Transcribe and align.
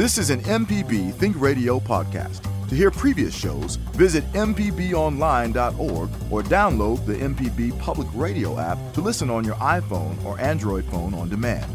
This 0.00 0.16
is 0.16 0.30
an 0.30 0.40
MPB 0.44 1.12
Think 1.12 1.38
Radio 1.38 1.78
podcast. 1.78 2.40
To 2.70 2.74
hear 2.74 2.90
previous 2.90 3.36
shows, 3.36 3.76
visit 3.76 4.24
MPBOnline.org 4.32 6.08
or 6.30 6.42
download 6.42 7.04
the 7.04 7.16
MPB 7.16 7.78
Public 7.78 8.08
Radio 8.14 8.58
app 8.58 8.78
to 8.94 9.02
listen 9.02 9.28
on 9.28 9.44
your 9.44 9.56
iPhone 9.56 10.24
or 10.24 10.40
Android 10.40 10.86
phone 10.86 11.12
on 11.12 11.28
demand. 11.28 11.70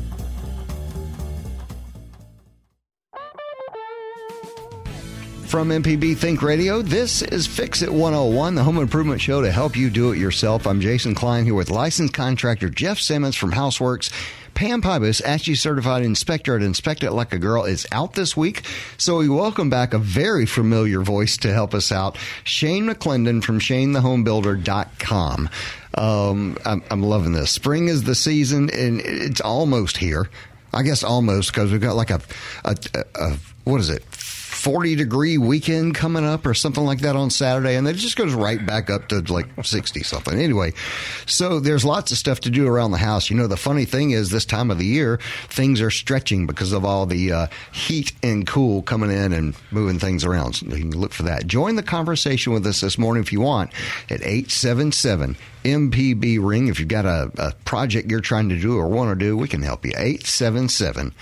From 5.45 5.69
MPB 5.69 6.17
Think 6.17 6.41
Radio, 6.41 6.81
this 6.81 7.21
is 7.21 7.45
Fix 7.45 7.83
It 7.83 7.93
101, 7.93 8.55
the 8.55 8.63
home 8.63 8.79
improvement 8.79 9.21
show 9.21 9.43
to 9.43 9.51
help 9.51 9.77
you 9.77 9.91
do 9.91 10.13
it 10.13 10.17
yourself. 10.17 10.65
I'm 10.65 10.81
Jason 10.81 11.13
Klein 11.13 11.45
here 11.45 11.53
with 11.53 11.69
licensed 11.69 12.15
contractor 12.15 12.69
Jeff 12.69 12.97
Simmons 12.97 13.35
from 13.35 13.51
Houseworks. 13.51 14.11
Pam 14.55 14.81
Pybus, 14.81 15.21
ASHI 15.21 15.57
certified 15.57 16.03
inspector 16.03 16.55
at 16.55 16.61
Inspect 16.63 17.03
It 17.03 17.11
Like 17.11 17.33
a 17.33 17.37
Girl, 17.37 17.65
is 17.65 17.85
out 17.91 18.13
this 18.13 18.37
week. 18.37 18.65
So 18.97 19.17
we 19.17 19.27
welcome 19.27 19.69
back 19.69 19.93
a 19.93 19.97
very 19.99 20.45
familiar 20.45 21.01
voice 21.01 21.35
to 21.39 21.51
help 21.51 21.73
us 21.73 21.91
out, 21.91 22.17
Shane 22.45 22.85
McClendon 22.85 23.43
from 23.43 23.59
ShaneTheHomeBuilder.com. 23.59 25.49
Um, 25.95 26.57
I'm, 26.65 26.83
I'm 26.89 27.03
loving 27.03 27.33
this. 27.33 27.51
Spring 27.51 27.89
is 27.89 28.03
the 28.03 28.15
season, 28.15 28.69
and 28.69 29.01
it's 29.01 29.41
almost 29.41 29.97
here. 29.97 30.29
I 30.73 30.83
guess 30.83 31.03
almost 31.03 31.51
because 31.51 31.71
we've 31.71 31.81
got 31.81 31.97
like 31.97 32.09
a, 32.09 32.21
a, 32.63 32.77
a, 32.93 33.03
a 33.15 33.37
what 33.65 33.81
is 33.81 33.89
it? 33.89 34.03
40 34.65 34.95
degree 34.95 35.37
weekend 35.37 35.93
coming 35.93 36.25
up 36.25 36.43
or 36.43 36.55
something 36.55 36.83
like 36.83 37.01
that 37.01 37.15
on 37.15 37.29
Saturday. 37.29 37.75
And 37.75 37.87
it 37.87 37.97
just 37.97 38.15
goes 38.15 38.33
right 38.33 38.65
back 38.65 38.89
up 38.89 39.09
to 39.09 39.19
like 39.31 39.45
60 39.63 40.01
something. 40.01 40.39
Anyway, 40.39 40.73
so 41.27 41.59
there's 41.59 41.85
lots 41.85 42.11
of 42.11 42.17
stuff 42.17 42.39
to 42.39 42.49
do 42.49 42.65
around 42.65 42.89
the 42.89 42.97
house. 42.97 43.29
You 43.29 43.35
know, 43.35 43.45
the 43.45 43.57
funny 43.57 43.85
thing 43.85 44.09
is 44.09 44.31
this 44.31 44.43
time 44.43 44.71
of 44.71 44.79
the 44.79 44.85
year, 44.87 45.19
things 45.49 45.81
are 45.81 45.91
stretching 45.91 46.47
because 46.47 46.71
of 46.71 46.83
all 46.83 47.05
the 47.05 47.31
uh, 47.31 47.47
heat 47.73 48.13
and 48.23 48.47
cool 48.47 48.81
coming 48.81 49.11
in 49.11 49.33
and 49.33 49.55
moving 49.69 49.99
things 49.99 50.25
around. 50.25 50.53
So 50.53 50.65
you 50.65 50.89
can 50.89 50.99
look 50.99 51.13
for 51.13 51.23
that. 51.23 51.45
Join 51.45 51.75
the 51.75 51.83
conversation 51.83 52.51
with 52.51 52.65
us 52.65 52.81
this 52.81 52.97
morning 52.97 53.21
if 53.21 53.31
you 53.31 53.41
want 53.41 53.69
at 54.09 54.23
877 54.23 55.37
MPB 55.63 56.43
ring. 56.43 56.69
If 56.69 56.79
you've 56.79 56.89
got 56.89 57.05
a, 57.05 57.29
a 57.37 57.51
project 57.65 58.09
you're 58.09 58.19
trying 58.19 58.49
to 58.49 58.59
do 58.59 58.79
or 58.79 58.87
want 58.87 59.11
to 59.11 59.25
do, 59.25 59.37
we 59.37 59.47
can 59.47 59.61
help 59.61 59.85
you. 59.85 59.91
877 59.95 61.13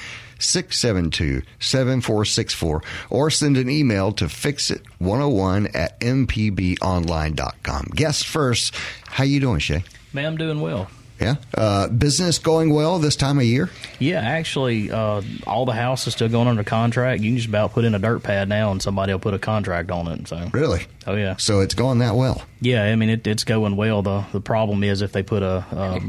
672 0.43 1.41
7464 1.59 2.81
or 3.09 3.29
send 3.29 3.57
an 3.57 3.69
email 3.69 4.11
to 4.13 4.25
fixit101 4.25 5.75
at 5.75 5.99
mpbonline.com. 5.99 7.85
Guest 7.95 8.27
first, 8.27 8.75
how 9.07 9.23
you 9.23 9.39
doing, 9.39 9.59
Shay? 9.59 9.83
Man, 10.11 10.25
I'm 10.25 10.37
doing 10.37 10.61
well. 10.61 10.89
Yeah. 11.19 11.35
Uh, 11.55 11.87
business 11.87 12.37
going 12.37 12.73
well 12.73 12.99
this 12.99 13.15
time 13.15 13.37
of 13.37 13.45
year? 13.45 13.69
Yeah, 13.99 14.19
actually, 14.19 14.91
uh, 14.91 15.21
all 15.47 15.65
the 15.65 15.73
houses 15.73 16.07
are 16.07 16.11
still 16.11 16.29
going 16.29 16.47
under 16.47 16.63
contract. 16.63 17.21
You 17.21 17.29
can 17.29 17.37
just 17.37 17.47
about 17.47 17.71
put 17.73 17.85
in 17.85 17.95
a 17.95 17.99
dirt 17.99 18.23
pad 18.23 18.49
now, 18.49 18.71
and 18.71 18.81
somebody 18.81 19.13
will 19.13 19.19
put 19.19 19.33
a 19.33 19.39
contract 19.39 19.91
on 19.91 20.07
it. 20.07 20.27
So 20.27 20.49
really, 20.51 20.85
oh 21.07 21.15
yeah. 21.15 21.37
So 21.37 21.61
it's 21.61 21.73
going 21.73 21.99
that 21.99 22.15
well. 22.15 22.41
Yeah, 22.59 22.83
I 22.83 22.95
mean 22.95 23.09
it, 23.09 23.25
it's 23.27 23.43
going 23.43 23.75
well. 23.75 24.01
the 24.01 24.25
The 24.31 24.41
problem 24.41 24.83
is 24.83 25.01
if 25.01 25.11
they 25.11 25.23
put 25.23 25.43
a, 25.43 25.65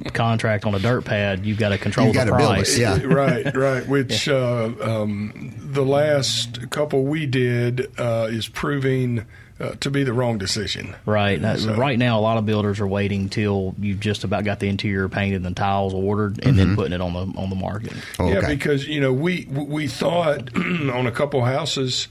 a 0.06 0.10
contract 0.12 0.64
on 0.64 0.74
a 0.74 0.78
dirt 0.78 1.04
pad, 1.04 1.44
you've 1.44 1.58
got 1.58 1.70
to 1.70 1.78
control 1.78 2.08
you 2.08 2.12
the 2.12 2.26
price. 2.26 2.78
Yeah, 2.78 3.00
right, 3.04 3.54
right. 3.54 3.86
Which 3.94 4.26
yeah. 4.26 4.34
uh, 4.34 5.02
um, 5.02 5.54
the 5.58 5.84
last 5.84 6.70
couple 6.70 7.04
we 7.04 7.26
did 7.26 7.92
uh, 7.98 8.28
is 8.30 8.48
proving 8.48 9.26
uh, 9.60 9.70
to 9.80 9.90
be 9.90 10.02
the 10.02 10.12
wrong 10.12 10.38
decision. 10.38 10.94
Right. 11.06 11.40
So. 11.58 11.74
Right 11.74 11.98
now, 11.98 12.18
a 12.18 12.22
lot 12.22 12.38
of 12.38 12.46
builders 12.46 12.80
are 12.80 12.86
waiting 12.86 13.28
till 13.28 13.74
you've 13.78 14.00
just 14.00 14.24
about 14.24 14.44
got 14.44 14.60
the 14.60 14.68
interior 14.68 15.08
painted 15.08 15.36
and 15.36 15.44
the 15.44 15.52
tiles 15.52 15.94
ordered, 15.94 16.38
and 16.44 16.56
mm-hmm. 16.56 16.56
then 16.56 16.76
putting 16.76 16.92
it 16.92 17.00
on 17.00 17.12
the 17.12 17.38
on 17.38 17.50
the 17.50 17.56
market. 17.56 17.94
Oh, 18.18 18.24
okay. 18.24 18.34
Yeah, 18.34 18.48
because 18.48 18.86
you 18.88 19.00
know 19.00 19.12
we 19.12 19.46
we 19.48 19.86
thought 19.86 20.56
on 20.56 21.06
a 21.06 21.12
couple 21.12 21.44
houses 21.44 22.08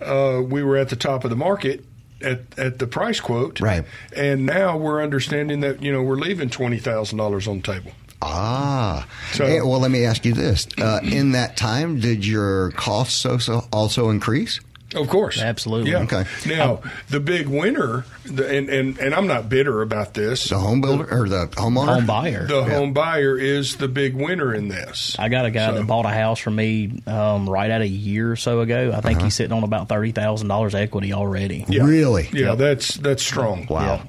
uh, 0.00 0.42
we 0.44 0.62
were 0.62 0.76
at 0.76 0.88
the 0.88 0.96
top 0.96 1.24
of 1.24 1.30
the 1.30 1.36
market. 1.36 1.84
At, 2.22 2.58
at 2.58 2.78
the 2.78 2.86
price 2.86 3.20
quote, 3.20 3.60
right, 3.60 3.84
and 4.16 4.46
now 4.46 4.78
we're 4.78 5.02
understanding 5.02 5.60
that 5.60 5.82
you 5.82 5.92
know 5.92 6.02
we're 6.02 6.16
leaving 6.16 6.48
twenty 6.48 6.78
thousand 6.78 7.18
dollars 7.18 7.46
on 7.46 7.58
the 7.58 7.74
table. 7.74 7.92
Ah, 8.22 9.06
so, 9.32 9.44
hey, 9.44 9.60
well, 9.60 9.80
let 9.80 9.90
me 9.90 10.06
ask 10.06 10.24
you 10.24 10.32
this: 10.32 10.66
uh, 10.78 11.00
in 11.02 11.32
that 11.32 11.58
time, 11.58 12.00
did 12.00 12.26
your 12.26 12.70
costs 12.70 13.26
also 13.26 13.68
also 13.70 14.08
increase? 14.08 14.60
Of 14.96 15.08
course, 15.08 15.40
absolutely. 15.40 15.92
Yeah. 15.92 16.02
Okay. 16.02 16.24
Now 16.46 16.80
the 17.08 17.20
big 17.20 17.48
winner, 17.48 18.04
the, 18.24 18.48
and, 18.48 18.68
and 18.68 18.98
and 18.98 19.14
I'm 19.14 19.26
not 19.26 19.48
bitter 19.48 19.82
about 19.82 20.14
this. 20.14 20.48
The 20.48 20.58
home 20.58 20.80
builder 20.80 21.06
or 21.10 21.28
the 21.28 21.46
homeowner, 21.48 21.94
home 21.94 22.06
buyer. 22.06 22.46
The 22.46 22.62
yeah. 22.62 22.74
home 22.74 22.92
buyer 22.92 23.38
is 23.38 23.76
the 23.76 23.88
big 23.88 24.14
winner 24.14 24.54
in 24.54 24.68
this. 24.68 25.16
I 25.18 25.28
got 25.28 25.46
a 25.46 25.50
guy 25.50 25.68
so. 25.68 25.74
that 25.74 25.86
bought 25.86 26.06
a 26.06 26.10
house 26.10 26.38
from 26.38 26.56
me 26.56 27.02
um, 27.06 27.48
right 27.48 27.70
at 27.70 27.80
a 27.80 27.88
year 27.88 28.32
or 28.32 28.36
so 28.36 28.60
ago. 28.60 28.92
I 28.94 29.00
think 29.00 29.18
uh-huh. 29.18 29.26
he's 29.26 29.34
sitting 29.34 29.52
on 29.52 29.62
about 29.62 29.88
thirty 29.88 30.12
thousand 30.12 30.48
dollars 30.48 30.74
equity 30.74 31.12
already. 31.12 31.64
Yeah. 31.68 31.84
Really? 31.84 32.28
Yeah, 32.32 32.48
yep. 32.48 32.58
that's 32.58 32.94
that's 32.94 33.22
strong. 33.22 33.66
Wow. 33.66 33.80
Yeah. 33.80 34.04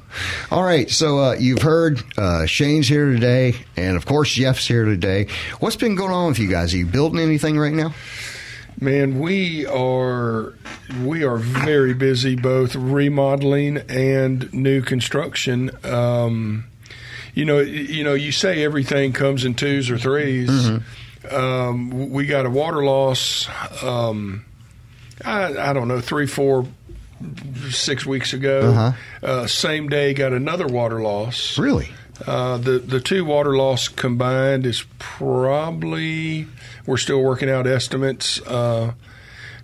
All 0.52 0.64
right, 0.64 0.90
so 0.90 1.20
uh, 1.20 1.34
you've 1.34 1.62
heard 1.62 2.02
uh, 2.18 2.46
Shane's 2.46 2.88
here 2.88 3.12
today, 3.12 3.56
and 3.76 3.98
of 3.98 4.06
course 4.06 4.34
Jeff's 4.34 4.68
here 4.68 4.86
today. 4.86 5.28
What's 5.60 5.76
been 5.76 5.96
going 5.96 6.12
on 6.12 6.30
with 6.30 6.40
you 6.40 6.50
guys? 6.50 6.74
Are 6.74 6.78
you 6.78 6.86
building 6.86 7.20
anything 7.20 7.58
right 7.58 7.74
now? 7.74 7.94
Man, 8.80 9.20
we 9.20 9.66
are 9.66 10.54
we 11.04 11.24
are 11.24 11.38
very 11.38 11.96
busy, 11.96 12.36
both 12.36 12.76
remodeling 12.76 13.78
and 13.90 14.54
new 14.54 14.82
construction. 14.82 15.72
Um, 15.84 16.66
you 17.34 17.46
know, 17.46 17.60
you 17.60 18.04
know, 18.04 18.14
you 18.14 18.32
say 18.32 18.64
everything 18.64 19.14
comes 19.14 19.46
in 19.46 19.56
twos 19.56 19.90
or 19.90 19.96
3s 19.96 20.48
mm-hmm. 20.48 21.36
um, 21.36 22.10
we 22.12 22.26
got 22.26 22.46
a 22.46 22.50
water 22.50 22.84
loss. 22.84 23.48
Um, 23.84 24.46
I, 25.24 25.70
I, 25.70 25.74
don't 25.74 25.88
know, 25.88 26.02
three, 26.02 26.28
four, 26.28 26.68
six 27.70 28.06
weeks 28.06 28.34
ago. 28.34 28.72
Uh-huh. 28.72 28.92
Uh, 29.22 29.48
same 29.48 29.90
day, 29.90 30.14
got 30.14 30.34
another 30.34 30.68
water 30.68 31.02
loss. 31.02 31.58
Really? 31.58 31.90
Uh, 32.26 32.58
the 32.58 32.80
the 32.80 33.00
two 33.00 33.24
water 33.26 33.56
loss 33.56 33.88
combined 33.88 34.66
is 34.66 34.86
probably 34.98 36.48
we're 36.86 36.98
still 36.98 37.22
working 37.22 37.50
out 37.50 37.68
estimates. 37.68 38.42
Uh, 38.42 38.94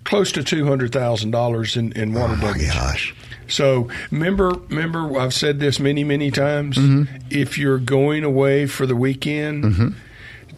close 0.04 0.30
to 0.32 0.44
two 0.44 0.66
hundred 0.66 0.92
thousand 0.92 1.30
dollars 1.30 1.76
in 1.76 1.92
in 1.92 2.12
water 2.12 2.34
oh 2.36 2.52
damage. 2.52 2.72
Gosh. 2.72 3.14
So 3.48 3.88
remember, 4.10 4.50
remember, 4.68 5.18
I've 5.18 5.34
said 5.34 5.60
this 5.60 5.78
many, 5.78 6.04
many 6.04 6.30
times. 6.30 6.78
Mm-hmm. 6.78 7.26
If 7.30 7.58
you're 7.58 7.78
going 7.78 8.24
away 8.24 8.66
for 8.66 8.86
the 8.86 8.96
weekend, 8.96 9.64
mm-hmm. 9.64 9.88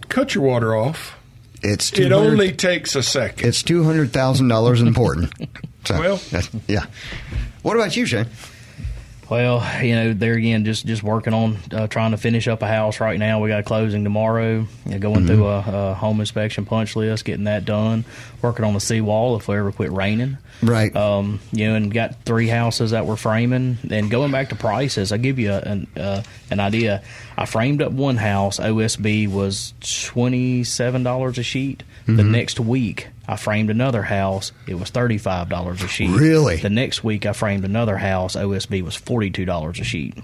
cut 0.09 0.35
your 0.35 0.45
water 0.45 0.77
off. 0.77 1.17
It's 1.63 1.93
it 1.99 2.13
only 2.13 2.53
takes 2.53 2.95
a 2.95 3.03
second. 3.03 3.47
It's 3.47 3.63
two 3.63 3.85
hundred 3.85 4.13
thousand 4.13 4.49
dollars 4.49 4.81
important. 4.81 5.33
so, 5.85 5.99
well, 5.99 6.21
yeah. 6.69 6.87
What 7.63 7.77
about 7.77 7.97
you, 7.97 8.07
Shane? 8.07 8.27
Well, 9.29 9.85
you 9.85 9.95
know, 9.97 10.13
there 10.13 10.35
again, 10.35 10.65
just 10.65 10.87
just 10.87 11.03
working 11.03 11.35
on 11.35 11.59
uh, 11.73 11.89
trying 11.89 12.13
to 12.13 12.17
finish 12.17 12.47
up 12.47 12.63
a 12.63 12.69
house 12.69 13.01
right 13.01 13.19
now. 13.19 13.41
We 13.41 13.49
got 13.49 13.61
a 13.61 13.65
closing 13.65 14.05
tomorrow. 14.05 14.67
You 14.85 14.91
know, 14.91 14.99
going 14.99 15.17
mm-hmm. 15.17 15.27
through 15.27 15.47
a, 15.47 15.91
a, 15.91 15.95
home 15.95 16.21
inspection 16.21 16.65
punch 16.65 16.95
list, 16.95 17.25
getting 17.25 17.45
that 17.45 17.65
done. 17.65 18.05
Working 18.41 18.65
on 18.65 18.75
the 18.75 18.81
seawall 18.81 19.37
if 19.37 19.49
we 19.49 19.57
ever 19.57 19.73
quit 19.73 19.91
raining. 19.91 20.39
Right. 20.63 20.95
Um, 20.95 21.41
you 21.51 21.69
know, 21.69 21.75
and 21.75 21.93
got 21.93 22.23
three 22.25 22.47
houses 22.47 22.93
that 22.93 23.07
we're 23.07 23.17
framing. 23.17 23.79
And 23.91 24.11
going 24.11 24.31
back 24.31 24.51
to 24.51 24.55
prices, 24.55 25.11
I 25.11 25.17
give 25.17 25.41
you 25.41 25.53
a, 25.53 25.59
an 25.59 25.87
uh, 25.97 26.23
an 26.51 26.61
idea. 26.61 27.03
I 27.37 27.47
framed 27.47 27.83
up 27.83 27.91
one 27.91 28.17
house. 28.17 28.61
OSB 28.61 29.29
was 29.29 29.75
twenty 29.81 30.63
seven 30.63 31.03
dollars 31.03 31.39
a 31.39 31.43
sheet. 31.43 31.83
Mm-hmm. 32.03 32.17
The 32.17 32.25
next 32.25 32.61
week, 32.61 33.09
I 33.29 33.37
framed 33.37 33.71
another 33.71 34.03
house. 34.03 34.53
It 34.67 34.75
was 34.75 34.91
thirty 34.91 35.19
five 35.19 35.49
dollars 35.49 35.83
a 35.83 35.89
sheet. 35.89 36.11
Really? 36.11 36.57
The 36.57 36.71
next 36.71 37.03
week, 37.03 37.27
I 37.27 37.33
framed 37.33 37.65
another 37.65 37.97
house. 37.97 38.37
OSB 38.37 38.83
was 38.83 38.95
forty 38.95 39.31
two 39.31 39.45
dollars 39.45 39.81
a 39.81 39.85
sheet. 39.85 40.15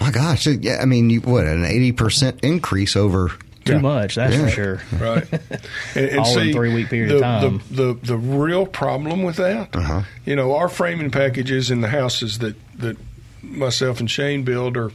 My 0.00 0.10
gosh! 0.10 0.46
Yeah, 0.46 0.78
I 0.80 0.84
mean, 0.84 1.10
you, 1.10 1.20
what 1.20 1.46
an 1.46 1.64
eighty 1.64 1.92
percent 1.92 2.40
increase 2.42 2.96
over 2.96 3.32
too 3.68 3.74
yeah. 3.74 3.80
much, 3.80 4.14
that's 4.14 4.34
yeah. 4.34 4.44
for 4.44 4.50
sure. 4.50 4.82
Right. 4.98 5.28
And, 5.94 6.10
and 6.10 6.18
All 6.20 6.24
see, 6.26 6.48
in 6.48 6.52
three 6.52 6.72
week 6.72 6.88
period 6.88 7.10
the, 7.10 7.16
of 7.16 7.20
time. 7.20 7.60
The, 7.70 7.82
the, 7.82 8.06
the 8.06 8.16
real 8.16 8.66
problem 8.66 9.22
with 9.22 9.36
that, 9.36 9.74
uh-huh. 9.74 10.02
you 10.24 10.36
know, 10.36 10.54
our 10.54 10.68
framing 10.68 11.10
packages 11.10 11.70
in 11.70 11.80
the 11.80 11.88
houses 11.88 12.38
that, 12.38 12.56
that 12.78 12.96
myself 13.42 14.00
and 14.00 14.10
Shane 14.10 14.44
build 14.44 14.76
are 14.76 14.92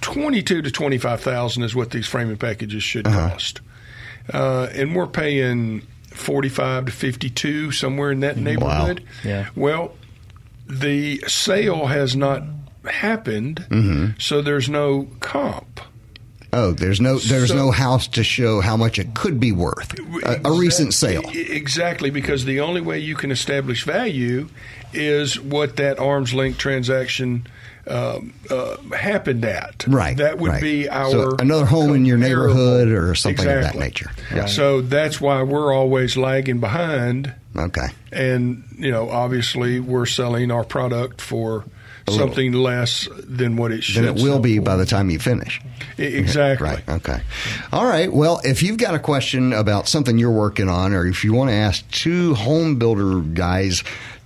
twenty 0.00 0.42
two 0.42 0.62
to 0.62 0.70
twenty 0.70 0.98
five 0.98 1.20
thousand 1.20 1.62
is 1.62 1.74
what 1.74 1.90
these 1.90 2.06
framing 2.06 2.36
packages 2.36 2.82
should 2.82 3.06
uh-huh. 3.06 3.30
cost 3.30 3.60
uh, 4.32 4.68
and 4.72 4.94
we're 4.94 5.06
paying 5.06 5.82
45 6.10 6.86
to 6.86 6.92
52 6.92 7.72
somewhere 7.72 8.10
in 8.10 8.20
that 8.20 8.36
neighborhood. 8.36 9.00
Wow. 9.00 9.06
Yeah. 9.30 9.48
Well, 9.54 9.92
the 10.66 11.22
sale 11.26 11.86
has 11.86 12.16
not 12.16 12.42
happened, 12.84 13.66
mm-hmm. 13.68 14.18
so 14.18 14.42
there's 14.42 14.68
no 14.68 15.08
comp. 15.20 15.80
Oh, 16.52 16.72
there's 16.72 17.00
no 17.00 17.18
there's 17.18 17.48
So- 17.50 17.56
no 17.56 17.70
house 17.70 18.06
to 18.08 18.24
show 18.24 18.60
how 18.60 18.76
much 18.76 18.98
it 18.98 19.14
could 19.14 19.38
be 19.38 19.52
worth. 19.52 19.98
A, 20.24 20.40
a 20.44 20.52
recent 20.52 20.94
sale. 20.94 21.22
Exactly, 21.32 22.08
because 22.10 22.44
the 22.44 22.60
only 22.60 22.80
way 22.80 22.98
you 22.98 23.14
can 23.14 23.30
establish 23.30 23.84
value 23.84 24.48
is 24.94 25.38
what 25.38 25.76
that 25.76 25.98
arm's 25.98 26.32
length 26.32 26.58
transaction 26.58 27.46
um, 27.88 28.32
uh, 28.50 28.76
happened 28.94 29.44
at. 29.44 29.84
Right. 29.86 30.16
That 30.16 30.38
would 30.38 30.50
right. 30.52 30.62
be 30.62 30.88
our 30.88 31.10
So 31.10 31.36
another 31.38 31.66
home 31.66 31.94
in 31.94 32.04
your 32.04 32.18
neighborhood 32.18 32.88
or 32.88 33.14
something 33.14 33.46
of 33.46 33.62
that 33.62 33.74
nature. 33.76 34.10
Yeah. 34.34 34.46
So 34.46 34.80
that's 34.80 35.20
why 35.20 35.42
we're 35.42 35.72
always 35.72 36.16
lagging 36.16 36.60
behind, 36.60 37.32
Okay. 37.56 37.88
and 38.12 38.64
you 38.78 38.90
know, 38.90 39.08
obviously, 39.10 39.80
we're 39.80 40.06
selling 40.06 40.50
our 40.50 40.64
product 40.64 41.20
for 41.20 41.64
something 42.08 42.52
less 42.52 43.08
than 43.24 43.56
what 43.56 43.72
it 43.72 43.82
should. 43.82 44.04
Then 44.04 44.16
it 44.16 44.22
will 44.22 44.38
be 44.38 44.58
for. 44.58 44.62
by 44.62 44.76
the 44.76 44.86
time 44.86 45.10
you 45.10 45.18
finish. 45.18 45.60
Exactly. 45.98 46.68
Right. 46.68 46.88
Okay. 46.88 47.20
All 47.72 47.84
right. 47.84 48.12
Well, 48.12 48.40
if 48.44 48.62
you've 48.62 48.78
got 48.78 48.94
a 48.94 48.98
question 48.98 49.52
about 49.52 49.88
something 49.88 50.16
you're 50.16 50.30
working 50.30 50.68
on, 50.68 50.92
or 50.92 51.06
if 51.06 51.24
you 51.24 51.32
want 51.32 51.50
to 51.50 51.54
ask 51.54 51.88
two 51.90 52.34
home 52.34 52.76
builder 52.76 53.20
guys 53.20 53.82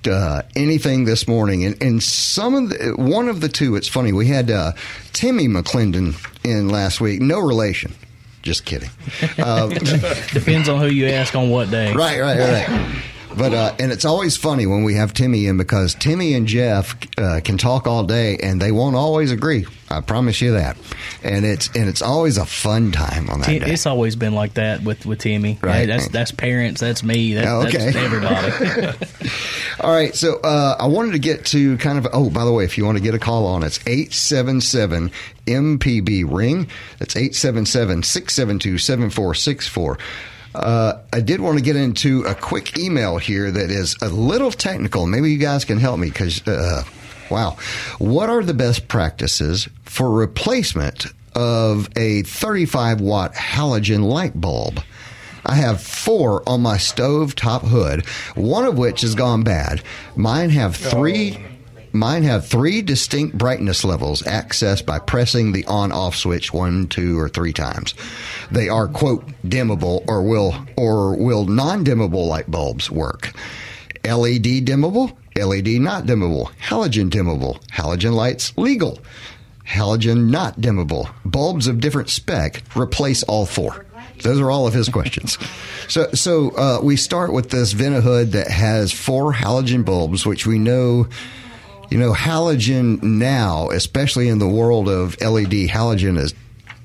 uh, 0.09 0.43
anything 0.57 1.05
this 1.05 1.27
morning, 1.29 1.65
and, 1.65 1.81
and 1.83 2.03
some 2.03 2.55
of 2.55 2.69
the, 2.71 2.95
one 2.97 3.29
of 3.29 3.41
the 3.41 3.49
two, 3.49 3.77
it's 3.77 3.89
funny. 3.89 4.13
We 4.13 4.27
had 4.27 4.51
uh, 4.51 4.73
Timmy 5.13 5.49
McClendon 5.49 6.15
in 6.45 6.69
last 6.69 7.01
week. 7.01 7.21
No 7.21 7.41
relation. 7.41 7.95
Just 8.43 8.65
kidding. 8.65 8.91
Uh, 9.39 9.69
Depends 10.33 10.69
on 10.69 10.81
who 10.81 10.87
you 10.87 11.09
ask 11.09 11.35
on 11.35 11.51
what 11.51 11.71
day. 11.71 11.93
Right, 11.93 12.21
right, 12.21 12.39
right. 12.39 13.03
But 13.37 13.55
uh, 13.55 13.75
and 13.79 13.93
it's 13.93 14.05
always 14.05 14.37
funny 14.37 14.67
when 14.67 14.83
we 14.85 14.95
have 14.95 15.15
Timmy 15.15 15.47
in 15.47 15.57
because 15.57 15.95
Timmy 15.95 16.35
and 16.35 16.47
Jeff 16.47 16.97
uh, 17.17 17.41
can 17.43 17.57
talk 17.59 17.87
all 17.87 18.05
day 18.05 18.37
and 18.43 18.61
they 18.61 18.73
won't 18.73 18.97
always 18.97 19.31
agree. 19.31 19.67
I 19.89 20.01
promise 20.01 20.41
you 20.41 20.53
that. 20.53 20.77
And 21.23 21.45
it's 21.45 21.69
and 21.75 21.89
it's 21.89 22.03
always 22.03 22.39
a 22.39 22.47
fun 22.47 22.93
time 22.93 23.29
on 23.31 23.41
that 23.41 23.47
day. 23.47 23.61
It's 23.73 23.87
always 23.87 24.17
been 24.17 24.35
like 24.35 24.55
that 24.55 24.83
with, 24.83 25.07
with 25.07 25.21
Timmy. 25.21 25.59
Right. 25.61 25.81
Hey, 25.81 25.87
that's 25.87 26.09
that's 26.09 26.33
parents. 26.33 26.81
That's 26.81 27.03
me. 27.03 27.35
That, 27.35 27.47
Oh, 27.47 27.67
okay. 27.67 27.91
That's 27.91 27.97
everybody. 27.97 28.97
All 29.81 29.93
right, 29.93 30.15
so 30.15 30.39
uh, 30.41 30.77
I 30.79 30.87
wanted 30.89 31.13
to 31.13 31.19
get 31.19 31.47
to 31.47 31.77
kind 31.79 31.99
of. 31.99 32.07
Oh, 32.13 32.29
by 32.31 32.45
the 32.45 32.53
way, 32.53 32.65
if 32.65 32.77
you 32.77 32.85
want 32.85 32.99
to 32.99 33.03
get 33.03 33.15
a 33.15 33.19
call 33.19 33.47
on, 33.47 33.63
it's 33.63 33.81
eight 33.87 34.13
seven 34.13 34.61
seven 34.61 35.11
MPB 35.47 36.31
ring. 36.31 36.69
That's 36.99 37.15
877-672-7464. 37.15 39.99
Uh, 40.55 40.95
I 41.13 41.21
did 41.21 41.41
want 41.41 41.59
to 41.59 41.65
get 41.65 41.77
into 41.77 42.23
a 42.25 42.35
quick 42.35 42.79
email 42.79 43.19
here 43.19 43.51
that 43.51 43.71
is 43.71 43.97
a 44.03 44.09
little 44.09 44.51
technical. 44.51 45.07
Maybe 45.07 45.31
you 45.31 45.39
guys 45.39 45.65
can 45.65 45.79
help 45.79 45.99
me 46.01 46.09
because, 46.09 46.47
uh, 46.47 46.83
wow, 47.31 47.57
what 47.99 48.29
are 48.31 48.43
the 48.43 48.55
best 48.55 48.89
practices 48.89 49.69
for 49.85 50.11
replacement 50.11 51.07
of 51.35 51.89
a 51.97 52.23
35 52.23 53.01
watt 53.01 53.35
halogen 53.35 54.03
light 54.03 54.41
bulb? 54.41 54.83
I 55.47 55.55
have 55.55 55.81
four 55.81 56.47
on 56.49 56.61
my 56.61 56.77
stove 56.77 57.35
top 57.35 57.63
hood, 57.63 58.05
one 58.35 58.65
of 58.65 58.77
which 58.77 59.01
has 59.03 59.15
gone 59.15 59.43
bad. 59.43 59.83
Mine 60.17 60.51
have 60.51 60.77
three. 60.77 61.39
Mine 61.93 62.23
have 62.23 62.47
three 62.47 62.83
distinct 62.83 63.37
brightness 63.37 63.85
levels 63.85 64.23
accessed 64.23 64.87
by 64.87 64.99
pressing 64.99 65.53
the 65.53 65.65
on 65.67 65.91
off 65.91 66.15
switch 66.15 66.53
one, 66.53 66.87
two, 66.87 67.19
or 67.19 67.29
three 67.29 67.53
times. 67.53 67.95
They 68.51 68.69
are, 68.69 68.87
quote, 68.87 69.27
dimmable 69.45 70.05
or 70.07 70.23
will, 70.23 70.55
or 70.77 71.17
will 71.17 71.47
non 71.47 71.85
dimmable 71.85 72.29
light 72.29 72.51
bulbs 72.51 72.91
work. 72.91 73.33
LED 74.05 74.65
dimmable, 74.65 75.17
LED 75.37 75.81
not 75.81 76.05
dimmable, 76.05 76.51
halogen 76.63 77.11
dimmable, 77.11 77.61
halogen 77.69 78.13
lights 78.15 78.57
legal, 78.57 79.01
halogen 79.67 80.31
not 80.31 80.61
dimmable, 80.61 81.11
bulbs 81.25 81.67
of 81.67 81.81
different 81.81 82.09
spec, 82.09 82.63
replace 82.77 83.23
all 83.25 83.47
four. 83.47 83.85
Those 84.23 84.41
are 84.41 84.51
all 84.51 84.67
of 84.67 84.75
his 84.75 84.89
questions. 84.89 85.39
So, 85.89 86.09
so 86.13 86.51
uh, 86.51 86.81
we 86.81 86.95
start 86.95 87.33
with 87.33 87.51
this 87.51 87.73
Vent-A-Hood 87.73 88.31
that 88.31 88.47
has 88.47 88.93
four 88.93 89.33
halogen 89.33 89.85
bulbs, 89.85 90.25
which 90.25 90.47
we 90.47 90.57
know, 90.57 91.09
you 91.91 91.99
know, 91.99 92.13
halogen 92.13 93.03
now, 93.03 93.69
especially 93.71 94.29
in 94.29 94.39
the 94.39 94.49
world 94.49 94.89
of 94.89 95.21
LED, 95.21 95.69
halogen 95.69 96.19
is 96.19 96.35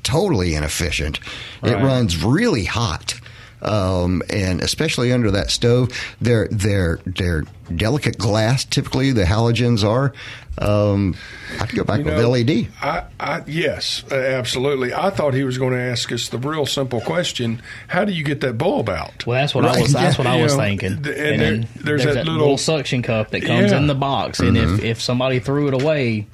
totally 0.04 0.56
inefficient. 0.56 1.20
It 1.64 1.76
runs 1.76 2.24
really 2.24 2.66
hot. 2.66 3.16
Um, 3.62 4.22
and 4.30 4.62
especially 4.62 5.12
under 5.12 5.32
that 5.32 5.50
stove, 5.50 5.90
they're 6.22 6.48
they're 6.52 7.00
they're 7.06 7.44
delicate 7.76 8.18
glass. 8.18 8.64
Typically, 8.64 9.12
the 9.12 9.24
halogens 9.24 9.84
are. 9.84 10.14
Um, 10.58 11.16
I'd 11.60 11.70
go 11.76 11.84
back 11.84 12.00
You 12.00 12.06
with 12.06 12.24
LED. 12.24 12.68
I, 12.82 13.04
I, 13.20 13.44
yes, 13.46 14.04
uh, 14.12 14.16
absolutely. 14.16 14.94
I 14.94 15.10
thought 15.10 15.34
he 15.34 15.44
was 15.44 15.58
going 15.58 15.74
to 15.74 15.80
ask 15.80 16.12
us 16.12 16.30
the 16.30 16.38
real 16.38 16.66
simple 16.66 17.02
question: 17.02 17.62
How 17.90 18.06
do 18.06 18.14
you 18.14 18.24
get 18.24 18.42
that 18.42 18.58
bulb 18.58 18.88
out? 18.90 19.26
Well, 19.26 19.40
that's 19.42 19.54
what 19.54 19.66
I 19.66 19.82
was. 19.82 19.92
That's 19.92 20.18
what 20.18 20.28
I 20.28 20.42
was 20.42 20.54
know, 20.58 20.64
thinking. 20.64 21.04
th- 21.04 21.16
and 21.18 21.26
And, 21.28 21.42
there- 21.42 21.52
then 21.52 21.68
there's 21.76 22.04
there's, 22.04 22.16
that 22.16 22.26
that, 22.26 22.32
little- 22.32 22.58
suction 22.58 23.02
cup 23.02 23.32
that 23.32 23.42
comes 23.42 23.72
Yeah. 23.72 23.78
in 23.78 23.88
the 23.88 23.96
box, 23.96 24.40
and 24.40 24.58
if 24.58 24.84
if 24.84 25.02
somebody 25.02 25.40
threw 25.40 25.68
it 25.68 25.74
away, 25.74 26.26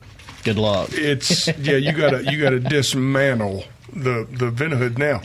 good 0.44 0.58
luck. 0.58 0.90
It's 0.94 1.48
yeah, 1.58 1.78
you 1.78 1.92
gotta 1.92 2.24
you 2.32 2.40
gotta 2.40 2.60
dismantle 2.76 3.64
the 3.94 4.28
the 4.32 4.50
Vent-A-Hood 4.52 4.98
now. 4.98 5.22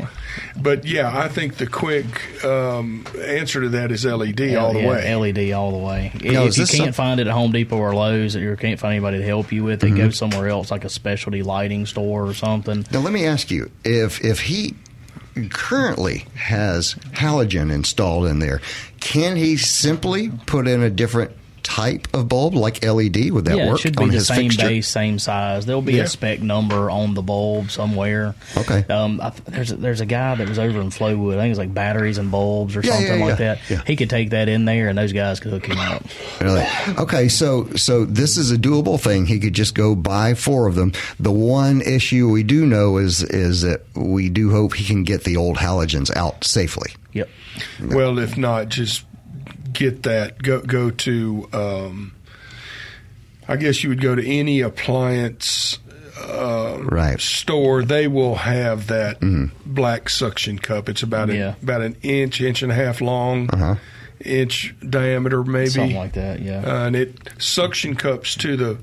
But 0.57 0.85
yeah, 0.85 1.17
I 1.17 1.29
think 1.29 1.57
the 1.57 1.67
quick 1.67 2.45
um, 2.45 3.05
answer 3.25 3.61
to 3.61 3.69
that 3.71 3.91
is 3.93 4.05
LED 4.05 4.55
all 4.57 4.73
the 4.73 4.81
Yeah, 4.83 4.89
way. 5.17 5.35
LED 5.35 5.53
all 5.53 5.71
the 5.73 5.79
way. 5.79 6.13
Now, 6.23 6.45
if 6.45 6.57
you 6.59 6.67
can't 6.67 6.69
some- 6.87 6.93
find 6.93 7.21
it 7.21 7.27
at 7.27 7.33
Home 7.33 7.53
Depot 7.53 7.77
or 7.77 7.95
Lowe's, 7.95 8.35
or 8.37 8.41
you 8.41 8.57
can't 8.57 8.79
find 8.81 8.93
anybody 8.95 9.19
to 9.19 9.25
help 9.25 9.53
you 9.53 9.65
with 9.65 9.83
it, 9.85 9.87
Mm-hmm. 9.89 9.97
go 9.97 10.11
somewhere 10.11 10.49
else, 10.49 10.71
like 10.71 10.85
a 10.85 10.89
specialty 10.89 11.43
lighting 11.43 11.87
store 11.87 12.27
or 12.27 12.35
something. 12.35 12.85
Now, 12.93 13.01
let 13.01 13.13
me 13.13 13.25
ask 13.27 13.51
you 13.51 13.71
if 13.85 14.25
if 14.25 14.41
he 14.41 14.75
currently 15.51 16.25
has 16.35 16.95
halogen 17.13 17.71
installed 17.71 18.27
in 18.27 18.39
there, 18.39 18.61
can 19.01 19.37
he 19.37 19.57
simply 19.57 20.31
put 20.47 20.67
in 20.67 20.83
a 20.83 20.91
different 20.91 21.31
type 21.67 22.09
of 22.15 22.29
bulb 22.29 22.55
like 22.55 22.85
LED? 22.85 23.31
Would 23.31 23.45
that 23.47 23.57
yeah, 23.59 23.67
work 23.69 23.79
it 23.79 23.83
should 23.83 23.97
be 23.97 24.05
on 24.05 24.09
the 24.09 24.15
his 24.15 24.29
same 24.29 24.51
fixture? 24.51 24.67
base, 24.69 24.89
same 24.89 25.19
size. 25.19 25.67
There'll 25.67 25.83
be 25.83 25.95
Yeah. 25.95 26.05
a 26.05 26.07
spec 26.07 26.41
number 26.41 26.89
on 26.91 27.15
the 27.15 27.23
bulb 27.23 27.71
somewhere. 27.71 28.35
Okay. 28.57 28.85
Um, 28.93 29.21
I 29.21 29.31
th- 29.31 29.43
there's 29.47 29.73
a, 29.73 29.77
there's 29.77 30.01
a 30.01 30.07
guy 30.07 30.35
that 30.37 30.49
was 30.49 30.59
over 30.59 30.81
in 30.81 30.91
Flowood. 30.91 31.35
I 31.37 31.41
think 31.43 31.51
it's 31.51 31.59
like 31.59 31.75
batteries 31.75 32.19
and 32.19 32.31
bulbs 32.31 32.77
or 32.77 32.81
Yeah, 32.81 32.93
something 32.93 33.19
yeah, 33.19 33.25
like 33.27 33.39
yeah. 33.41 33.55
that. 33.55 33.59
Yeah. 33.71 33.83
He 33.87 33.97
could 33.97 34.09
take 34.11 34.31
that 34.31 34.49
in 34.49 34.65
there, 34.65 34.89
and 34.89 34.97
those 34.97 35.13
guys 35.13 35.41
could 35.41 35.51
hook 35.53 35.67
him 35.67 35.79
up. 35.79 36.03
Really? 36.41 36.65
Okay, 36.99 37.29
so 37.29 37.69
so 37.75 38.05
this 38.05 38.37
is 38.37 38.51
a 38.53 38.57
doable 38.57 39.01
thing. 39.01 39.27
He 39.27 39.41
could 39.41 39.55
just 39.55 39.75
go 39.75 39.95
buy 39.95 40.35
four 40.35 40.67
of 40.69 40.75
them. 40.77 40.93
The 41.19 41.33
one 41.33 41.81
issue 41.83 42.29
we 42.31 42.43
do 42.45 42.65
know 42.67 42.97
is 42.99 43.23
is 43.23 43.63
that 43.63 43.83
we 43.95 44.29
do 44.29 44.51
hope 44.51 44.75
he 44.75 44.85
can 44.85 45.03
get 45.05 45.25
the 45.25 45.37
old 45.37 45.57
halogens 45.57 46.15
out 46.17 46.45
safely. 46.45 46.93
Yep. 47.13 47.29
Well, 47.91 48.19
if 48.19 48.37
not, 48.37 48.69
just 48.69 49.05
get 49.77 50.03
that. 50.05 50.43
Go 50.43 50.61
go 50.61 50.91
to. 50.91 51.49
Um, 51.53 52.13
I 53.49 53.57
guess 53.57 53.85
you 53.85 53.91
would 53.91 54.01
go 54.03 54.15
to 54.17 54.27
any 54.27 54.61
appliance 54.61 55.79
uh, 56.21 56.79
Right. 56.83 57.21
store. 57.21 57.85
They 57.85 58.09
will 58.09 58.35
have 58.37 58.89
that 58.89 59.19
black 59.65 60.09
suction 60.09 60.59
cup. 60.59 60.89
It's 60.89 61.03
about 61.05 61.29
Yeah. 61.29 61.51
an, 61.51 61.57
about 61.63 61.83
an 61.83 61.97
inch, 62.03 62.41
inch 62.41 62.63
and 62.63 62.73
a 62.73 62.75
half 62.75 63.01
long, 63.01 63.49
Uh-huh. 63.51 63.77
inch 64.25 64.75
diameter, 64.89 65.45
maybe 65.45 65.69
Something 65.69 65.97
like 65.97 66.15
that. 66.15 66.41
Yeah. 66.41 66.63
uh, 66.67 66.87
and 66.87 66.97
it 66.97 67.19
suction 67.39 67.95
cups 67.95 68.35
to 68.37 68.57
the 68.57 68.79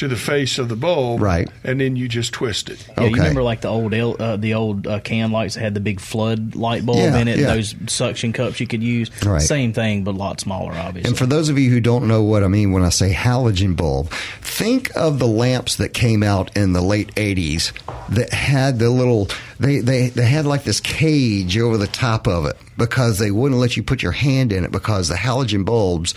to 0.00 0.08
the 0.08 0.16
face 0.16 0.58
of 0.58 0.68
the 0.68 0.76
bulb, 0.76 1.20
Right. 1.22 1.48
And 1.64 1.80
then 1.80 1.94
you 1.96 2.08
just 2.08 2.32
twist 2.32 2.68
it. 2.68 2.84
Yeah, 2.88 3.04
Okay. 3.04 3.08
you 3.10 3.14
remember 3.16 3.42
like 3.42 3.60
the 3.60 3.68
old 3.68 3.94
L- 3.94 4.16
uh, 4.18 4.36
the 4.36 4.54
old 4.54 4.86
uh, 4.86 5.00
can 5.00 5.30
lights 5.30 5.54
that 5.54 5.60
had 5.60 5.74
the 5.74 5.80
big 5.80 6.00
flood 6.00 6.54
light 6.56 6.84
bulb 6.84 6.98
Yeah, 6.98 7.18
in 7.18 7.28
it. 7.28 7.38
yeah. 7.38 7.54
Those 7.54 7.74
suction 7.86 8.32
cups 8.32 8.60
you 8.60 8.66
could 8.66 8.82
use. 8.82 9.10
Right. 9.24 9.40
Same 9.40 9.72
thing, 9.72 10.04
but 10.04 10.12
a 10.12 10.18
lot 10.18 10.40
smaller, 10.40 10.72
obviously. 10.72 11.08
And 11.08 11.16
for 11.18 11.26
those 11.26 11.48
of 11.48 11.58
you 11.58 11.70
who 11.70 11.80
don't 11.80 12.08
know 12.08 12.22
what 12.22 12.42
I 12.42 12.48
mean 12.48 12.72
when 12.72 12.82
I 12.82 12.88
say 12.88 13.12
halogen 13.12 13.76
bulb, 13.76 14.10
think 14.40 14.90
of 14.96 15.18
the 15.18 15.26
lamps 15.26 15.76
that 15.76 15.94
came 15.94 16.22
out 16.22 16.56
in 16.56 16.72
the 16.72 16.82
late 16.82 17.14
80s 17.14 17.72
that 18.10 18.32
had 18.32 18.78
the 18.78 18.90
little 18.90 19.28
they 19.58 19.78
they 19.80 20.08
they 20.08 20.24
had 20.26 20.46
like 20.46 20.64
this 20.64 20.80
cage 20.80 21.56
over 21.58 21.76
the 21.76 21.86
top 21.86 22.26
of 22.26 22.46
it 22.46 22.56
because 22.76 23.18
they 23.18 23.30
wouldn't 23.30 23.60
let 23.60 23.76
you 23.76 23.82
put 23.82 24.02
your 24.02 24.12
hand 24.12 24.52
in 24.52 24.64
it 24.64 24.70
because 24.72 25.08
the 25.08 25.14
halogen 25.14 25.64
bulbs 25.64 26.14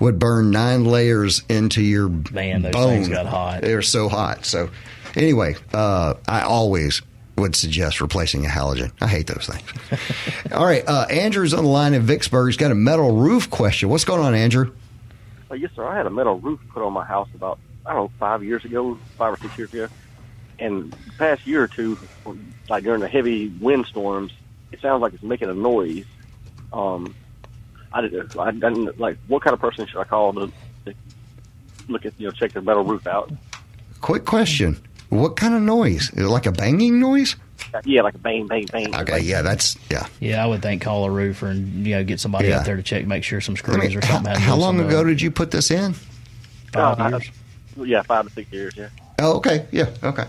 would 0.00 0.18
burn 0.18 0.50
nine 0.50 0.84
layers 0.84 1.42
into 1.48 1.82
your 1.82 2.08
Man, 2.08 2.62
those 2.62 2.72
bone. 2.72 2.88
things 2.88 3.08
got 3.08 3.26
hot. 3.26 3.62
They 3.62 3.74
were 3.74 3.82
so 3.82 4.08
hot. 4.08 4.44
So 4.44 4.70
anyway, 5.16 5.56
uh, 5.72 6.14
I 6.26 6.42
always 6.42 7.02
would 7.36 7.54
suggest 7.56 8.00
replacing 8.00 8.44
a 8.46 8.48
halogen. 8.48 8.92
I 9.00 9.06
hate 9.06 9.26
those 9.26 9.46
things. 9.46 10.02
All 10.52 10.64
right, 10.64 10.82
uh, 10.86 11.06
Andrew's 11.10 11.54
on 11.54 11.64
the 11.64 11.70
line 11.70 11.94
in 11.94 12.02
Vicksburg. 12.02 12.48
He's 12.48 12.56
got 12.56 12.70
a 12.70 12.74
metal 12.76 13.12
roof 13.16 13.48
question. 13.50 13.88
What's 13.88 14.04
going 14.04 14.20
on, 14.20 14.34
Andrew? 14.34 14.72
Uh, 15.50 15.54
yes, 15.54 15.70
sir. 15.74 15.86
I 15.86 15.96
had 15.96 16.06
a 16.06 16.10
metal 16.10 16.38
roof 16.38 16.60
put 16.70 16.82
on 16.82 16.92
my 16.92 17.04
house 17.04 17.28
about 17.34 17.58
I 17.86 17.92
don't 17.94 18.04
know 18.04 18.10
five 18.18 18.44
years 18.44 18.64
ago, 18.64 18.98
five 19.16 19.34
or 19.34 19.36
six 19.38 19.56
years 19.56 19.72
ago, 19.72 19.88
and 20.58 20.92
the 20.92 21.12
past 21.16 21.46
year 21.46 21.62
or 21.62 21.68
two, 21.68 21.96
like 22.68 22.84
during 22.84 23.00
the 23.00 23.08
heavy 23.08 23.48
windstorms, 23.48 24.32
it 24.72 24.80
sounds 24.80 25.00
like 25.00 25.14
it's 25.14 25.22
making 25.22 25.48
a 25.48 25.54
noise. 25.54 26.04
Um, 26.72 27.14
I 27.92 28.02
didn't, 28.02 28.38
I 28.38 28.50
didn't 28.50 28.98
like 29.00 29.16
what 29.28 29.42
kind 29.42 29.54
of 29.54 29.60
person 29.60 29.86
should 29.86 30.00
I 30.00 30.04
call 30.04 30.32
to, 30.34 30.52
to 30.86 30.94
look 31.88 32.04
at 32.06 32.12
you 32.18 32.26
know 32.26 32.32
check 32.32 32.52
the 32.52 32.62
metal 32.62 32.84
roof 32.84 33.06
out? 33.06 33.32
Quick 34.00 34.24
question. 34.24 34.80
What 35.08 35.36
kind 35.36 35.54
of 35.54 35.62
noise? 35.62 36.12
Like 36.14 36.46
a 36.46 36.52
banging 36.52 37.00
noise? 37.00 37.34
Yeah, 37.84 38.02
like 38.02 38.14
a 38.14 38.18
bang, 38.18 38.46
bang, 38.46 38.66
bang. 38.70 38.94
Okay, 38.94 39.20
yeah, 39.20 39.42
that's 39.42 39.76
yeah. 39.90 40.06
Yeah, 40.20 40.42
I 40.44 40.46
would 40.46 40.62
think 40.62 40.82
call 40.82 41.04
a 41.04 41.10
roofer 41.10 41.48
and 41.48 41.86
you 41.86 41.94
know 41.96 42.04
get 42.04 42.20
somebody 42.20 42.48
Yeah. 42.48 42.58
out 42.60 42.64
there 42.66 42.76
to 42.76 42.82
check, 42.82 43.06
make 43.06 43.24
sure 43.24 43.40
some 43.40 43.56
screws 43.56 43.76
I 43.76 43.80
mean, 43.88 43.96
or 43.98 44.00
how, 44.04 44.14
something. 44.14 44.28
hadn't 44.32 44.42
how 44.42 44.56
long 44.56 44.76
loosened 44.76 44.90
ago 44.90 45.04
did 45.04 45.20
you 45.22 45.30
put 45.30 45.50
this 45.50 45.70
in? 45.70 45.94
Five 46.72 47.00
Uh, 47.00 47.08
years. 47.08 47.30
Yeah, 47.88 48.02
five 48.02 48.26
to 48.26 48.32
six 48.32 48.52
years. 48.52 48.74
Yeah. 48.76 48.88
Oh, 49.20 49.36
okay, 49.38 49.66
yeah, 49.72 49.86
okay, 50.04 50.24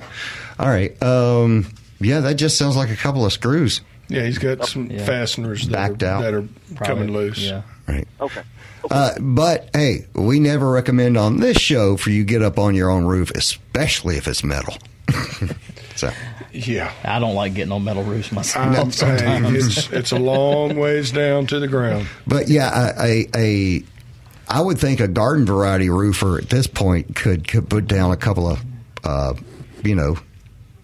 all 0.57 0.67
right. 0.69 1.01
Um, 1.03 1.67
yeah, 1.99 2.21
that 2.21 2.35
just 2.35 2.57
sounds 2.57 2.75
like 2.75 2.89
a 2.89 2.95
couple 2.95 3.25
of 3.25 3.31
screws, 3.33 3.81
Yeah, 4.09 4.25
he's 4.25 4.37
got 4.39 4.65
some 4.67 4.89
Yeah. 4.91 5.05
fasteners 5.05 5.65
that 5.67 5.71
Backed 5.71 6.03
are, 6.03 6.07
out. 6.07 6.21
that 6.23 6.33
are 6.33 6.43
Probably, 6.75 6.87
coming 6.95 7.13
loose. 7.13 7.39
Yeah. 7.39 7.61
right? 7.87 8.07
Okay. 8.19 8.41
Uh, 8.89 9.11
but 9.19 9.69
hey, 9.73 10.05
we 10.13 10.39
never 10.39 10.69
recommend 10.71 11.17
on 11.17 11.37
this 11.39 11.57
show 11.57 11.95
for 11.97 12.09
you 12.09 12.23
to 12.23 12.27
get 12.27 12.41
up 12.41 12.57
on 12.57 12.75
your 12.75 12.89
own 12.89 13.05
roof, 13.05 13.29
especially 13.31 14.15
if 14.17 14.27
it's 14.27 14.43
metal. 14.43 14.75
so, 15.95 16.09
Yeah. 16.53 16.91
I 17.03 17.19
don't 17.19 17.35
like 17.35 17.53
getting 17.53 17.71
on 17.71 17.83
metal 17.83 18.03
roofs 18.03 18.31
myself. 18.31 18.65
I'm- 18.75 18.85
hey, 18.85 18.91
sometimes. 18.91 19.77
it's 19.77 19.91
it's 19.91 20.11
a 20.11 20.17
long 20.19 20.77
ways 20.77 21.11
down 21.11 21.45
to 21.47 21.59
the 21.59 21.67
ground. 21.67 22.07
but 22.25 22.47
yeah, 22.47 22.93
a, 22.99 23.27
a, 23.35 23.37
a 23.77 23.83
I 24.47 24.61
would 24.61 24.79
think 24.79 24.99
a 24.99 25.07
garden 25.07 25.45
variety 25.45 25.89
roofer 25.89 26.39
at 26.39 26.49
this 26.49 26.65
point 26.67 27.15
could 27.15 27.47
could 27.47 27.69
put 27.69 27.85
down 27.87 28.11
a 28.11 28.17
couple 28.17 28.47
of, 28.49 28.59
uh, 29.03 29.33
you 29.83 29.93
know, 29.93 30.17
a 30.17 30.21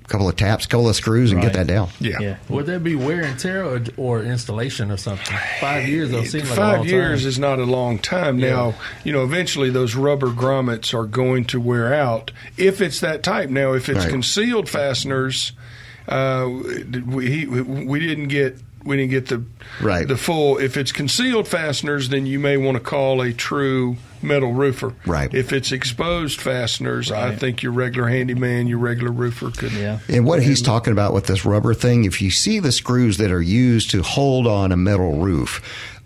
couple 0.07 0.29
of 0.29 0.35
taps, 0.35 0.65
couple 0.65 0.87
of 0.87 0.95
screws, 0.95 1.31
and 1.31 1.41
get 1.41 1.53
that 1.53 1.67
down. 1.67 1.89
Yeah. 1.99 2.19
yeah. 2.19 2.37
Would 2.49 2.67
that 2.67 2.83
be 2.83 2.95
wear 2.95 3.23
and 3.23 3.39
tear 3.39 3.65
or, 3.65 3.81
or 3.97 4.23
installation 4.23 4.91
or 4.91 4.97
something? 4.97 5.35
Five 5.59 5.87
years 5.87 6.11
though 6.11 6.23
seems 6.23 6.49
like 6.49 6.59
a 6.59 6.61
Five 6.61 6.85
years 6.85 7.21
time. 7.21 7.27
is 7.29 7.39
not 7.39 7.59
a 7.59 7.63
long 7.65 7.99
time. 7.99 8.37
Now, 8.37 8.75
you 9.03 9.11
know, 9.13 9.23
eventually 9.23 9.69
those 9.69 9.95
rubber 9.95 10.27
grommets 10.27 10.93
are 10.93 11.05
going 11.05 11.45
to 11.45 11.59
wear 11.59 11.93
out 11.93 12.31
if 12.57 12.81
it's 12.81 12.99
that 13.01 13.23
type. 13.23 13.49
Now, 13.49 13.73
if 13.73 13.89
it's 13.89 13.99
Right. 14.01 14.09
concealed 14.09 14.69
fasteners, 14.69 15.53
uh, 16.07 16.47
we 17.07 17.29
he, 17.31 17.45
we 17.47 17.99
didn't 17.99 18.27
get 18.27 18.57
we 18.85 18.97
didn't 18.97 19.11
get 19.11 19.27
the 19.27 19.43
Right. 19.81 20.07
the 20.07 20.17
full. 20.17 20.57
If 20.57 20.77
it's 20.77 20.91
concealed 20.91 21.47
fasteners, 21.47 22.09
then 22.09 22.25
you 22.25 22.39
may 22.39 22.55
want 22.57 22.75
to 22.77 22.83
call 22.83 23.21
a 23.21 23.33
true 23.33 23.97
metal 24.21 24.53
roofer. 24.53 24.93
Right. 25.05 25.31
If 25.33 25.51
it's 25.51 25.71
exposed 25.71 26.39
fasteners, 26.39 27.11
I 27.11 27.35
think 27.35 27.61
your 27.61 27.71
regular 27.73 28.07
handyman, 28.07 28.67
your 28.67 28.77
regular 28.79 29.11
roofer 29.11 29.51
could. 29.51 29.71
Yeah. 29.73 29.99
And 30.07 30.25
what 30.25 30.41
he's 30.41 30.61
talking 30.61 30.93
about 30.93 31.13
with 31.13 31.25
this 31.27 31.45
rubber 31.45 31.73
thing, 31.73 32.05
if 32.05 32.21
you 32.21 32.31
see 32.31 32.59
the 32.59 32.71
screws 32.71 33.17
that 33.17 33.31
are 33.31 33.41
used 33.41 33.89
to 33.91 34.01
hold 34.01 34.47
on 34.47 34.71
a 34.71 34.77
metal 34.77 35.17
roof, 35.19 35.61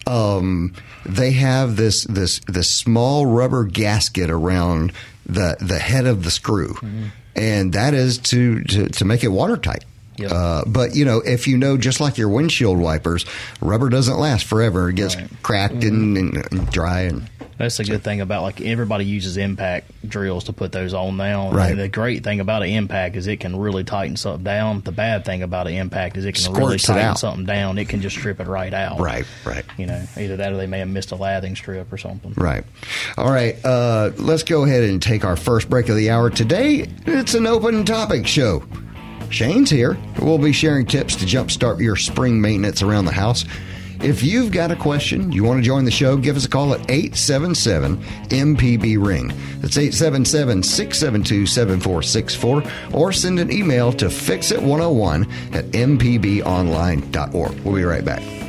um, 0.08 0.74
they 1.06 1.32
have 1.32 1.76
this 1.76 2.04
this 2.06 2.40
this 2.48 2.70
small 2.70 3.26
rubber 3.26 3.64
gasket 3.66 4.30
around 4.30 4.92
the 5.26 5.56
the 5.60 5.80
head 5.80 6.06
of 6.06 6.24
the 6.24 6.32
screw, 6.32 6.76
and 7.36 7.74
that 7.74 7.94
is 7.94 8.18
to 8.18 8.64
to, 8.64 8.90
to 8.90 9.06
make 9.06 9.24
it 9.24 9.30
watertight. 9.30 9.86
Yep. 10.20 10.32
Uh, 10.32 10.64
but 10.68 10.96
you 10.96 11.06
know, 11.06 11.18
if 11.22 11.48
you 11.48 11.58
know, 11.58 11.78
just 11.78 12.00
like 12.00 12.18
your 12.18 12.30
windshield 12.30 12.78
wipers, 12.78 13.26
rubber 13.62 13.90
doesn't 13.90 14.18
last 14.20 14.46
forever. 14.46 14.90
It 14.90 14.96
gets 14.96 15.16
Right. 15.16 15.30
cracked 15.44 15.84
and, 15.84 16.18
and 16.18 16.70
dry, 16.72 17.02
and 17.02 17.30
That's 17.58 17.76
the 17.78 17.84
good 17.84 18.04
thing 18.04 18.22
about 18.22 18.44
like 18.44 18.62
everybody 18.62 19.04
uses 19.06 19.36
impact 19.36 19.92
drills 20.08 20.46
to 20.46 20.54
put 20.54 20.72
those 20.72 20.94
on 20.94 21.18
now. 21.18 21.52
Right. 21.52 21.72
And 21.72 21.80
the 21.80 21.90
great 21.90 22.24
thing 22.24 22.40
about 22.40 22.64
an 22.64 22.70
impact 22.70 23.18
is 23.18 23.28
it 23.28 23.42
can 23.42 23.58
really 23.58 23.84
tighten 23.84 24.16
something 24.16 24.44
down. 24.46 24.80
The 24.82 24.94
bad 24.94 25.26
thing 25.26 25.44
about 25.44 25.68
an 25.68 25.74
impact 25.74 26.16
is 26.16 26.24
it 26.24 26.36
can 26.36 26.54
really 26.54 26.78
Squirts 26.78 26.84
it 26.90 26.94
tighten 26.94 27.16
something 27.18 27.46
down. 27.46 27.78
It 27.78 27.90
can 27.90 28.02
just 28.02 28.16
strip 28.18 28.40
it 28.40 28.48
right 28.48 28.74
out. 28.74 29.00
right, 29.02 29.26
right. 29.46 29.66
You 29.78 29.88
know, 29.88 30.02
either 30.18 30.38
that 30.38 30.54
or 30.54 30.58
they 30.58 30.68
may 30.68 30.80
have 30.80 30.88
missed 30.88 31.12
a 31.12 31.16
lathing 31.18 31.56
strip 31.58 31.92
or 31.92 31.98
something. 31.98 32.34
Right. 32.38 32.64
All 33.18 33.30
right. 33.30 33.58
Uh, 33.66 34.12
let's 34.18 34.44
go 34.44 34.64
ahead 34.64 34.84
and 34.84 35.02
take 35.02 35.26
our 35.26 35.36
first 35.36 35.70
break 35.70 35.90
of 35.90 35.98
the 35.98 36.12
hour. 36.12 36.30
Today, 36.30 36.88
it's 37.06 37.34
an 37.34 37.46
open 37.46 37.84
topic 37.84 38.26
show. 38.26 38.64
Shane's 39.30 39.70
here. 39.70 39.98
We'll 40.20 40.38
be 40.38 40.52
sharing 40.52 40.86
tips 40.86 41.16
to 41.18 41.26
jumpstart 41.26 41.80
your 41.80 41.96
spring 41.96 42.42
maintenance 42.42 42.82
around 42.82 43.06
the 43.06 43.12
house. 43.12 43.46
If 44.02 44.24
you've 44.24 44.52
got 44.52 44.72
a 44.72 44.78
question, 44.78 45.32
you 45.32 45.44
want 45.44 45.60
to 45.60 45.64
join 45.64 45.84
the 45.84 45.92
show, 45.92 46.16
give 46.16 46.38
us 46.38 46.46
a 46.46 46.50
call 46.50 46.74
at 46.74 46.90
877 46.90 47.98
MPB 48.30 49.06
Ring. 49.06 49.28
That's 49.60 49.78
877 49.78 50.64
672 50.64 51.46
7464, 51.46 52.64
or 52.94 53.12
send 53.12 53.40
an 53.40 53.52
email 53.52 53.92
to 53.94 54.06
fixit101 54.06 55.54
at 55.54 55.66
mpbonline.org. 55.66 57.60
We'll 57.60 57.76
be 57.76 57.84
right 57.84 58.06
back. 58.06 58.49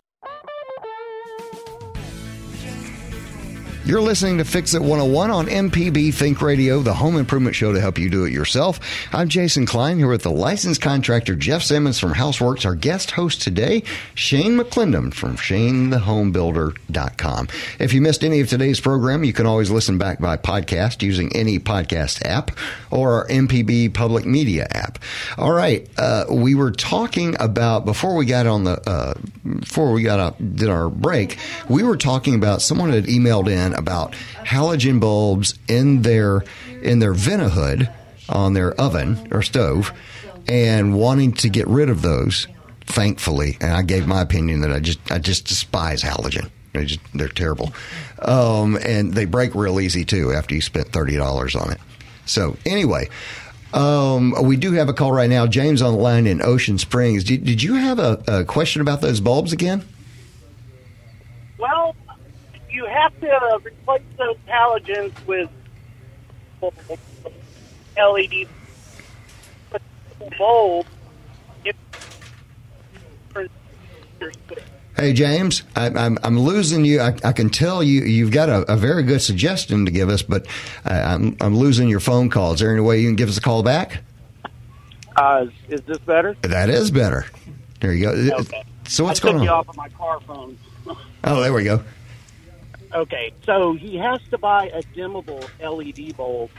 You're 3.83 3.99
listening 3.99 4.37
to 4.37 4.45
Fix 4.45 4.75
It 4.75 4.79
101 4.79 5.31
on 5.31 5.47
MPB 5.47 6.13
Think 6.13 6.43
Radio, 6.43 6.81
the 6.81 6.93
home 6.93 7.17
improvement 7.17 7.55
show 7.55 7.73
to 7.73 7.81
help 7.81 7.97
you 7.97 8.11
do 8.11 8.25
it 8.25 8.31
yourself. 8.31 8.79
I'm 9.11 9.27
Jason 9.27 9.65
Klein 9.65 9.97
here 9.97 10.07
with 10.07 10.21
the 10.21 10.29
licensed 10.29 10.81
contractor 10.81 11.35
Jeff 11.35 11.63
Simmons 11.63 11.97
from 11.97 12.13
Houseworks. 12.13 12.63
Our 12.63 12.75
guest 12.75 13.09
host 13.09 13.41
today, 13.41 13.81
Shane 14.13 14.55
McClendon 14.55 15.15
from 15.15 15.35
ShaneTheHomeBuilder.com. 15.35 17.47
If 17.79 17.93
you 17.93 18.01
missed 18.01 18.23
any 18.23 18.39
of 18.39 18.49
today's 18.49 18.79
program, 18.79 19.23
you 19.23 19.33
can 19.33 19.47
always 19.47 19.71
listen 19.71 19.97
back 19.97 20.19
by 20.19 20.37
podcast 20.37 21.01
using 21.01 21.35
any 21.35 21.57
podcast 21.57 22.23
app 22.23 22.51
or 22.91 23.13
our 23.13 23.27
MPB 23.29 23.95
public 23.95 24.27
media 24.27 24.67
app. 24.69 24.99
All 25.39 25.53
right, 25.53 25.89
uh, 25.97 26.25
we 26.29 26.53
were 26.53 26.71
talking 26.71 27.35
about 27.39 27.85
before 27.85 28.15
we 28.15 28.27
got 28.27 28.45
on 28.45 28.63
the 28.63 28.79
uh, 28.87 29.15
before 29.43 29.91
we 29.91 30.03
got 30.03 30.19
out 30.19 30.55
did 30.55 30.69
our 30.69 30.87
break, 30.87 31.39
we 31.67 31.81
were 31.81 31.97
talking 31.97 32.35
about 32.35 32.61
someone 32.61 32.91
had 32.91 33.05
emailed 33.05 33.49
in 33.49 33.71
about 33.81 34.13
halogen 34.45 34.99
bulbs 34.99 35.55
in 35.67 36.03
their 36.03 36.43
in 36.81 36.99
their 36.99 37.13
Vent-A-Hood 37.13 37.89
on 38.29 38.53
their 38.53 38.71
oven 38.79 39.27
or 39.31 39.41
stove 39.41 39.91
and 40.47 40.95
wanting 40.95 41.33
to 41.33 41.49
get 41.49 41.67
rid 41.67 41.89
of 41.89 42.01
those. 42.01 42.47
Thankfully, 42.85 43.57
and 43.61 43.73
I 43.73 43.83
gave 43.83 44.05
my 44.05 44.21
opinion 44.21 44.61
that 44.61 44.71
I 44.71 44.79
just 44.79 44.99
I 45.11 45.19
just 45.19 45.45
despise 45.45 46.03
halogen. 46.03 46.49
They 46.73 46.85
just 46.85 46.99
they're 47.13 47.29
terrible, 47.29 47.73
um, 48.21 48.77
and 48.83 49.13
they 49.13 49.25
break 49.25 49.55
real 49.55 49.79
easy 49.79 50.03
too 50.03 50.33
after 50.33 50.55
you 50.55 50.61
spent 50.61 50.87
thirty 50.89 51.15
dollars 51.15 51.55
on 51.55 51.71
it. 51.71 51.79
So 52.25 52.57
anyway, 52.65 53.07
um, 53.73 54.33
we 54.43 54.57
do 54.57 54.73
have 54.73 54.89
a 54.89 54.93
call 54.93 55.13
right 55.13 55.29
now. 55.29 55.47
James 55.47 55.81
on 55.81 55.93
the 55.93 55.99
line 55.99 56.27
in 56.27 56.41
Ocean 56.41 56.77
Springs. 56.77 57.23
Did, 57.23 57.45
did 57.45 57.63
you 57.63 57.75
have 57.75 57.99
a, 57.99 58.21
a 58.27 58.43
question 58.43 58.81
about 58.81 58.99
those 58.99 59.21
bulbs 59.21 59.53
again? 59.53 59.85
Well, 61.57 61.95
you 62.71 62.85
have 62.85 63.19
to 63.19 63.59
replace 63.63 64.01
those 64.17 64.37
halogens 64.47 65.13
with 65.25 65.49
LED 67.97 68.47
bulb. 70.37 70.85
If 71.65 71.75
Hey 74.95 75.13
James, 75.13 75.63
I, 75.75 75.87
I'm 75.87 76.17
I'm 76.23 76.39
losing 76.39 76.85
you. 76.85 76.99
I, 77.01 77.15
I 77.23 77.31
can 77.31 77.49
tell 77.49 77.81
you 77.81 78.03
you've 78.03 78.31
got 78.31 78.49
a, 78.49 78.71
a 78.71 78.77
very 78.77 79.03
good 79.03 79.21
suggestion 79.21 79.85
to 79.85 79.91
give 79.91 80.09
us, 80.09 80.21
but 80.21 80.45
I, 80.85 81.01
I'm 81.01 81.35
I'm 81.41 81.57
losing 81.57 81.89
your 81.89 81.99
phone 81.99 82.29
call. 82.29 82.53
Is 82.53 82.59
there 82.59 82.71
any 82.71 82.81
way 82.81 82.99
you 82.99 83.07
can 83.07 83.15
give 83.15 83.29
us 83.29 83.37
a 83.37 83.41
call 83.41 83.63
back? 83.63 84.03
uh, 85.17 85.45
is, 85.69 85.79
is 85.79 85.85
this 85.85 85.97
better? 85.99 86.35
That 86.41 86.69
is 86.69 86.91
better. 86.91 87.25
There 87.79 87.93
you 87.93 88.05
go. 88.05 88.35
Okay. 88.41 88.63
So 88.87 89.03
what's 89.03 89.19
I 89.19 89.23
took 89.23 89.31
going 89.33 89.43
you 89.43 89.49
on? 89.49 89.59
off 89.59 89.69
of 89.69 89.77
my 89.77 89.89
car 89.89 90.19
phone. 90.21 90.57
Oh, 91.23 91.41
there 91.41 91.53
we 91.53 91.63
go. 91.63 91.83
Okay, 92.93 93.31
so 93.45 93.73
he 93.73 93.97
has 93.97 94.19
to 94.31 94.37
buy 94.37 94.67
a 94.67 94.83
dimmable 94.95 95.43
LED 95.59 96.15
bulb 96.17 96.49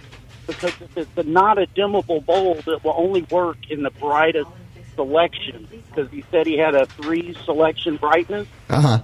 because 0.47 0.73
if 0.81 0.97
it's 0.97 1.17
a, 1.19 1.23
not 1.25 1.59
a 1.59 1.67
dimmable 1.77 2.25
bulb, 2.25 2.67
it 2.67 2.83
will 2.83 2.95
only 2.97 3.23
work 3.31 3.59
in 3.71 3.83
the 3.83 3.91
brightest 3.91 4.51
selection. 4.95 5.69
Because 5.91 6.11
he 6.11 6.25
said 6.31 6.47
he 6.47 6.57
had 6.57 6.75
a 6.75 6.87
three 6.87 7.37
selection 7.45 7.97
brightness, 7.97 8.49
Uh 8.71 8.81
huh. 8.81 8.99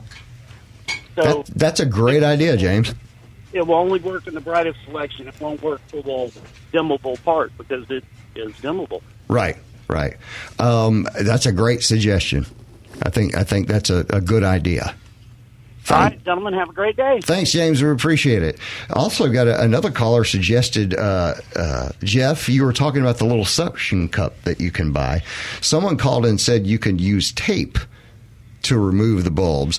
so 1.14 1.22
That, 1.22 1.46
that's 1.54 1.80
a 1.80 1.86
great 1.86 2.22
idea, 2.22 2.56
James. 2.56 2.94
it 3.52 3.66
will 3.66 3.74
only 3.74 4.00
work 4.00 4.26
in 4.26 4.34
the 4.34 4.40
brightest 4.40 4.78
selection. 4.86 5.28
It 5.28 5.34
won't 5.38 5.62
work 5.62 5.80
for 5.88 6.02
the 6.02 6.32
dimmable 6.72 7.22
part 7.24 7.52
because 7.58 7.90
it 7.90 8.04
is 8.34 8.52
dimmable. 8.54 9.02
Right, 9.28 9.56
right. 9.88 10.16
Um, 10.58 11.06
that's 11.20 11.44
a 11.44 11.52
great 11.52 11.82
suggestion. 11.82 12.46
I 13.02 13.10
think 13.10 13.36
I 13.36 13.44
think 13.44 13.68
that's 13.68 13.90
a, 13.90 14.06
a 14.10 14.20
good 14.22 14.42
idea. 14.44 14.94
All 15.90 15.98
right, 15.98 16.24
gentlemen, 16.24 16.54
have 16.54 16.68
a 16.70 16.72
great 16.72 16.96
day. 16.96 17.20
Thanks, 17.22 17.52
James. 17.52 17.82
We 17.82 17.90
appreciate 17.90 18.42
it. 18.42 18.58
Also, 18.90 19.28
got 19.28 19.46
a, 19.46 19.60
another 19.62 19.90
caller 19.90 20.24
suggested, 20.24 20.94
uh, 20.94 21.34
uh, 21.56 21.90
Jeff, 22.02 22.48
you 22.48 22.64
were 22.64 22.72
talking 22.72 23.00
about 23.00 23.18
the 23.18 23.24
little 23.24 23.44
suction 23.44 24.08
cup 24.08 24.40
that 24.42 24.60
you 24.60 24.70
can 24.70 24.92
buy. 24.92 25.22
Someone 25.60 25.96
called 25.96 26.26
and 26.26 26.40
said 26.40 26.66
you 26.66 26.78
can 26.78 26.98
use 26.98 27.32
tape 27.32 27.78
to 28.62 28.78
remove 28.78 29.24
the 29.24 29.30
bulbs. 29.30 29.78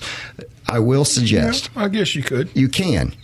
I 0.66 0.78
will 0.78 1.04
suggest. 1.04 1.70
Yeah, 1.74 1.84
I 1.84 1.88
guess 1.88 2.14
you 2.14 2.22
could. 2.22 2.50
You 2.54 2.68
can. 2.68 3.14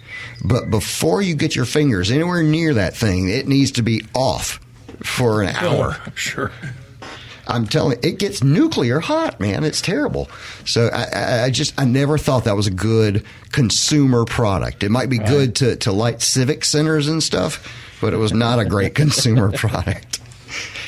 But 0.44 0.70
before 0.70 1.22
you 1.22 1.34
get 1.34 1.54
your 1.54 1.64
fingers 1.64 2.10
anywhere 2.10 2.42
near 2.42 2.74
that 2.74 2.96
thing, 2.96 3.28
it 3.28 3.46
needs 3.46 3.70
to 3.72 3.82
be 3.82 4.02
off 4.14 4.60
for 5.02 5.42
an 5.42 5.54
hour. 5.56 5.96
Oh, 5.98 6.10
sure. 6.14 6.52
I'm 7.48 7.66
telling 7.66 7.98
you, 8.02 8.10
it 8.10 8.18
gets 8.18 8.42
nuclear 8.42 9.00
hot, 9.00 9.38
man. 9.40 9.62
It's 9.64 9.80
terrible. 9.80 10.28
So 10.64 10.88
I- 10.92 11.44
I, 11.44 11.50
just, 11.50 11.78
I 11.80 11.84
never 11.84 12.18
thought 12.18 12.44
that 12.44 12.56
was 12.56 12.66
a 12.66 12.70
good 12.72 13.24
consumer 13.52 14.24
product. 14.24 14.82
It 14.82 14.90
might 14.90 15.08
be 15.10 15.18
good 15.18 15.54
to, 15.56 15.76
to 15.76 15.92
light 15.92 16.22
civic 16.22 16.64
centers 16.64 17.08
and 17.08 17.22
stuff, 17.22 17.66
but 18.00 18.12
it 18.12 18.16
was 18.16 18.32
not 18.32 18.58
a 18.58 18.64
great 18.64 18.94
consumer 18.96 19.52
product. 19.52 20.20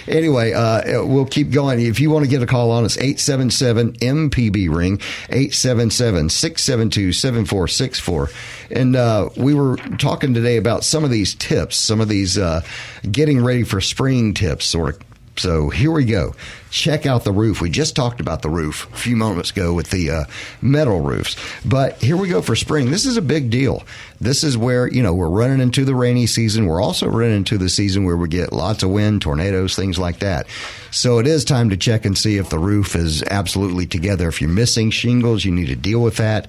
Anyway, 0.07 0.53
uh, 0.55 1.05
we'll 1.05 1.27
keep 1.27 1.51
going. 1.51 1.81
If 1.81 2.01
you 2.01 2.09
want 2.11 2.25
to 2.25 2.31
get 2.31 2.43
a 2.43 2.47
call 2.47 2.71
on 2.71 2.85
us, 2.87 2.97
877 2.97 3.93
MPB 3.99 4.75
ring, 4.75 5.01
877 5.29 6.31
672 6.31 7.13
7464. 7.13 8.31
And 8.71 8.97
uh, 8.97 9.29
we 9.37 9.53
were 9.53 9.77
talking 9.99 10.33
today 10.33 10.57
about 10.57 10.83
some 10.85 11.05
of 11.05 11.11
these 11.11 11.35
tips, 11.35 11.77
some 11.79 12.01
of 12.01 12.09
these 12.09 12.39
uh, 12.39 12.63
getting 13.11 13.45
ready 13.45 13.65
for 13.65 13.83
spring 13.83 14.33
tips, 14.33 14.65
sort 14.65 14.95
of 14.97 15.08
so 15.39 15.71
here 15.71 15.91
we 15.91 16.05
go. 16.05 16.35
Check 16.71 17.07
out 17.07 17.25
the 17.25 17.33
roof. 17.33 17.61
We 17.61 17.71
just 17.71 17.97
talked 17.97 18.21
about 18.21 18.43
the 18.43 18.51
roof 18.51 18.93
a 18.93 18.97
few 18.97 19.17
moments 19.17 19.51
ago 19.51 19.73
with 19.73 19.91
the 19.91 20.11
uh, 20.11 20.25
metal 20.61 21.01
roofs. 21.01 21.37
But 21.65 22.03
here 22.03 22.17
we 22.17 22.29
go 22.29 22.43
for 22.43 22.55
spring. 22.55 22.91
This 22.91 23.07
is 23.07 23.17
a 23.17 23.23
big 23.23 23.49
deal. 23.49 23.85
This 24.21 24.45
is 24.45 24.59
where, 24.59 24.87
you 24.87 25.03
know, 25.03 25.15
we're 25.15 25.31
running 25.31 25.61
into 25.61 25.85
the 25.85 25.95
rainy 25.95 26.27
season. 26.27 26.67
We're 26.67 26.83
also 26.83 27.09
running 27.09 27.37
into 27.37 27.57
the 27.57 27.69
season 27.69 28.05
where 28.05 28.17
we 28.17 28.29
get 28.29 28.53
lots 28.53 28.83
of 28.83 28.91
wind, 28.91 29.23
tornadoes, 29.23 29.77
things 29.77 29.99
like 29.99 30.19
that. 30.19 30.47
So 30.91 31.19
it 31.19 31.27
is 31.27 31.45
time 31.45 31.71
to 31.71 31.77
check 31.77 32.05
and 32.05 32.19
see 32.19 32.37
if 32.37 32.51
the 32.51 32.59
roof 32.59 32.95
is 32.95 33.23
absolutely 33.23 33.87
together. 33.87 34.29
If 34.29 34.41
you're 34.41 34.51
missing 34.51 34.91
shingles, 34.91 35.45
you 35.45 35.53
need 35.53 35.69
to 35.69 35.77
deal 35.77 36.03
with 36.03 36.17
that. 36.17 36.49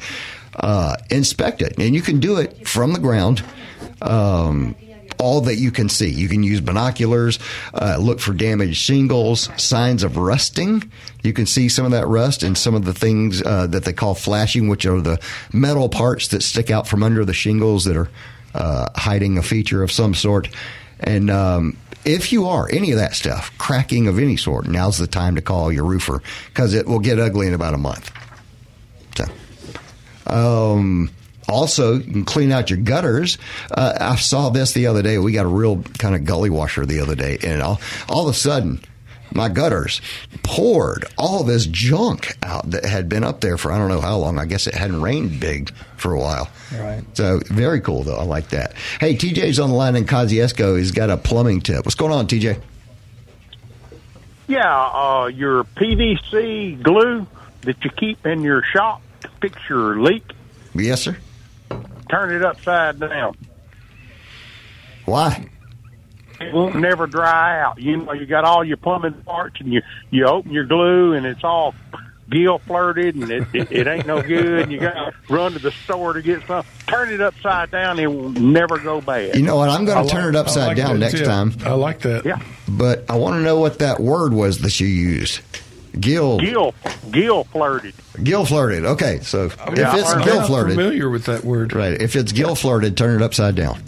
Uh, 0.56 0.98
inspect 1.10 1.62
it. 1.62 1.78
And 1.78 1.96
you 1.96 2.02
can 2.02 2.20
do 2.20 2.38
it 2.38 2.68
from 2.68 2.92
the 2.92 3.00
ground. 3.00 3.44
Um, 4.02 4.76
all 5.20 5.42
that 5.42 5.56
you 5.56 5.72
can 5.72 5.90
see. 5.90 6.10
You 6.10 6.30
can 6.30 6.44
use 6.44 6.62
binoculars, 6.62 7.40
uh, 7.74 7.98
look 8.00 8.20
for 8.20 8.34
damaged 8.34 8.78
shingles, 8.78 9.50
signs 9.62 10.04
of 10.04 10.18
rusting. 10.18 10.90
You 11.24 11.34
can 11.34 11.46
see 11.46 11.70
some 11.70 11.86
of 11.86 11.92
that 11.92 12.08
rust 12.08 12.42
and 12.42 12.58
some 12.58 12.74
of 12.74 12.86
the 12.86 12.94
things 12.94 13.42
uh, 13.42 13.68
that 13.68 13.84
they 13.84 13.94
call 13.94 14.16
flashing, 14.16 14.70
which 14.70 14.86
are 14.86 15.02
the 15.02 15.20
metal 15.54 15.90
parts 15.90 16.30
that 16.30 16.42
stick 16.42 16.72
out 16.72 16.88
from 16.88 17.04
under 17.04 17.26
the 17.26 17.34
shingles 17.34 17.86
that 17.86 17.98
are 17.98 18.10
uh, 18.56 18.88
hiding 18.96 19.38
a 19.38 19.44
feature 19.44 19.84
of 19.84 19.92
some 19.92 20.14
sort. 20.14 20.50
And 21.02 21.30
um, 21.30 21.78
if 22.06 22.32
you 22.32 22.48
are 22.48 22.70
any 22.72 22.92
of 22.92 22.98
that 22.98 23.14
stuff, 23.14 23.56
cracking 23.58 24.08
of 24.08 24.20
any 24.20 24.38
sort, 24.38 24.68
now's 24.68 24.98
the 24.98 25.08
time 25.08 25.36
to 25.36 25.42
call 25.42 25.72
your 25.72 25.86
roofer 25.86 26.22
because 26.48 26.74
it 26.74 26.88
will 26.88 27.00
get 27.00 27.20
ugly 27.20 27.48
in 27.48 27.54
about 27.54 27.74
a 27.74 27.78
month. 27.78 28.12
So. 29.18 29.26
Um, 30.28 31.12
also, 31.50 31.96
you 31.96 32.12
can 32.12 32.26
clean 32.26 32.52
out 32.52 32.70
your 32.70 32.80
gutters. 32.80 33.38
Uh, 33.72 33.98
I 34.00 34.16
saw 34.16 34.50
this 34.50 34.74
the 34.74 34.88
other 34.88 35.02
day. 35.02 35.18
We 35.18 35.32
got 35.32 35.46
a 35.46 35.50
real 35.50 35.82
kind 35.98 36.16
of 36.16 36.26
gully 36.26 36.50
washer 36.50 36.86
the 36.86 37.00
other 37.02 37.16
day, 37.16 37.38
and 37.44 37.62
all, 37.62 37.80
all 38.08 38.28
of 38.28 38.36
a 38.36 38.38
sudden, 38.38 38.82
my 39.32 39.50
gutters 39.50 40.02
poured 40.44 41.06
all 41.18 41.44
this 41.44 41.66
junk 41.66 42.36
out 42.44 42.72
that 42.72 42.86
had 42.86 43.10
been 43.10 43.24
up 43.24 43.42
there 43.42 43.58
for 43.58 43.72
I 43.72 43.78
don't 43.78 43.90
know 43.90 44.02
how 44.02 44.18
long. 44.18 44.40
I 44.40 44.46
guess 44.46 44.68
it 44.68 44.74
hadn't 44.74 45.02
rained 45.02 45.40
big 45.40 45.72
for 45.98 46.14
a 46.14 46.20
while. 46.20 46.50
Right. 46.76 47.04
So 47.14 47.40
very 47.46 47.80
cool 47.82 48.04
though. 48.04 48.18
I 48.18 48.24
like 48.24 48.50
that. 48.50 48.74
Hey, 49.00 49.16
TJ's 49.16 49.60
on 49.60 49.70
the 49.70 49.76
line 49.76 49.96
in 49.96 50.06
Kosciusko. 50.06 50.78
He's 50.78 50.92
got 50.92 51.10
a 51.10 51.18
plumbing 51.18 51.62
tip. 51.62 51.86
What's 51.86 51.96
going 51.96 52.12
on, 52.12 52.28
TJ? 52.28 52.60
Yeah, 54.48 54.66
uh, 54.66 55.28
your 55.28 55.64
PVC 55.64 56.82
glue 56.82 57.28
that 57.62 57.84
you 57.84 57.92
keep 57.92 58.26
in 58.26 58.42
your 58.42 58.64
shop 58.64 59.02
to 59.22 59.30
fix 59.42 59.58
your 59.70 60.00
leak, 60.00 60.24
Yes, 60.74 61.02
sir. 61.04 61.18
Turn 62.10 62.34
it 62.34 62.44
upside 62.44 63.00
down. 63.00 63.36
Why? 65.06 65.48
It 66.40 66.54
won't 66.54 66.76
never 66.76 67.06
dry 67.08 67.62
out. 67.62 67.82
You 67.82 67.98
know, 67.98 68.14
you 68.14 68.26
got 68.26 68.46
all 68.46 68.64
your 68.64 68.78
plumbing 68.78 69.14
parts, 69.26 69.60
and 69.60 69.74
you 69.74 69.82
you 70.10 70.26
open 70.26 70.52
your 70.52 70.66
glue, 70.66 71.14
and 71.14 71.26
it's 71.26 71.44
all 71.44 71.76
gill 72.30 72.60
flirted, 72.60 73.16
and 73.16 73.30
it, 73.30 73.44
it, 73.54 73.72
it 73.72 73.88
ain't 73.88 74.06
no 74.08 74.22
good. 74.22 74.72
You 74.72 74.80
got 74.80 74.94
to 74.94 75.12
run 75.30 75.52
to 75.54 75.60
the 75.60 75.72
store 75.72 76.14
to 76.14 76.22
get 76.22 76.46
some. 76.48 76.64
Turn 76.88 77.12
it 77.12 77.20
upside 77.20 77.72
down; 77.72 78.00
it 78.00 78.08
will 78.08 78.30
never 78.30 78.78
go 78.78 79.02
bad. 79.02 79.36
You 79.36 79.42
know 79.42 79.58
what? 79.58 79.68
I'm 79.70 79.84
going 79.84 80.06
to 80.08 80.10
turn 80.10 80.26
like- 80.34 80.36
it 80.36 80.38
upside 80.38 80.68
like 80.70 80.78
down 80.78 81.00
next 81.00 81.16
tip. 81.16 81.26
time. 81.26 81.54
I 81.66 81.72
like 81.74 82.00
that. 82.02 82.26
Yeah, 82.26 82.40
But 82.70 83.04
I 83.10 83.18
want 83.18 83.36
to 83.36 83.42
know 83.42 83.60
what 83.60 83.80
that 83.80 84.00
word 84.00 84.32
was 84.34 84.60
that 84.60 84.80
you 84.80 84.88
used. 84.88 85.42
Gill. 86.00 86.40
gill 86.40 86.74
gill 87.12 87.44
flirted. 87.46 87.94
Gill 88.24 88.46
flirted. 88.46 88.86
Okay, 88.86 89.20
so 89.22 89.46
if 89.46 89.54
it's 89.60 90.10
I'm 90.10 90.24
gill 90.24 90.36
not 90.40 90.48
flirted, 90.48 90.76
familiar 90.76 91.10
with 91.10 91.26
that 91.26 91.44
word. 91.44 91.74
right? 91.74 92.00
If 92.02 92.16
it's 92.16 92.32
gill 92.32 92.56
flirted, 92.56 92.96
turn 92.98 93.16
it 93.16 93.24
upside 93.24 93.56
down. 93.56 93.84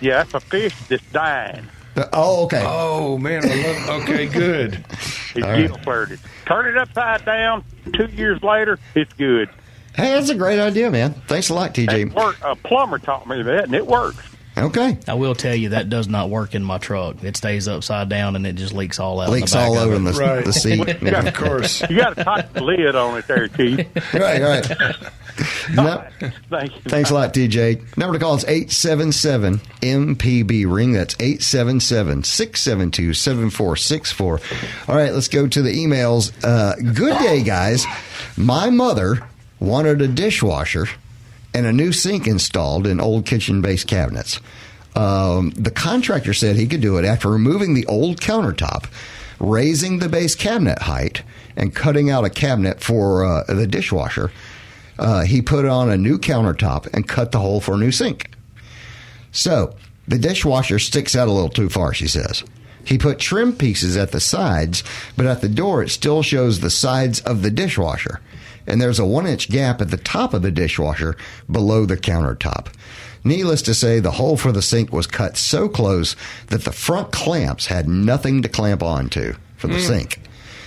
Yeah, 0.00 0.18
that's 0.24 0.34
a 0.34 0.40
fish 0.40 0.74
that's 0.88 1.04
dying. 1.12 1.66
Uh, 1.96 2.06
Oh, 2.12 2.44
okay. 2.44 2.62
Oh 2.66 3.18
man, 3.18 3.42
I 3.44 3.86
love. 3.88 4.02
Okay, 4.02 4.26
good. 4.26 4.84
It's 5.34 5.42
All 5.46 5.50
right. 5.50 5.66
gill 5.66 5.78
flirted. 5.78 6.20
Turn 6.44 6.66
it 6.68 6.76
upside 6.76 7.24
down. 7.24 7.64
Two 7.94 8.04
years 8.06 8.42
later, 8.42 8.78
it's 8.94 9.12
good. 9.14 9.48
Hey, 9.96 10.10
that's 10.10 10.28
a 10.28 10.34
great 10.34 10.58
idea, 10.60 10.90
man. 10.90 11.14
Thanks 11.26 11.48
a 11.48 11.54
lot, 11.54 11.76
It 11.78 11.88
TJ. 11.88 12.12
work, 12.14 12.36
a 12.42 12.54
plumber 12.54 12.98
taught 12.98 13.26
me 13.26 13.42
that, 13.42 13.64
and 13.64 13.74
it 13.74 13.86
works. 13.86 14.18
Okay, 14.56 14.98
I 15.08 15.14
will 15.14 15.34
tell 15.34 15.54
you 15.54 15.70
that 15.70 15.88
does 15.88 16.08
not 16.08 16.28
work 16.28 16.54
in 16.54 16.62
my 16.62 16.76
truck. 16.76 17.24
It 17.24 17.36
stays 17.38 17.66
upside 17.68 18.10
down 18.10 18.36
and 18.36 18.46
it 18.46 18.52
just 18.56 18.74
leaks 18.74 18.98
all 19.00 19.18
out. 19.20 19.30
leaks 19.30 19.52
the 19.52 19.56
back 19.58 19.68
all 19.68 19.78
over 19.78 19.98
the, 19.98 20.12
Right. 20.12 20.44
the 20.44 20.52
seat. 20.52 20.86
Yeah. 21.02 21.26
Of 21.26 21.34
course. 21.34 21.80
You 21.88 21.96
got 21.96 22.16
to 22.16 22.24
tighten 22.24 22.52
the 22.52 22.62
lid 22.62 22.94
on 22.94 23.16
it 23.18 23.26
there, 23.26 23.48
Keith. 23.48 23.88
right, 24.14 24.42
right. 24.42 24.98
No, 25.72 26.04
Thank 26.50 26.74
you. 26.76 26.82
thanks 26.90 27.08
a 27.10 27.14
lot, 27.14 27.32
TJ. 27.32 27.96
Number 27.96 28.18
to 28.18 28.22
call 28.22 28.34
is 28.34 28.44
877 28.44 29.58
MPB 29.80 30.70
ring. 30.70 30.92
That's 30.92 31.14
877 31.18 32.24
672 32.24 33.14
7464. 33.14 34.40
All 34.88 34.94
right, 34.94 35.12
let's 35.14 35.28
go 35.28 35.46
to 35.48 35.62
the 35.62 35.70
emails. 35.70 36.32
Uh, 36.44 36.74
good 36.92 37.16
day, 37.20 37.42
guys. 37.42 37.86
My 38.36 38.68
mother 38.68 39.26
wanted 39.58 40.02
a 40.02 40.08
dishwasher 40.08 40.86
and 41.54 41.66
a 41.66 41.72
new 41.72 41.92
sink 41.92 42.26
installed 42.26 42.86
in 42.86 43.00
old 43.00 43.26
kitchen 43.26 43.62
base 43.62 43.84
cabinets. 43.84 44.40
Um, 44.94 45.50
the 45.50 45.70
contractor 45.70 46.34
said 46.34 46.56
he 46.56 46.66
could 46.66 46.80
do 46.80 46.98
it 46.98 47.04
after 47.04 47.30
removing 47.30 47.74
the 47.74 47.86
old 47.86 48.20
countertop, 48.20 48.86
raising 49.38 49.98
the 49.98 50.08
base 50.08 50.34
cabinet 50.34 50.82
height, 50.82 51.22
and 51.56 51.74
cutting 51.74 52.10
out 52.10 52.24
a 52.24 52.30
cabinet 52.30 52.80
for 52.80 53.24
uh, 53.24 53.44
the 53.44 53.66
dishwasher. 53.66 54.30
Uh, 54.98 55.22
he 55.22 55.40
put 55.40 55.64
on 55.64 55.90
a 55.90 55.96
new 55.96 56.18
countertop 56.18 56.86
and 56.92 57.08
cut 57.08 57.32
the 57.32 57.40
hole 57.40 57.60
for 57.60 57.74
a 57.74 57.78
new 57.78 57.90
sink. 57.90 58.30
So 59.30 59.74
the 60.06 60.18
dishwasher 60.18 60.78
sticks 60.78 61.16
out 61.16 61.28
a 61.28 61.32
little 61.32 61.48
too 61.48 61.68
far, 61.68 61.94
she 61.94 62.06
says. 62.06 62.44
He 62.84 62.98
put 62.98 63.18
trim 63.18 63.56
pieces 63.56 63.96
at 63.96 64.12
the 64.12 64.20
sides, 64.20 64.82
but 65.16 65.26
at 65.26 65.40
the 65.40 65.48
door 65.48 65.82
it 65.82 65.90
still 65.90 66.22
shows 66.22 66.60
the 66.60 66.70
sides 66.70 67.20
of 67.20 67.42
the 67.42 67.50
dishwasher. 67.50 68.20
And 68.66 68.80
there's 68.80 68.98
a 68.98 69.04
one 69.04 69.26
inch 69.26 69.48
gap 69.48 69.80
at 69.80 69.90
the 69.90 69.96
top 69.96 70.34
of 70.34 70.42
the 70.42 70.50
dishwasher 70.50 71.16
below 71.50 71.86
the 71.86 71.96
countertop. 71.96 72.68
Needless 73.24 73.62
to 73.62 73.74
say, 73.74 74.00
the 74.00 74.12
hole 74.12 74.36
for 74.36 74.50
the 74.50 74.62
sink 74.62 74.92
was 74.92 75.06
cut 75.06 75.36
so 75.36 75.68
close 75.68 76.16
that 76.48 76.64
the 76.64 76.72
front 76.72 77.12
clamps 77.12 77.66
had 77.66 77.88
nothing 77.88 78.42
to 78.42 78.48
clamp 78.48 78.82
onto 78.82 79.34
for 79.56 79.68
the 79.68 79.74
mm. 79.74 79.86
sink. 79.86 80.20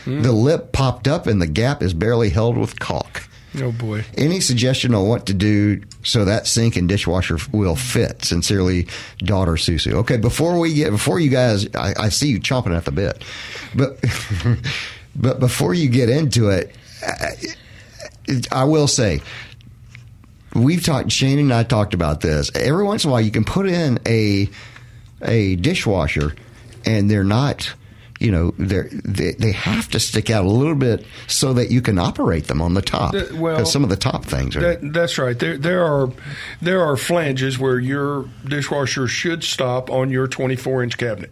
Mm. 0.05 0.23
The 0.23 0.31
lip 0.31 0.71
popped 0.71 1.07
up 1.07 1.27
and 1.27 1.41
the 1.41 1.47
gap 1.47 1.81
is 1.81 1.93
barely 1.93 2.29
held 2.29 2.57
with 2.57 2.79
caulk. 2.79 3.27
Oh 3.61 3.71
boy. 3.71 4.03
Any 4.17 4.39
suggestion 4.39 4.93
on 4.93 5.07
what 5.07 5.25
to 5.27 5.33
do 5.33 5.81
so 6.03 6.25
that 6.25 6.47
sink 6.47 6.75
and 6.75 6.87
dishwasher 6.87 7.37
will 7.51 7.75
fit? 7.75 8.23
Sincerely, 8.23 8.87
daughter 9.19 9.53
Susu. 9.53 9.93
Okay, 9.93 10.17
before 10.17 10.59
we 10.59 10.73
get 10.73 10.91
before 10.91 11.19
you 11.19 11.29
guys, 11.29 11.67
I, 11.75 11.93
I 11.97 12.09
see 12.09 12.29
you 12.29 12.39
chomping 12.39 12.75
at 12.75 12.85
the 12.85 12.91
bit, 12.91 13.23
but 13.73 14.03
but 15.15 15.39
before 15.39 15.73
you 15.73 15.89
get 15.89 16.09
into 16.09 16.49
it, 16.49 16.75
I, 18.51 18.63
will 18.63 18.87
say 18.87 19.21
we've 20.53 20.83
talked. 20.83 21.11
Shane 21.11 21.39
and 21.39 21.53
I 21.53 21.63
talked 21.63 21.93
about 21.93 22.21
this. 22.21 22.51
Every 22.55 22.83
once 22.83 23.03
in 23.03 23.09
a 23.09 23.13
while, 23.13 23.21
you 23.21 23.31
can 23.31 23.43
put 23.43 23.67
in 23.67 23.99
a 24.05 24.49
a 25.21 25.55
dishwasher, 25.55 26.35
and 26.85 27.09
they're 27.09 27.23
not. 27.23 27.73
You 28.17 28.31
know, 28.31 28.53
they're, 28.57 28.89
they 29.03 29.33
they 29.33 29.51
have 29.51 29.89
to 29.89 29.99
stick 29.99 30.29
out 30.29 30.45
a 30.45 30.49
little 30.49 30.75
bit 30.75 31.05
so 31.27 31.53
that 31.53 31.69
you 31.69 31.81
can 31.81 31.99
operate 31.99 32.47
them 32.47 32.61
on 32.61 32.73
the 32.73 32.81
top. 32.81 33.11
Th- 33.11 33.31
well, 33.33 33.65
some 33.65 33.83
of 33.83 33.89
the 33.89 33.97
top 33.97 34.23
things 34.23 34.55
are. 34.55 34.61
That, 34.61 34.93
that's 34.93 35.17
right. 35.17 35.37
There, 35.37 35.57
there 35.57 35.83
are, 35.83 36.09
there 36.61 36.81
are 36.81 36.95
flanges 36.95 37.59
where 37.59 37.77
your 37.77 38.29
dishwasher 38.47 39.07
should 39.07 39.43
stop 39.43 39.89
on 39.89 40.11
your 40.11 40.27
24 40.27 40.83
inch 40.83 40.97
cabinet. 40.97 41.31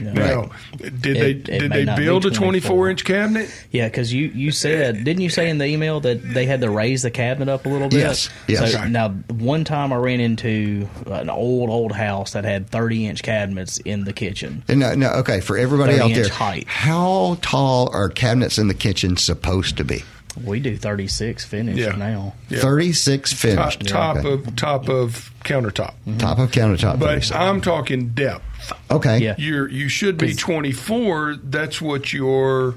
Now, 0.00 0.50
did 0.78 1.04
It- 1.16 1.20
they 1.46 1.58
did 1.58 1.72
they 1.72 1.84
not 1.84 1.96
be 1.98 2.04
build 2.04 2.26
a 2.26 2.30
24. 2.30 2.40
24 2.86 2.90
inch 2.90 3.04
cabinet? 3.04 3.64
Yeah, 3.70 3.86
because 3.88 4.12
you, 4.12 4.26
you 4.34 4.50
said 4.50 5.04
didn't 5.04 5.22
you 5.22 5.30
say 5.30 5.48
in 5.48 5.58
the 5.58 5.66
email 5.66 6.00
that 6.00 6.22
they 6.22 6.46
had 6.46 6.60
to 6.62 6.70
raise 6.70 7.02
the 7.02 7.10
cabinet 7.10 7.48
up 7.52 7.66
a 7.66 7.68
little 7.68 7.88
bit? 7.88 7.98
Yes, 8.00 8.28
yes. 8.48 8.72
So 8.72 8.78
Okay. 8.78 8.88
now 8.88 9.10
one 9.30 9.64
time 9.64 9.92
I 9.92 9.96
ran 9.96 10.20
into 10.20 10.88
an 11.06 11.30
old 11.30 11.70
old 11.70 11.92
house 11.92 12.32
that 12.32 12.44
had 12.44 12.68
thirty 12.68 13.06
inch 13.06 13.22
cabinets 13.22 13.78
in 13.78 14.04
the 14.04 14.12
kitchen. 14.12 14.62
And 14.68 14.80
no, 14.80 14.94
no, 14.94 15.10
okay, 15.14 15.40
for 15.40 15.56
everybody 15.56 15.98
out 16.00 16.10
there, 16.12 16.28
height. 16.28 16.66
how 16.66 17.38
tall 17.42 17.90
are 17.92 18.08
cabinets 18.08 18.58
in 18.58 18.68
the 18.68 18.74
kitchen 18.74 19.16
supposed 19.16 19.76
to 19.76 19.84
be? 19.84 20.02
We 20.44 20.58
do 20.58 20.76
thirty 20.76 21.06
six 21.06 21.44
finished 21.44 21.78
Yeah. 21.78 21.90
now. 21.96 22.34
Yeah. 22.48 22.58
36 22.58 23.30
Top, 23.30 23.38
finished. 23.38 23.86
top 23.86 24.16
Okay. 24.16 24.32
of 24.32 24.56
top 24.56 24.88
of 24.88 25.30
countertop. 25.44 25.94
Mm-hmm. 26.08 26.18
top 26.18 26.38
of 26.40 26.50
countertop. 26.50 26.98
But 26.98 27.06
36. 27.10 27.30
I'm 27.32 27.60
talking 27.60 28.08
depth. 28.08 28.42
Okay. 28.90 29.18
Yeah. 29.18 29.34
You're 29.38 29.68
you 29.68 29.88
should 29.88 30.16
be 30.18 30.34
24. 30.34 31.36
That's 31.42 31.80
what 31.80 32.12
your 32.12 32.74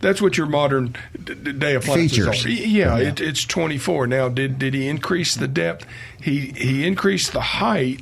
that's 0.00 0.22
what 0.22 0.36
your 0.36 0.46
modern 0.46 0.94
d- 1.24 1.34
d- 1.34 1.52
day 1.52 1.74
appliances 1.74 2.16
Features. 2.18 2.44
are. 2.44 2.48
Y- 2.48 2.54
Yeah, 2.54 2.96
It, 2.98 3.20
it's 3.20 3.44
24. 3.44 4.06
Now, 4.06 4.28
did 4.28 4.58
did 4.58 4.74
he 4.74 4.86
increase 4.88 5.34
the 5.34 5.48
depth? 5.48 5.86
He 6.20 6.52
he 6.56 6.86
increased 6.86 7.32
the 7.32 7.40
height. 7.40 8.00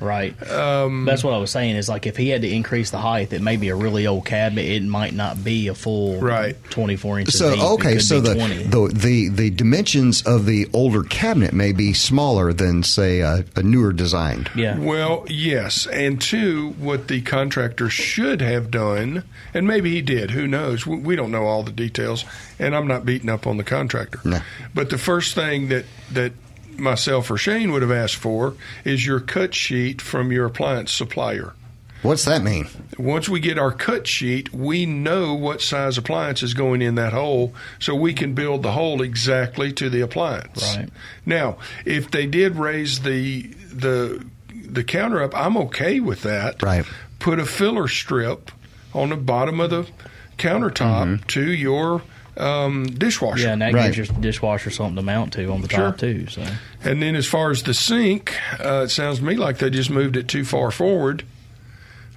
Right. 0.00 0.34
Um, 0.50 1.04
That's 1.04 1.24
what 1.24 1.34
I 1.34 1.38
was 1.38 1.50
saying. 1.50 1.76
Is 1.76 1.88
like 1.88 2.06
if 2.06 2.16
he 2.16 2.28
had 2.28 2.42
to 2.42 2.48
increase 2.48 2.90
the 2.90 2.98
height, 2.98 3.32
it 3.32 3.42
may 3.42 3.56
be 3.56 3.68
a 3.68 3.74
really 3.76 4.06
old 4.06 4.24
cabinet. 4.24 4.64
It 4.64 4.82
might 4.84 5.12
not 5.14 5.42
be 5.42 5.68
a 5.68 5.74
full 5.74 6.20
Right. 6.20 6.56
twenty 6.70 6.96
four 6.96 7.18
inches. 7.18 7.38
So 7.38 7.54
deep. 7.54 7.62
Okay, 7.64 7.98
so 7.98 8.20
the, 8.20 8.34
20. 8.34 8.62
the 8.64 8.88
the 8.94 9.28
the 9.28 9.50
dimensions 9.50 10.22
of 10.22 10.46
the 10.46 10.68
older 10.72 11.02
cabinet 11.02 11.52
may 11.52 11.72
be 11.72 11.92
smaller 11.92 12.52
than 12.52 12.82
say 12.82 13.20
a, 13.20 13.44
a 13.56 13.62
newer 13.62 13.92
designed. 13.92 14.50
yeah. 14.54 14.78
Well, 14.78 15.24
yes, 15.28 15.86
and 15.86 16.20
two, 16.20 16.70
what 16.78 17.08
the 17.08 17.20
contractor 17.22 17.90
should 17.90 18.40
have 18.40 18.70
done, 18.70 19.24
and 19.52 19.66
maybe 19.66 19.90
he 19.90 20.00
did. 20.02 20.30
Who 20.30 20.46
knows? 20.46 20.86
We, 20.86 20.96
we 20.98 21.16
don't 21.16 21.30
know 21.30 21.44
all 21.46 21.62
the 21.62 21.72
details, 21.72 22.24
and 22.58 22.74
I'm 22.76 22.86
not 22.86 23.04
beating 23.04 23.28
up 23.30 23.46
on 23.46 23.56
the 23.56 23.64
contractor. 23.64 24.20
No. 24.24 24.40
But 24.74 24.90
the 24.90 24.98
first 24.98 25.34
thing 25.34 25.68
that 25.68 25.84
that 26.12 26.32
myself 26.78 27.30
or 27.30 27.36
Shane 27.36 27.72
would 27.72 27.82
have 27.82 27.90
asked 27.90 28.16
for 28.16 28.54
is 28.84 29.06
your 29.06 29.20
cut 29.20 29.54
sheet 29.54 30.00
from 30.00 30.32
your 30.32 30.46
appliance 30.46 30.92
supplier. 30.92 31.54
What's 32.02 32.24
that 32.26 32.42
mean? 32.42 32.68
Once 32.96 33.28
we 33.28 33.40
get 33.40 33.58
our 33.58 33.72
cut 33.72 34.06
sheet, 34.06 34.52
we 34.52 34.86
know 34.86 35.34
what 35.34 35.60
size 35.60 35.98
appliance 35.98 36.44
is 36.44 36.54
going 36.54 36.80
in 36.80 36.94
that 36.94 37.12
hole, 37.12 37.54
so 37.80 37.94
we 37.94 38.14
can 38.14 38.34
build 38.34 38.62
the 38.62 38.72
hole 38.72 39.02
exactly 39.02 39.72
to 39.72 39.90
the 39.90 40.00
appliance. 40.00 40.76
Right. 40.76 40.88
Now, 41.26 41.58
if 41.84 42.10
they 42.10 42.26
did 42.26 42.54
raise 42.56 43.00
the 43.00 43.42
the 43.72 44.24
the 44.54 44.84
counter 44.84 45.22
up, 45.22 45.36
I'm 45.36 45.56
okay 45.56 45.98
with 45.98 46.22
that. 46.22 46.62
Right. 46.62 46.86
Put 47.18 47.40
a 47.40 47.46
filler 47.46 47.88
strip 47.88 48.52
on 48.94 49.08
the 49.08 49.16
bottom 49.16 49.58
of 49.58 49.70
the 49.70 49.88
countertop 50.36 51.04
mm-hmm. 51.04 51.26
to 51.26 51.50
your 51.50 52.02
um, 52.38 52.86
dishwasher. 52.86 53.42
Yeah, 53.44 53.52
and 53.52 53.62
that 53.62 53.74
Right. 53.74 53.92
gives 53.92 54.08
your 54.10 54.20
dishwasher 54.20 54.70
something 54.70 54.96
to 54.96 55.02
mount 55.02 55.32
to 55.34 55.50
on 55.50 55.60
the 55.62 55.68
Sure. 55.68 55.86
top 55.90 55.98
too. 55.98 56.26
So 56.28 56.42
And 56.84 57.02
then 57.02 57.14
as 57.16 57.26
far 57.26 57.50
as 57.50 57.62
the 57.64 57.74
sink, 57.74 58.34
uh, 58.64 58.82
it 58.84 58.90
sounds 58.90 59.18
to 59.18 59.24
me 59.24 59.36
like 59.36 59.58
they 59.58 59.70
just 59.70 59.90
moved 59.90 60.16
it 60.16 60.28
too 60.28 60.44
far 60.44 60.70
forward. 60.70 61.24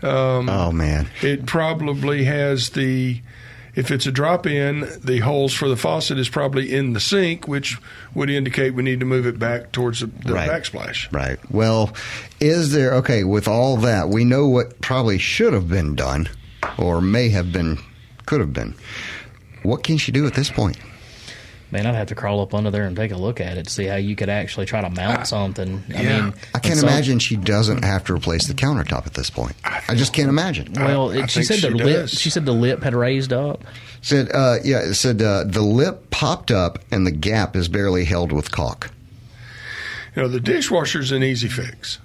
oh 0.03 0.71
man. 0.71 1.07
It 1.21 1.45
probably 1.45 2.23
has 2.25 2.69
the, 2.71 3.21
if 3.75 3.91
it's 3.91 4.05
a 4.05 4.11
drop 4.11 4.45
in, 4.47 4.87
the 5.03 5.19
holes 5.19 5.53
for 5.53 5.67
the 5.69 5.77
faucet 5.77 6.17
is 6.17 6.29
probably 6.29 6.73
in 6.73 6.93
the 6.93 6.99
sink, 6.99 7.47
which 7.47 7.77
would 8.13 8.29
indicate 8.29 8.73
we 8.73 8.83
need 8.83 8.99
to 8.99 9.05
move 9.05 9.25
it 9.25 9.39
back 9.39 9.71
towards 9.71 9.99
the, 10.01 10.07
the 10.07 10.33
Right. 10.33 10.49
backsplash. 10.49 11.11
Right. 11.13 11.37
Well, 11.51 11.93
is 12.39 12.71
there 12.71 12.93
okay 12.95 13.23
with 13.23 13.47
all 13.47 13.77
that? 13.77 14.09
We 14.09 14.25
know 14.25 14.47
what 14.47 14.81
probably 14.81 15.17
should 15.19 15.53
have 15.53 15.69
been 15.69 15.95
done, 15.95 16.27
or 16.77 17.01
may 17.01 17.29
have 17.29 17.51
been, 17.51 17.77
could 18.25 18.39
have 18.39 18.53
been. 18.53 18.73
What 19.63 19.83
can 19.83 19.97
she 19.97 20.11
do 20.11 20.25
at 20.25 20.33
this 20.33 20.49
point? 20.49 20.77
man, 21.71 21.85
I'd 21.85 21.95
have 21.95 22.07
to 22.07 22.15
crawl 22.15 22.41
up 22.41 22.53
under 22.53 22.69
there 22.69 22.83
and 22.83 22.95
take 22.95 23.11
a 23.11 23.17
look 23.17 23.39
at 23.39 23.57
it 23.57 23.65
to 23.65 23.71
see 23.71 23.85
how 23.85 23.95
you 23.95 24.15
could 24.15 24.29
actually 24.29 24.65
try 24.65 24.81
to 24.81 24.89
mount 24.89 25.27
something. 25.27 25.83
I 25.95 26.01
yeah. 26.01 26.21
mean, 26.21 26.33
I 26.53 26.59
can't 26.59 26.79
some- 26.79 26.89
imagine 26.89 27.19
she 27.19 27.37
doesn't 27.37 27.83
have 27.83 28.03
to 28.05 28.13
replace 28.13 28.47
the 28.47 28.53
countertop 28.53 29.07
at 29.07 29.13
this 29.13 29.29
point. 29.29 29.55
I 29.63 29.95
just 29.95 30.13
can't 30.13 30.29
imagine. 30.29 30.73
Well, 30.73 31.11
I 31.11 31.23
it, 31.23 31.31
she 31.31 31.43
think 31.43 31.61
said 31.61 31.71
the 31.71 31.77
she 31.77 31.83
lip. 31.83 32.09
She 32.09 32.29
said 32.29 32.45
the 32.45 32.51
lip 32.51 32.83
had 32.83 32.93
raised 32.93 33.33
up. 33.33 33.63
Said, 34.01 34.29
uh, 34.33 34.57
yeah, 34.63 34.79
it 34.79 34.95
said 34.95 35.21
uh, 35.21 35.43
the 35.45 35.61
lip 35.61 36.09
popped 36.09 36.51
up 36.51 36.79
and 36.91 37.05
the 37.05 37.11
gap 37.11 37.55
is 37.55 37.67
barely 37.67 38.05
held 38.05 38.31
with 38.31 38.51
caulk. 38.51 38.91
You 40.15 40.23
know, 40.23 40.27
the 40.27 40.39
dishwasher's 40.39 41.11
an 41.11 41.23
easy 41.23 41.47
fix. 41.47 41.99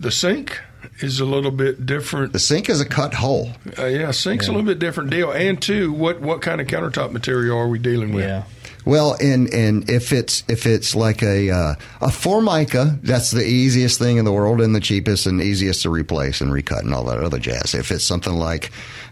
The 0.00 0.10
sink 0.10 0.60
is 1.00 1.20
a 1.20 1.24
little 1.24 1.50
bit 1.50 1.86
different. 1.86 2.32
The 2.32 2.38
sink 2.38 2.68
is 2.68 2.80
a 2.80 2.86
cut 2.86 3.14
hole. 3.14 3.50
Uh, 3.78 3.86
yeah, 3.86 4.10
sink's 4.10 4.48
a 4.48 4.52
little 4.52 4.66
bit 4.66 4.78
different 4.78 5.10
deal. 5.10 5.30
And 5.30 5.60
two, 5.60 5.92
what 5.92 6.20
what 6.20 6.42
kind 6.42 6.60
of 6.60 6.66
countertop 6.66 7.12
material 7.12 7.58
are 7.58 7.68
we 7.68 7.78
dealing 7.78 8.12
with? 8.12 8.24
Yeah. 8.24 8.44
Well, 8.84 9.16
and 9.20 9.52
and 9.52 9.88
if 9.90 10.12
it's 10.12 10.44
if 10.48 10.66
it's 10.66 10.94
like 10.94 11.22
a 11.22 11.50
uh, 11.50 11.74
a 12.00 12.10
formica, 12.10 12.98
that's 13.02 13.30
the 13.30 13.44
easiest 13.44 13.98
thing 13.98 14.16
in 14.16 14.24
the 14.24 14.32
world 14.32 14.60
and 14.60 14.74
the 14.74 14.80
cheapest 14.80 15.26
and 15.26 15.40
easiest 15.42 15.82
to 15.82 15.90
replace 15.90 16.40
and 16.40 16.52
recut 16.52 16.84
and 16.84 16.94
all 16.94 17.04
that 17.04 17.18
other 17.18 17.38
jazz. 17.38 17.74
If 17.74 17.90
it's 17.90 18.04
something 18.04 18.32
like 18.32 18.70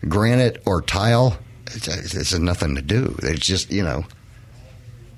granite 0.09 0.63
or 0.65 0.83
tile, 0.83 1.39
it's, 1.67 2.15
it's 2.15 2.39
nothing 2.39 2.75
to 2.77 2.83
do. 2.83 3.17
It's 3.23 3.45
just 3.45 3.71
you 3.71 3.83
know, 3.83 4.05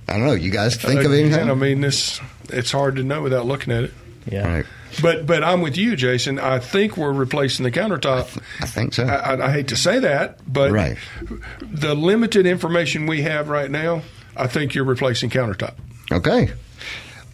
I 0.09 0.15
don't 0.15 0.27
know. 0.27 0.33
You 0.33 0.51
guys 0.51 0.77
think 0.77 1.01
of 1.01 1.13
Again, 1.13 1.27
anything? 1.27 1.51
I 1.51 1.55
mean, 1.55 1.81
this 1.81 2.21
it's 2.49 2.73
hard 2.73 2.97
to 2.97 3.05
know 3.05 3.23
without 3.23 3.47
looking 3.47 3.73
at 3.73 3.85
it. 3.85 3.93
Yeah. 4.27 4.47
right. 4.47 4.67
But 5.03 5.27
but 5.27 5.45
I'm 5.45 5.61
with 5.61 5.77
you, 5.77 5.97
Jason. 5.97 6.39
I 6.39 6.59
think 6.59 6.97
we're 6.97 7.13
replacing 7.13 7.65
the 7.65 7.71
countertop. 7.71 8.41
I 8.61 8.67
think 8.67 8.95
so. 8.95 9.05
I, 9.05 9.35
I, 9.35 9.47
I 9.49 9.53
hate 9.53 9.69
to 9.69 9.77
say 9.77 9.99
that, 10.01 10.41
but 10.53 10.71
Right. 10.73 10.97
the 11.61 11.95
limited 11.95 12.47
information 12.47 13.07
we 13.07 13.23
have 13.23 13.49
right 13.49 13.71
now, 13.71 14.03
I 14.37 14.47
think 14.47 14.75
you're 14.75 14.85
replacing 14.85 15.31
countertop. 15.31 15.75
Okay. 16.11 16.51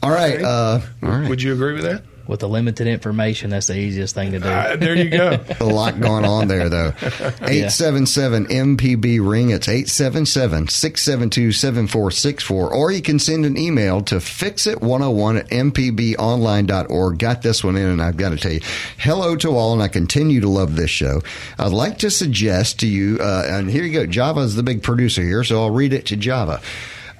All 0.02 0.10
right. 0.10 0.34
Okay. 0.34 0.44
Uh, 0.44 0.80
all 1.02 1.18
right. 1.20 1.28
Would 1.28 1.42
you 1.42 1.52
agree 1.52 1.74
with 1.74 1.84
that? 1.84 2.02
With 2.26 2.40
the 2.40 2.48
limited 2.48 2.86
information, 2.86 3.50
that's 3.50 3.66
the 3.66 3.76
easiest 3.76 4.14
thing 4.14 4.32
to 4.32 4.38
do. 4.38 4.48
Uh, 4.48 4.76
there 4.76 4.96
you 4.96 5.10
go. 5.10 5.38
a 5.60 5.64
lot 5.64 6.00
going 6.00 6.24
on 6.24 6.48
there, 6.48 6.70
though. 6.70 6.92
877 7.02 8.46
MPB 8.46 9.26
ring. 9.26 9.50
It's 9.50 9.68
877 9.68 10.68
672 10.68 11.52
7464. 11.52 12.72
Or 12.72 12.90
you 12.90 13.02
can 13.02 13.18
send 13.18 13.44
an 13.44 13.58
email 13.58 14.00
to 14.02 14.16
fixit101 14.16 15.38
at 15.38 15.48
mpbonline.org. 15.48 17.18
Got 17.18 17.42
this 17.42 17.62
one 17.62 17.76
in, 17.76 17.86
and 17.86 18.02
I've 18.02 18.16
got 18.16 18.30
to 18.30 18.36
tell 18.36 18.52
you, 18.52 18.60
hello 18.98 19.36
to 19.36 19.50
all, 19.50 19.74
and 19.74 19.82
I 19.82 19.88
continue 19.88 20.40
to 20.40 20.48
love 20.48 20.76
this 20.76 20.90
show. 20.90 21.20
I'd 21.58 21.72
like 21.72 21.98
to 21.98 22.10
suggest 22.10 22.80
to 22.80 22.86
you, 22.86 23.18
uh, 23.20 23.44
and 23.46 23.70
here 23.70 23.84
you 23.84 23.92
go. 23.92 24.06
Java 24.06 24.40
is 24.40 24.54
the 24.54 24.62
big 24.62 24.82
producer 24.82 25.22
here, 25.22 25.44
so 25.44 25.60
I'll 25.62 25.70
read 25.70 25.92
it 25.92 26.06
to 26.06 26.16
Java. 26.16 26.62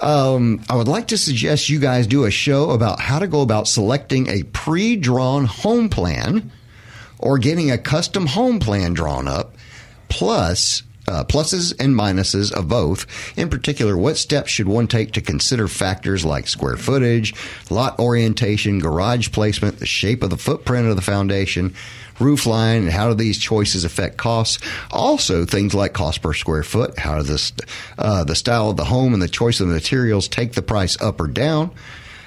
Um, 0.00 0.62
I 0.68 0.76
would 0.76 0.88
like 0.88 1.08
to 1.08 1.18
suggest 1.18 1.68
you 1.68 1.78
guys 1.78 2.06
do 2.06 2.24
a 2.24 2.30
show 2.30 2.70
about 2.70 3.00
how 3.00 3.18
to 3.18 3.26
go 3.26 3.42
about 3.42 3.68
selecting 3.68 4.28
a 4.28 4.42
pre 4.42 4.96
drawn 4.96 5.44
home 5.44 5.88
plan 5.88 6.50
or 7.18 7.38
getting 7.38 7.70
a 7.70 7.78
custom 7.78 8.26
home 8.26 8.58
plan 8.58 8.92
drawn 8.92 9.28
up, 9.28 9.54
plus 10.08 10.82
uh, 11.08 11.24
pluses 11.24 11.74
and 11.78 11.94
minuses 11.94 12.52
of 12.52 12.68
both. 12.68 13.06
In 13.38 13.48
particular, 13.48 13.96
what 13.96 14.16
steps 14.16 14.50
should 14.50 14.68
one 14.68 14.86
take 14.86 15.12
to 15.12 15.20
consider 15.20 15.68
factors 15.68 16.24
like 16.24 16.48
square 16.48 16.76
footage, 16.76 17.34
lot 17.70 17.98
orientation, 17.98 18.78
garage 18.78 19.32
placement, 19.32 19.78
the 19.78 19.86
shape 19.86 20.22
of 20.22 20.30
the 20.30 20.36
footprint 20.36 20.88
of 20.88 20.96
the 20.96 21.02
foundation, 21.02 21.74
roof 22.20 22.46
line, 22.46 22.82
and 22.82 22.90
how 22.90 23.08
do 23.08 23.14
these 23.14 23.38
choices 23.38 23.84
affect 23.84 24.16
costs? 24.16 24.58
Also, 24.90 25.44
things 25.44 25.74
like 25.74 25.92
cost 25.92 26.22
per 26.22 26.32
square 26.32 26.62
foot, 26.62 26.98
how 26.98 27.16
does 27.16 27.28
this, 27.28 27.52
uh, 27.98 28.24
the 28.24 28.34
style 28.34 28.70
of 28.70 28.76
the 28.76 28.84
home 28.84 29.12
and 29.14 29.22
the 29.22 29.28
choice 29.28 29.60
of 29.60 29.68
the 29.68 29.74
materials 29.74 30.28
take 30.28 30.52
the 30.52 30.62
price 30.62 31.00
up 31.00 31.20
or 31.20 31.26
down? 31.26 31.70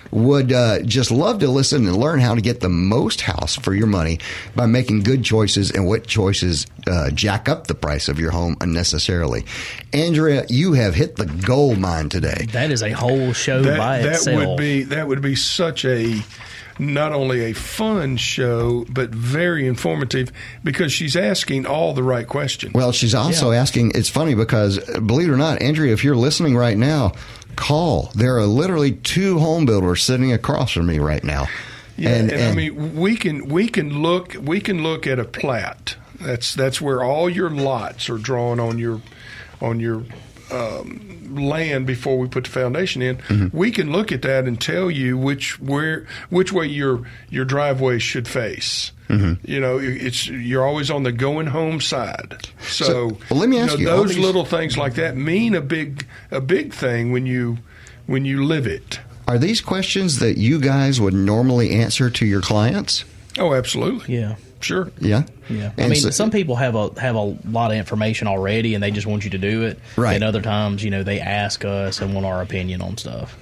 would 0.10 0.54
uh, 0.54 0.82
just 0.84 1.12
love 1.12 1.40
to 1.40 1.50
listen 1.50 1.86
and 1.86 1.98
learn 1.98 2.22
how 2.22 2.34
to 2.34 2.40
get 2.40 2.62
the 2.62 2.70
most 2.70 3.20
house 3.20 3.58
for 3.58 3.74
your 3.74 3.88
money 3.88 4.20
by 4.56 4.66
making 4.66 5.02
good 5.04 5.22
choices 5.22 5.70
and 5.70 5.86
what 5.86 6.08
choices 6.08 6.66
uh, 6.88 7.12
jack 7.12 7.50
up 7.50 7.68
the 7.68 7.76
price 7.76 8.08
of 8.08 8.18
your 8.18 8.32
home 8.32 8.56
unnecessarily. 8.62 9.44
Andrea, 9.92 10.46
you 10.48 10.72
have 10.74 10.96
hit 10.96 11.18
the 11.18 11.26
gold 11.26 11.78
mine 11.80 12.08
today. 12.08 12.48
that 12.54 12.72
is 12.72 12.84
a 12.84 12.92
whole 12.92 13.34
show 13.34 13.62
by 13.62 13.98
That, 13.98 14.04
that 14.04 14.14
itself. 14.14 14.48
would 14.48 14.58
be 14.58 14.84
that 14.84 15.10
would 15.10 15.22
be 15.22 15.36
such 15.36 15.84
a 15.84 16.22
not 16.80 17.12
only 17.12 17.46
a 17.46 17.54
fun 17.54 18.18
show 18.18 18.86
but 18.90 19.10
very 19.10 19.68
informative 19.68 20.32
because 20.64 20.92
she's 20.92 21.16
asking 21.16 21.66
all 21.66 21.94
the 21.94 22.04
right 22.04 22.28
questions. 22.28 22.74
Well, 22.74 22.92
she's 22.92 23.16
also 23.16 23.52
asking. 23.52 23.92
It's 23.96 24.10
funny 24.10 24.36
because, 24.36 24.80
believe 25.00 25.30
it 25.30 25.32
or 25.32 25.38
not, 25.38 25.62
Andrea, 25.62 25.94
if 25.94 26.04
you're 26.04 26.16
listening 26.16 26.56
right 26.56 26.78
now, 26.78 27.14
call. 27.56 28.12
There 28.16 28.38
are 28.38 28.46
literally 28.46 28.94
two 28.94 29.40
home 29.40 29.66
builders 29.66 30.04
sitting 30.04 30.32
across 30.32 30.72
from 30.72 30.88
me 30.88 31.00
right 31.00 31.24
now. 31.24 31.48
Yeah, 31.98 32.10
and, 32.10 32.32
I 32.32 32.54
mean, 32.54 32.96
we 32.96 33.16
can 33.16 33.48
we 33.48 33.68
can 33.68 34.02
look 34.02 34.36
we 34.40 34.62
can 34.62 34.84
look 34.84 35.08
at 35.08 35.20
a 35.20 35.26
plat. 35.26 35.96
That's 36.22 36.54
that's 36.54 36.80
where 36.80 37.04
all 37.04 37.30
your 37.30 37.50
lots 37.50 38.10
are 38.10 38.20
drawn 38.20 38.60
on 38.60 38.78
your 38.78 39.02
on 39.60 39.80
your 39.80 40.04
um, 40.52 41.36
land 41.36 41.86
before 41.86 42.18
we 42.18 42.28
put 42.28 42.46
the 42.46 42.50
foundation 42.50 43.02
in, 43.02 43.18
Mm-hmm. 43.18 43.58
we 43.58 43.72
can 43.72 43.92
look 43.92 44.12
at 44.12 44.22
that 44.24 44.46
and 44.46 44.60
tell 44.60 44.90
you 44.90 45.18
which 45.18 45.60
where 45.60 46.08
which 46.30 46.52
way 46.54 46.66
your 46.68 47.02
your 47.30 47.46
driveway 47.46 48.00
should 48.00 48.28
face. 48.28 48.92
Mm-hmm. 49.10 49.50
You 49.50 49.60
know, 49.62 49.78
it's 49.82 50.28
you're 50.28 50.66
always 50.66 50.92
on 50.92 51.04
the 51.04 51.12
going 51.14 51.48
home 51.48 51.80
side. 51.82 52.48
So, 52.62 52.84
So, 52.86 53.18
well, 53.30 53.40
let 53.40 53.50
me 53.50 53.58
ask 53.60 53.74
know, 53.74 53.80
you, 53.80 53.86
those 53.86 54.10
these- 54.10 54.18
little 54.20 54.46
things 54.46 54.78
like 54.78 54.96
that 54.96 55.16
mean 55.16 55.56
a 55.56 55.62
big 55.62 56.06
a 56.32 56.42
big 56.42 56.74
thing 56.74 57.12
when 57.12 57.26
you 57.26 57.58
when 58.06 58.26
you 58.26 58.44
live 58.44 58.68
it. 58.68 59.00
Are 59.28 59.38
these 59.38 59.60
questions 59.62 60.20
that 60.20 60.38
you 60.38 60.60
guys 60.60 61.02
would 61.02 61.14
normally 61.14 61.72
answer 61.72 62.10
to 62.10 62.26
your 62.26 62.42
clients? 62.42 63.04
Oh, 63.38 63.54
absolutely. 63.54 64.16
Yeah. 64.16 64.36
Sure. 64.60 64.92
Yeah. 65.00 65.24
Yeah, 65.50 65.72
I 65.78 65.88
mean, 65.88 65.96
so- 65.96 66.10
some 66.10 66.32
people 66.32 66.56
have 66.56 66.76
a 66.76 66.90
have 67.00 67.16
a 67.16 67.38
lot 67.50 67.72
of 67.72 67.78
information 67.78 68.28
already, 68.28 68.74
and 68.74 68.84
they 68.84 68.92
just 68.92 69.08
want 69.08 69.24
you 69.24 69.30
to 69.32 69.38
do 69.38 69.64
it. 69.64 69.80
Right. 69.96 70.16
And 70.16 70.24
other 70.24 70.42
times, 70.42 70.84
you 70.84 70.90
know, 70.92 71.04
they 71.04 71.20
ask 71.20 71.64
us 71.64 72.02
and 72.02 72.14
want 72.14 72.26
our 72.26 72.42
opinion 72.42 72.82
on 72.82 72.98
stuff. 72.98 73.38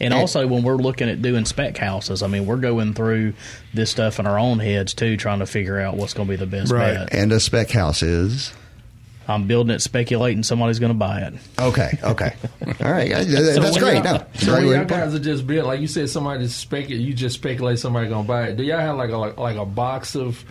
And 0.00 0.12
And- 0.12 0.20
also, 0.20 0.46
when 0.48 0.62
we're 0.64 0.76
looking 0.76 1.08
at 1.08 1.22
doing 1.22 1.44
spec 1.44 1.78
houses, 1.78 2.22
I 2.22 2.26
mean, 2.26 2.46
we're 2.46 2.56
going 2.56 2.94
through 2.94 3.34
this 3.72 3.90
stuff 3.90 4.18
in 4.18 4.26
our 4.26 4.38
own 4.38 4.58
heads 4.58 4.92
too, 4.94 5.16
trying 5.16 5.38
to 5.38 5.46
figure 5.46 5.78
out 5.80 5.96
what's 5.96 6.14
going 6.14 6.26
to 6.26 6.32
be 6.32 6.36
the 6.36 6.46
best 6.46 6.72
Right. 6.72 6.94
bet. 6.94 7.08
And 7.14 7.32
a 7.32 7.38
spec 7.38 7.70
house 7.70 8.02
is 8.02 8.52
I'm 9.28 9.46
building 9.46 9.74
it, 9.74 9.80
speculating 9.80 10.42
somebody's 10.42 10.78
going 10.78 10.92
to 10.92 10.98
buy 10.98 11.20
it. 11.20 11.34
okay. 11.58 11.98
Okay. 12.02 12.34
All 12.84 12.90
right. 12.92 13.10
Uh, 13.12 13.24
That's 13.24 13.78
great. 13.78 14.04
y'all- 14.04 14.18
No, 14.18 14.26
So 14.34 14.52
great 14.54 14.64
y'all 14.66 14.72
to 14.72 14.78
put 14.80 14.82
it. 14.82 14.88
guys 14.88 15.14
are 15.14 15.18
just 15.18 15.46
built, 15.46 15.66
like 15.66 15.80
you 15.80 15.86
said, 15.88 16.10
somebody 16.10 16.44
just 16.44 16.58
speculate. 16.58 17.04
You 17.06 17.14
just 17.14 17.36
speculate 17.36 17.78
somebody 17.78 18.08
gonna 18.08 18.26
buy 18.28 18.48
it. 18.48 18.56
Do 18.56 18.62
y'all 18.62 18.80
have 18.80 18.96
like 18.96 19.10
a 19.10 19.16
like, 19.16 19.36
like 19.38 19.56
a 19.56 19.64
box 19.66 20.14
of 20.14 20.44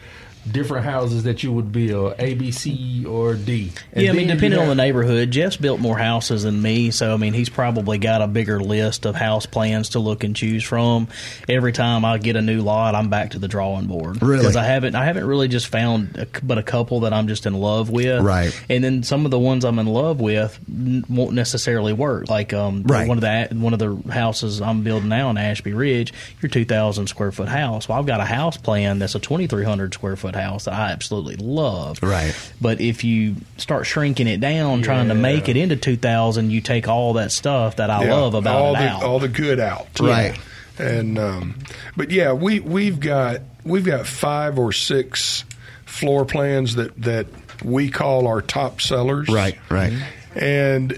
different 0.52 0.86
houses 0.86 1.24
that 1.24 1.44
you 1.44 1.52
would 1.54 1.72
build, 1.72 2.16
A, 2.20 2.34
B, 2.34 2.52
C, 2.52 3.06
or 3.06 3.34
D? 3.36 3.72
And 3.94 4.04
yeah, 4.06 4.12
I 4.12 4.14
mean, 4.14 4.28
depending 4.28 4.54
you 4.54 4.60
on 4.60 4.68
the 4.68 4.76
neighborhood, 4.76 5.32
Jeff's 5.32 5.58
built 5.58 5.80
more 5.80 5.98
houses 5.98 6.44
than 6.44 6.62
me, 6.62 6.92
so 6.92 7.14
I 7.14 7.18
mean, 7.18 7.34
he's 7.34 7.50
probably 7.50 7.98
got 7.98 8.22
a 8.22 8.28
bigger 8.28 8.60
list 8.62 9.06
of 9.06 9.16
house 9.16 9.46
plans 9.46 9.90
to 9.90 10.00
look 10.00 10.24
and 10.24 10.36
choose 10.36 10.64
from. 10.64 11.08
Every 11.48 11.72
time 11.72 12.06
I 12.06 12.18
get 12.18 12.36
a 12.36 12.42
new 12.42 12.62
lot, 12.62 12.96
I'm 12.96 13.10
back 13.10 13.32
to 13.32 13.40
the 13.40 13.48
drawing 13.48 13.88
board 13.88 14.22
Really? 14.22 14.40
because 14.42 14.56
I 14.56 14.64
haven't, 14.64 14.96
I 14.96 15.06
haven't 15.06 15.26
really 15.26 15.48
just 15.48 15.68
found 15.68 16.18
a, 16.18 16.28
but 16.44 16.58
a 16.58 16.64
couple 16.64 17.02
that 17.02 17.14
I'm 17.14 17.28
just 17.28 17.46
in 17.46 17.54
love 17.54 17.90
with, 17.90 18.22
Right. 18.24 18.54
And 18.70 18.84
then 18.84 19.04
some 19.04 19.26
of 19.26 19.32
the 19.32 19.40
ones 19.40 19.64
I'm 19.66 19.80
in 19.80 19.88
love 19.88 20.20
with 20.22 20.60
n- 20.70 21.04
won't 21.10 21.34
necessarily 21.34 21.94
work. 21.94 22.30
Like 22.30 22.54
um, 22.54 22.84
Right. 22.84 23.08
one 23.08 23.18
of 23.18 23.22
the 23.22 23.56
one 23.56 23.74
of 23.74 23.80
the 23.80 24.12
houses 24.12 24.62
I'm 24.62 24.84
building 24.84 25.10
now 25.10 25.30
in 25.30 25.38
Ashby 25.38 25.74
Ridge, 25.74 26.14
your 26.42 26.50
2,000 26.50 27.08
square 27.08 27.32
foot 27.32 27.48
house. 27.50 27.88
Well, 27.88 27.98
I've 27.98 28.06
got 28.06 28.20
a 28.20 28.26
house 28.26 28.58
plan 28.58 29.00
that's 29.00 29.16
a 29.16 29.20
2,300 29.20 29.94
square 29.94 30.16
foot 30.16 30.33
house 30.36 30.66
that 30.66 30.74
I 30.74 30.92
absolutely 30.92 31.36
love, 31.38 32.00
Right. 32.02 32.34
but 32.62 32.82
if 32.82 33.04
you 33.04 33.36
start 33.58 33.86
shrinking 33.86 34.28
it 34.28 34.40
down, 34.40 34.82
trying 34.82 35.08
to 35.10 35.16
make 35.16 35.50
it 35.50 35.58
into 35.58 35.76
2000, 35.76 36.50
you 36.52 36.62
take 36.62 36.88
all 36.88 37.14
that 37.14 37.32
stuff 37.32 37.78
that 37.78 37.90
I 37.90 38.06
Yeah, 38.06 38.14
love 38.16 38.34
about 38.34 38.56
all 38.56 38.76
it 38.76 38.80
the 38.80 38.88
out. 38.88 39.04
all 39.04 39.20
the 39.20 39.28
good 39.30 39.60
out. 39.60 39.88
Right. 40.00 40.38
And 40.80 41.20
um, 41.20 41.60
but 41.96 42.10
yeah, 42.12 42.34
we 42.34 42.60
we've 42.60 43.00
got 43.00 43.42
we've 43.64 43.86
got 43.86 44.08
five 44.08 44.58
or 44.58 44.72
six 44.72 45.46
floor 45.86 46.26
plans 46.26 46.76
that 46.76 47.00
that 47.02 47.28
we 47.64 47.90
call 47.90 48.28
our 48.28 48.42
top 48.42 48.82
sellers. 48.82 49.30
Right. 49.30 49.58
Right. 49.70 49.94
And 50.36 50.98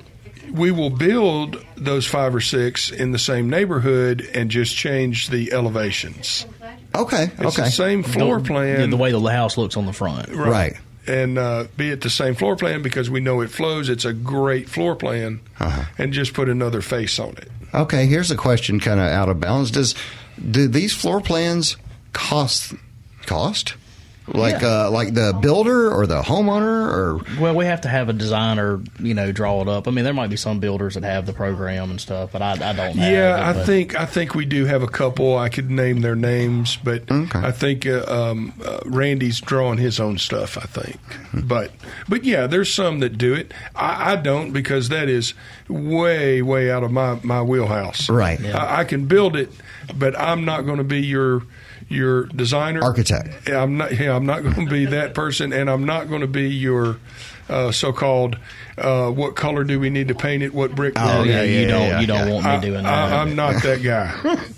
we 0.54 0.71
will 0.71 0.89
build 0.91 1.62
those 1.76 2.06
five 2.08 2.34
or 2.34 2.39
six 2.39 2.89
in 2.89 3.12
the 3.12 3.19
same 3.19 3.50
neighborhood 3.50 4.26
and 4.34 4.50
just 4.50 4.76
change 4.78 5.28
the 5.30 5.52
elevations. 5.52 6.45
Okay. 6.95 7.23
It's 7.38 7.58
okay. 7.58 7.63
the 7.63 7.71
same 7.71 8.03
floor 8.03 8.39
The- 8.39 8.45
plan. 8.47 8.89
the 8.89 8.97
way 8.97 9.12
the 9.12 9.19
house 9.21 9.58
looks 9.58 9.77
on 9.77 9.86
the 9.86 9.93
front. 9.93 10.29
Right. 10.29 10.75
and 11.08 11.38
uh, 11.38 11.65
be 11.77 11.91
it 11.91 12.01
the 12.01 12.10
same 12.10 12.34
floor 12.36 12.55
plan 12.55 12.81
because 12.81 13.10
we 13.12 13.19
know 13.19 13.41
it 13.41 13.49
flows. 13.51 13.89
It's 13.89 14.05
a 14.05 14.13
great 14.13 14.67
floor 14.69 14.95
plan, 14.95 15.39
Uh-huh. 15.60 15.84
and 15.99 16.12
just 16.13 16.34
put 16.34 16.49
another 16.49 16.81
face 16.81 17.19
on 17.19 17.29
it. 17.38 17.49
Okay, 17.73 18.05
here's 18.08 18.31
a 18.31 18.36
question 18.36 18.79
kind 18.79 18.99
of 18.99 19.08
out 19.08 19.29
of 19.29 19.39
bounds. 19.39 19.69
Does 19.71 19.93
do 20.49 20.67
these 20.67 20.93
floor 20.95 21.21
plans 21.21 21.77
cost 22.13 22.73
cost? 23.27 23.75
Like 24.27 24.63
uh, 24.63 24.89
like 24.89 25.13
the 25.13 25.38
builder 25.39 25.91
or 25.91 26.07
the 26.07 26.21
homeowner 26.21 26.91
or 26.91 27.21
Well, 27.39 27.55
we 27.55 27.65
have 27.65 27.81
to 27.81 27.88
have 27.88 28.09
a 28.09 28.13
designer, 28.13 28.81
you 28.99 29.13
know, 29.13 29.31
draw 29.31 29.61
it 29.61 29.67
up. 29.67 29.88
I 29.88 29.91
mean, 29.91 30.03
there 30.03 30.15
might 30.15 30.31
be 30.31 30.38
some 30.38 30.59
builders 30.59 30.95
that 30.95 31.03
have 31.03 31.27
the 31.27 31.33
program 31.33 31.91
and 31.91 32.01
stuff, 32.01 32.31
but 32.31 32.41
I, 32.41 32.53
I 32.53 32.73
don't. 32.73 32.77
have 32.77 32.95
Yeah, 32.95 33.51
it, 33.51 33.55
I 33.55 33.63
think 33.65 33.95
I 33.95 34.05
think 34.05 34.33
we 34.33 34.45
do 34.45 34.65
have 34.65 34.81
a 34.81 34.88
couple. 34.88 35.38
I 35.38 35.49
could 35.49 35.69
name 35.69 36.01
their 36.01 36.15
names, 36.15 36.75
but 36.75 37.03
I 37.11 37.51
think 37.51 37.85
uh, 37.85 38.03
um, 38.07 38.53
uh, 38.65 38.79
Randy's 38.85 39.39
drawing 39.39 39.77
his 39.77 39.99
own 39.99 40.17
stuff. 40.17 40.57
I 40.57 40.65
think, 40.65 40.99
but 41.47 41.71
but 42.09 42.23
yeah, 42.23 42.47
there's 42.47 42.73
some 42.73 43.01
that 43.01 43.19
do 43.19 43.35
it. 43.35 43.53
I, 43.75 44.13
I 44.13 44.15
don't 44.15 44.51
because 44.51 44.89
that 44.89 45.07
is 45.07 45.35
way 45.69 46.41
way 46.41 46.71
out 46.71 46.83
of 46.83 46.91
my 46.91 47.19
my 47.21 47.43
wheelhouse. 47.43 48.09
Right. 48.09 48.43
I, 48.43 48.79
I 48.79 48.83
can 48.85 49.05
build 49.05 49.35
it, 49.35 49.51
but 49.93 50.19
I'm 50.19 50.45
not 50.45 50.65
going 50.65 50.77
to 50.77 50.83
be 50.83 51.01
your 51.01 51.43
your 51.88 52.26
designer 52.26 52.82
Architect. 52.82 53.50
I'm 53.50 53.78
not. 53.78 53.98
Yeah, 53.98 54.15
I'm 54.15 54.26
not 54.26 54.43
going 54.43 54.65
to 54.65 54.71
be 54.71 54.86
that 54.86 55.13
person, 55.13 55.54
and 55.54 55.69
I'm 55.69 55.86
not 55.86 56.10
going 56.10 56.21
to 56.21 56.28
be 56.28 56.50
your 56.50 56.98
uh, 57.50 57.71
so-called. 57.71 58.38
Uh, 58.77 59.09
what 59.09 59.35
color 59.35 59.63
do 59.63 59.79
we 59.79 59.89
need 59.89 60.09
to 60.09 60.15
paint 60.15 60.43
it? 60.43 60.53
What 60.53 60.75
brick? 60.75 60.93
Oh, 60.97 61.23
do 61.23 61.23
we 61.23 61.33
yeah, 61.33 61.43
need? 61.43 61.61
you 61.61 61.67
don't 61.67 61.81
yeah, 61.81 61.99
you 62.01 62.07
don't 62.07 62.29
want 62.29 62.45
me 62.45 62.51
I, 62.51 62.59
doing 62.59 62.83
that. 62.83 63.13
I, 63.13 63.21
I'm 63.21 63.35
not 63.35 63.63
that 63.63 63.81
guy. 63.81 64.43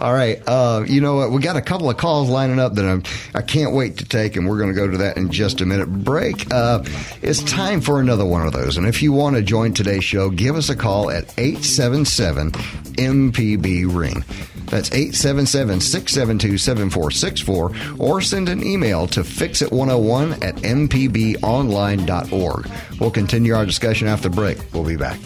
All 0.00 0.12
right. 0.12 0.42
Uh, 0.46 0.84
you 0.86 1.00
know 1.00 1.16
what? 1.16 1.30
We 1.30 1.40
got 1.40 1.56
a 1.56 1.62
couple 1.62 1.88
of 1.88 1.96
calls 1.96 2.28
lining 2.28 2.58
up 2.58 2.74
that 2.74 2.84
I'm, 2.84 3.02
I 3.34 3.40
can't 3.40 3.74
wait 3.74 3.96
to 3.98 4.04
take, 4.04 4.36
and 4.36 4.46
we're 4.46 4.58
going 4.58 4.68
to 4.68 4.74
go 4.74 4.88
to 4.88 4.98
that 4.98 5.16
in 5.16 5.30
just 5.30 5.62
a 5.62 5.66
minute. 5.66 5.86
Break. 5.86 6.52
Uh, 6.52 6.84
it's 7.22 7.42
time 7.44 7.80
for 7.80 7.98
another 7.98 8.26
one 8.26 8.46
of 8.46 8.52
those. 8.52 8.76
And 8.76 8.86
if 8.86 9.02
you 9.02 9.12
want 9.12 9.36
to 9.36 9.42
join 9.42 9.72
today's 9.72 10.04
show, 10.04 10.28
give 10.28 10.56
us 10.56 10.68
a 10.68 10.76
call 10.76 11.10
at 11.10 11.32
877 11.38 12.52
MPB 12.52 13.94
Ring. 13.94 14.22
That's 14.66 14.92
877 14.92 15.80
672 15.80 16.58
7464, 16.58 17.72
or 17.98 18.20
send 18.20 18.48
an 18.48 18.64
email 18.64 19.06
to 19.08 19.20
fixit101 19.20 20.44
at 20.44 20.56
mpbonline.org. 20.56 22.70
We'll 23.00 23.10
continue 23.12 23.45
our 23.52 23.66
discussion 23.66 24.08
after 24.08 24.28
break. 24.28 24.58
We'll 24.72 24.84
be 24.84 24.96
back. 24.96 25.18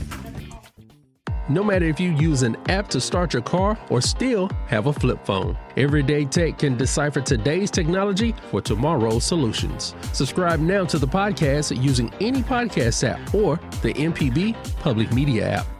No 1.48 1.64
matter 1.64 1.86
if 1.86 1.98
you 1.98 2.10
use 2.12 2.42
an 2.42 2.56
app 2.68 2.86
to 2.90 3.00
start 3.00 3.32
your 3.32 3.42
car 3.42 3.76
or 3.90 4.00
still 4.00 4.48
have 4.68 4.86
a 4.86 4.92
flip 4.92 5.26
phone, 5.26 5.58
Everyday 5.76 6.24
Tech 6.24 6.58
can 6.58 6.76
decipher 6.76 7.20
today's 7.20 7.72
technology 7.72 8.36
for 8.52 8.60
tomorrow's 8.60 9.24
solutions. 9.24 9.96
Subscribe 10.12 10.60
now 10.60 10.84
to 10.84 10.96
the 10.96 11.08
podcast 11.08 11.82
using 11.82 12.12
any 12.20 12.42
podcast 12.42 13.02
app 13.02 13.34
or 13.34 13.56
the 13.82 13.92
MPB 13.94 14.54
Public 14.76 15.12
Media 15.12 15.48
app. 15.48 15.79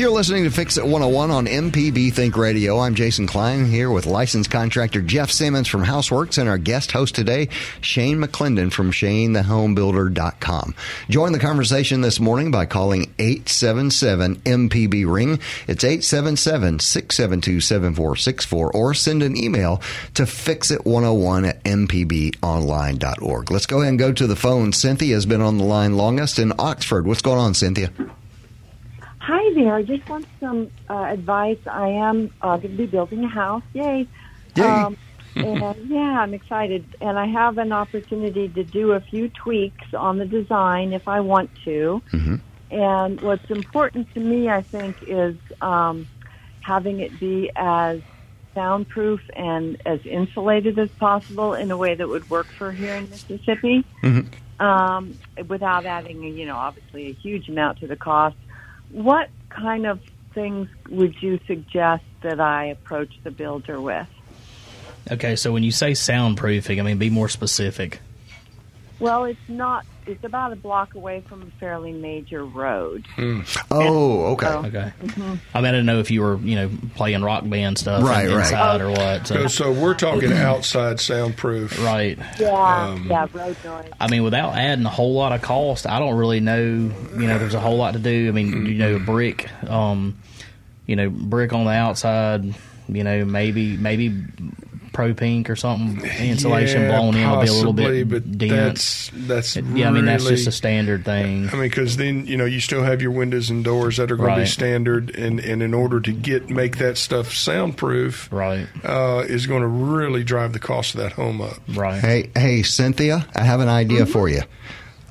You're 0.00 0.08
listening 0.08 0.44
to 0.44 0.50
Fix 0.50 0.78
It 0.78 0.84
101 0.84 1.30
on 1.30 1.44
MPB 1.44 2.14
Think 2.14 2.34
Radio. 2.34 2.78
I'm 2.78 2.94
Jason 2.94 3.26
Klein 3.26 3.66
here 3.66 3.90
with 3.90 4.06
licensed 4.06 4.50
contractor 4.50 5.02
Jeff 5.02 5.30
Simmons 5.30 5.68
from 5.68 5.84
Houseworks 5.84 6.38
and 6.38 6.48
our 6.48 6.56
guest 6.56 6.92
host 6.92 7.14
today, 7.14 7.50
Shane 7.82 8.16
McClendon 8.16 8.72
from 8.72 8.92
ShaneTheHomeBuilder.com. 8.92 10.74
Join 11.10 11.32
the 11.32 11.38
conversation 11.38 12.00
this 12.00 12.18
morning 12.18 12.50
by 12.50 12.64
calling 12.64 13.12
877 13.18 14.36
MPB 14.36 15.04
Ring. 15.06 15.38
It's 15.68 15.84
877 15.84 16.78
672 16.78 17.60
7464 17.60 18.72
or 18.72 18.94
send 18.94 19.22
an 19.22 19.36
email 19.36 19.82
to 20.14 20.22
fixit101 20.22 21.46
at 21.46 21.62
mpbonline.org. 21.64 23.50
Let's 23.50 23.66
go 23.66 23.80
ahead 23.80 23.90
and 23.90 23.98
go 23.98 24.14
to 24.14 24.26
the 24.26 24.34
phone. 24.34 24.72
Cynthia 24.72 25.14
has 25.14 25.26
been 25.26 25.42
on 25.42 25.58
the 25.58 25.64
line 25.64 25.98
longest 25.98 26.38
in 26.38 26.54
Oxford. 26.58 27.06
What's 27.06 27.20
going 27.20 27.38
on, 27.38 27.52
Cynthia? 27.52 27.90
Hi 29.20 29.52
there. 29.54 29.74
I 29.74 29.82
just 29.82 30.08
want 30.08 30.26
some 30.40 30.70
uh, 30.88 31.04
advice. 31.04 31.58
I 31.66 31.88
am 31.88 32.32
uh, 32.40 32.56
going 32.56 32.72
to 32.72 32.76
be 32.76 32.86
building 32.86 33.22
a 33.22 33.28
house. 33.28 33.62
Yay. 33.74 34.08
Um, 34.56 34.96
and 35.36 35.90
yeah, 35.90 36.20
I'm 36.20 36.32
excited. 36.32 36.84
And 37.02 37.18
I 37.18 37.26
have 37.26 37.58
an 37.58 37.70
opportunity 37.70 38.48
to 38.48 38.64
do 38.64 38.92
a 38.92 39.00
few 39.00 39.28
tweaks 39.28 39.92
on 39.92 40.16
the 40.16 40.24
design 40.24 40.94
if 40.94 41.06
I 41.06 41.20
want 41.20 41.50
to. 41.64 42.02
And 42.70 43.20
what's 43.20 43.50
important 43.50 44.12
to 44.14 44.20
me, 44.20 44.48
I 44.48 44.62
think, 44.62 44.96
is 45.06 45.36
um, 45.60 46.08
having 46.60 47.00
it 47.00 47.20
be 47.20 47.50
as 47.56 48.00
soundproof 48.54 49.20
and 49.36 49.80
as 49.84 50.04
insulated 50.06 50.78
as 50.78 50.88
possible 50.92 51.52
in 51.52 51.70
a 51.70 51.76
way 51.76 51.94
that 51.94 52.08
would 52.08 52.28
work 52.30 52.46
for 52.46 52.72
here 52.72 52.94
in 52.94 53.08
Mississippi 53.10 53.84
um, 54.60 55.18
without 55.46 55.84
adding, 55.84 56.22
you 56.22 56.46
know, 56.46 56.56
obviously 56.56 57.08
a 57.08 57.12
huge 57.12 57.48
amount 57.50 57.80
to 57.80 57.86
the 57.86 57.96
cost. 57.96 58.36
What 58.90 59.28
kind 59.48 59.86
of 59.86 60.00
things 60.34 60.68
would 60.88 61.22
you 61.22 61.40
suggest 61.46 62.04
that 62.22 62.40
I 62.40 62.66
approach 62.66 63.12
the 63.22 63.30
builder 63.30 63.80
with? 63.80 64.06
Okay, 65.10 65.36
so 65.36 65.52
when 65.52 65.62
you 65.62 65.72
say 65.72 65.92
soundproofing, 65.92 66.78
I 66.78 66.82
mean, 66.82 66.98
be 66.98 67.10
more 67.10 67.28
specific. 67.28 68.00
Well, 69.00 69.24
it's 69.24 69.38
not. 69.48 69.84
It's 70.06 70.24
about 70.24 70.52
a 70.52 70.56
block 70.56 70.94
away 70.94 71.22
from 71.28 71.42
a 71.42 71.46
fairly 71.60 71.92
major 71.92 72.44
road. 72.44 73.06
Oh, 73.70 74.32
okay. 74.32 74.46
So- 74.46 74.58
Okay. 74.66 74.92
Mhm. 75.04 75.38
I 75.54 75.58
mean, 75.60 75.66
I 75.66 75.70
didn't 75.70 75.86
know 75.86 76.00
if 76.00 76.10
you 76.10 76.20
were, 76.22 76.36
you 76.38 76.56
know, 76.56 76.70
playing 76.96 77.22
rock 77.22 77.48
band 77.48 77.78
stuff 77.78 78.02
Right, 78.02 78.26
in- 78.28 78.34
right. 78.34 78.40
inside 78.40 78.80
or 78.80 78.90
what. 78.90 79.26
So, 79.26 79.46
so 79.46 79.72
we're 79.72 79.94
talking 79.94 80.32
outside 80.32 81.00
soundproof. 81.00 81.82
Right. 81.84 82.18
Yeah, 82.38 82.48
Um, 82.88 83.06
yeah, 83.08 83.26
road 83.32 83.56
noise. 83.64 83.90
I 84.00 84.08
mean, 84.10 84.22
without 84.24 84.54
adding 84.54 84.84
a 84.86 84.90
whole 84.90 85.14
lot 85.14 85.32
of 85.32 85.42
cost, 85.42 85.86
I 85.86 85.98
don't 85.98 86.16
really 86.16 86.40
know. 86.40 86.60
You 86.62 87.26
know, 87.26 87.38
there's 87.38 87.54
a 87.54 87.60
whole 87.60 87.76
lot 87.76 87.92
to 87.92 87.98
do. 88.00 88.28
I 88.28 88.32
mean, 88.32 88.66
you 88.66 88.74
know, 88.74 88.98
brick, 88.98 89.48
um, 89.68 90.16
you 90.86 90.96
know, 90.96 91.08
brick 91.10 91.52
on 91.52 91.64
the 91.66 91.72
outside. 91.72 92.54
You 92.88 93.04
know, 93.04 93.24
maybe 93.24 93.76
maybe 93.76 94.08
pro 94.92 95.14
pink 95.14 95.48
or 95.48 95.56
something 95.56 96.04
insulation 96.20 96.82
Yeah, 96.82 96.88
blown 96.98 97.16
in 97.16 97.30
will 97.30 97.40
be 97.42 97.48
a 97.48 97.52
little 97.52 97.72
bit 97.72 98.08
but 98.08 98.38
dense. 98.38 99.10
That's 99.14 99.54
that's 99.54 99.56
yeah, 99.56 99.88
I 99.88 99.92
mean 99.92 100.04
that's 100.04 100.26
just 100.26 100.46
a 100.46 100.52
standard 100.52 101.04
thing. 101.04 101.48
I 101.48 101.52
mean, 101.52 101.62
because 101.62 101.96
then 101.96 102.26
you 102.26 102.36
know 102.36 102.44
you 102.44 102.60
still 102.60 102.82
have 102.82 103.00
your 103.00 103.12
windows 103.12 103.50
and 103.50 103.64
doors 103.64 103.98
that 103.98 104.10
are 104.10 104.16
going 104.16 104.34
to 104.34 104.40
be 104.40 104.46
standard, 104.46 105.16
and, 105.16 105.38
and 105.40 105.62
in 105.62 105.74
order 105.74 106.00
to 106.00 106.12
get 106.12 106.50
make 106.50 106.78
that 106.78 106.98
stuff 106.98 107.32
soundproof, 107.32 108.28
right, 108.32 108.66
uh, 108.84 109.24
is 109.28 109.46
going 109.46 109.62
to 109.62 109.68
really 109.68 110.24
drive 110.24 110.52
the 110.52 110.58
cost 110.58 110.94
of 110.94 111.00
that 111.00 111.12
home 111.12 111.40
up. 111.40 111.58
Right. 111.68 112.00
Hey, 112.00 112.30
hey, 112.36 112.62
Cynthia, 112.62 113.26
I 113.34 113.42
have 113.44 113.60
an 113.60 113.68
idea 113.68 114.06
for 114.06 114.28
you. 114.28 114.42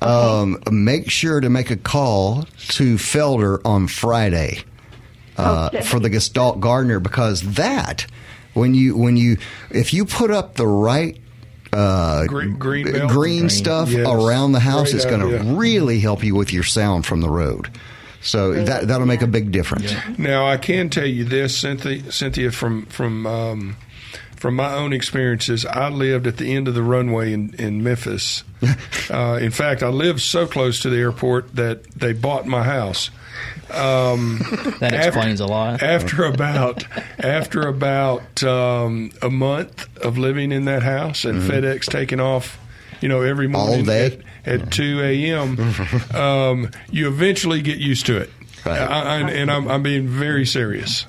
Um, 0.02 0.62
make 0.70 1.10
sure 1.10 1.40
to 1.40 1.50
make 1.50 1.70
a 1.70 1.76
call 1.76 2.44
to 2.68 2.94
Felder 2.94 3.60
on 3.66 3.86
Friday 3.86 4.60
uh, 5.36 5.68
Okay. 5.72 5.82
for 5.84 6.00
the 6.00 6.08
Gestalt 6.08 6.60
Gardener 6.60 7.00
because 7.00 7.42
that 7.56 8.06
when 8.54 8.74
you 8.74 8.96
when 8.96 9.16
you 9.16 9.38
if 9.70 9.92
you 9.94 10.04
put 10.04 10.30
up 10.30 10.54
the 10.56 10.66
right 10.66 11.16
uh, 11.72 12.26
Green- 12.26 12.56
green 12.56 12.84
green 12.86 13.06
Green. 13.08 13.48
stuff 13.48 13.90
Yes. 13.90 14.06
around 14.08 14.52
the 14.52 14.60
house, 14.60 14.90
Great 14.90 14.94
it's 14.96 15.04
going 15.04 15.20
to 15.20 15.54
really 15.54 16.00
help 16.00 16.24
you 16.24 16.34
with 16.34 16.52
your 16.52 16.64
sound 16.64 17.06
from 17.06 17.20
the 17.20 17.30
road. 17.30 17.70
So 18.22 18.52
that 18.64 18.88
that'll 18.88 19.06
make 19.06 19.22
a 19.22 19.26
big 19.26 19.50
difference. 19.52 19.94
Now 20.18 20.46
I 20.46 20.56
can 20.58 20.90
tell 20.90 21.06
you 21.06 21.24
this, 21.24 21.56
Cynthia, 21.56 22.10
Cynthia 22.12 22.50
from 22.50 22.86
from 22.86 23.26
um, 23.26 23.76
from 24.36 24.56
my 24.56 24.72
own 24.74 24.92
experiences, 24.92 25.64
I 25.64 25.90
lived 25.90 26.26
at 26.26 26.38
the 26.38 26.52
end 26.54 26.66
of 26.66 26.74
the 26.74 26.82
runway 26.82 27.32
in, 27.32 27.54
in 27.58 27.82
Memphis. 27.82 28.42
uh, 29.10 29.38
in 29.40 29.50
fact, 29.50 29.82
I 29.82 29.88
lived 29.88 30.20
so 30.20 30.46
close 30.46 30.80
to 30.80 30.90
the 30.90 30.96
airport 30.96 31.54
that 31.56 31.84
they 31.92 32.12
bought 32.14 32.46
my 32.46 32.62
house. 32.62 33.10
Um, 33.70 34.38
That 34.80 34.92
after- 34.94 35.08
explains 35.08 35.40
a 35.40 35.46
lot. 35.46 35.82
After 35.82 36.24
about 36.24 36.84
after 37.18 37.62
about 37.68 38.42
um, 38.42 39.10
a 39.22 39.30
month 39.30 39.86
of 40.04 40.18
living 40.18 40.50
in 40.52 40.64
that 40.64 40.82
house 40.82 41.24
and 41.24 41.40
Mhm. 41.42 41.48
FedEx 41.48 41.84
taking 41.90 42.18
off, 42.20 42.58
you 43.00 43.08
know, 43.08 43.22
every 43.22 43.46
morning 43.48 43.84
day? 43.84 44.18
at, 44.44 44.62
at 44.62 44.70
two 44.72 45.00
a.m., 45.02 45.56
um, 46.14 46.70
you 46.90 47.06
eventually 47.08 47.60
get 47.62 47.78
used 47.78 48.06
to 48.06 48.16
it. 48.16 48.30
I, 48.64 48.70
I, 48.70 49.16
and 49.30 49.50
I'm, 49.50 49.68
I'm 49.68 49.82
being 49.82 50.06
very 50.08 50.44
serious. 50.44 51.06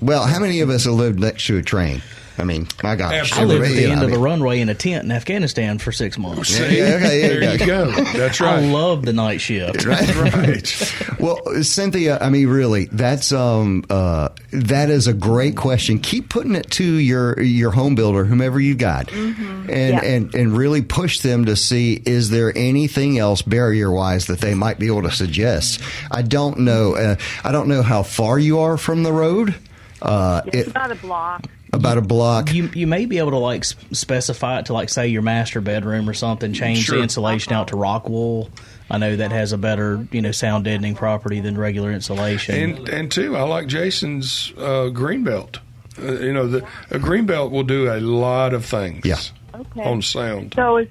Well, 0.00 0.24
how 0.24 0.38
many 0.40 0.60
of 0.60 0.68
us 0.70 0.84
have 0.84 0.94
lived 0.94 1.18
next 1.20 1.46
to 1.46 1.56
a 1.58 1.62
train? 1.62 2.02
I 2.38 2.44
mean, 2.44 2.66
my 2.82 2.96
gosh, 2.96 3.32
I 3.32 3.44
lived 3.44 3.64
at 3.66 3.72
the 3.72 3.84
end 3.86 4.00
I 4.00 4.04
of 4.04 4.10
the 4.10 4.18
runway 4.18 4.60
in 4.60 4.68
a 4.70 4.74
tent 4.74 5.04
in 5.04 5.12
Afghanistan 5.12 5.78
for 5.78 5.92
six 5.92 6.16
months. 6.16 6.48
See? 6.48 6.78
Yeah, 6.78 6.94
okay, 6.94 7.20
there 7.28 7.40
There 7.40 7.42
you 7.44 7.50
you 7.52 7.66
go. 7.66 7.92
go. 7.94 8.04
That's 8.18 8.40
right. 8.40 8.58
I 8.62 8.66
love 8.72 9.04
the 9.04 9.12
night 9.12 9.40
shift. 9.40 9.84
Right. 9.90 10.94
well, 11.20 11.40
Cynthia, 11.62 12.18
I 12.20 12.30
mean, 12.30 12.48
really, 12.48 12.86
that's 12.86 13.32
um, 13.32 13.84
uh, 13.90 14.30
that 14.52 14.90
is 14.90 15.06
a 15.06 15.12
great 15.12 15.56
question. 15.56 15.98
Keep 15.98 16.28
putting 16.28 16.54
it 16.54 16.70
to 16.72 16.84
your 16.84 17.40
your 17.40 17.70
home 17.72 17.94
builder, 17.94 18.24
whomever 18.24 18.58
you 18.60 18.74
got, 18.74 19.12
and 19.12 19.68
Yeah. 19.68 20.00
and 20.02 20.34
and 20.34 20.56
really 20.56 20.82
push 20.82 21.20
them 21.20 21.44
to 21.46 21.56
see 21.56 22.00
is 22.06 22.30
there 22.30 22.52
anything 22.56 23.18
else 23.18 23.42
barrier 23.42 23.90
wise 23.90 24.26
that 24.26 24.40
they 24.40 24.54
might 24.54 24.78
be 24.78 24.86
able 24.86 25.02
to 25.02 25.10
suggest. 25.10 25.80
I 26.10 26.22
don't 26.22 26.60
know. 26.60 26.94
Uh, 26.96 27.16
I 27.44 27.52
don't 27.52 27.68
know 27.68 27.82
how 27.82 28.02
far 28.02 28.38
you 28.38 28.60
are 28.60 28.76
from 28.76 29.02
the 29.02 29.12
road. 29.12 29.54
Uh, 30.02 30.42
It's 30.46 30.56
it, 30.56 30.66
about 30.68 30.90
a 30.90 30.94
block. 30.96 31.46
about 31.72 31.98
a 31.98 32.02
block. 32.02 32.52
You 32.54 32.70
you 32.74 32.86
may 32.86 33.06
be 33.06 33.18
able 33.18 33.30
to 33.32 33.38
like 33.38 33.64
specify 33.64 34.58
it 34.58 34.66
to 34.66 34.72
like 34.72 34.88
say 34.88 35.08
your 35.08 35.22
master 35.22 35.60
bedroom 35.60 36.08
or 36.08 36.14
something. 36.14 36.52
Change 36.52 36.84
Sure. 36.84 36.96
the 36.96 37.02
insulation 37.02 37.52
out 37.52 37.68
to 37.68 37.76
rock 37.76 38.08
wool. 38.08 38.50
I 38.90 38.98
know 38.98 39.14
that 39.16 39.30
has 39.30 39.52
a 39.52 39.58
better 39.58 40.06
you 40.10 40.20
know 40.22 40.32
sound 40.32 40.64
deadening 40.64 40.94
property 40.94 41.40
than 41.40 41.56
regular 41.58 41.92
insulation. 41.92 42.54
And 42.78 42.88
and 42.88 43.10
two, 43.12 43.36
I 43.36 43.42
like 43.42 43.66
Jason's 43.66 44.52
uh, 44.58 44.88
green 44.88 45.22
belt. 45.24 45.58
Uh, 46.00 46.12
you 46.12 46.32
know, 46.32 46.46
the 46.46 46.66
a 46.90 46.98
green 46.98 47.26
belt 47.26 47.52
will 47.52 47.62
do 47.64 47.90
a 47.92 48.00
lot 48.00 48.52
of 48.54 48.64
things. 48.64 49.04
Yeah. 49.04 49.18
Okay. 49.54 49.82
On 49.82 50.00
sound. 50.00 50.54
So 50.54 50.76
as, 50.78 50.88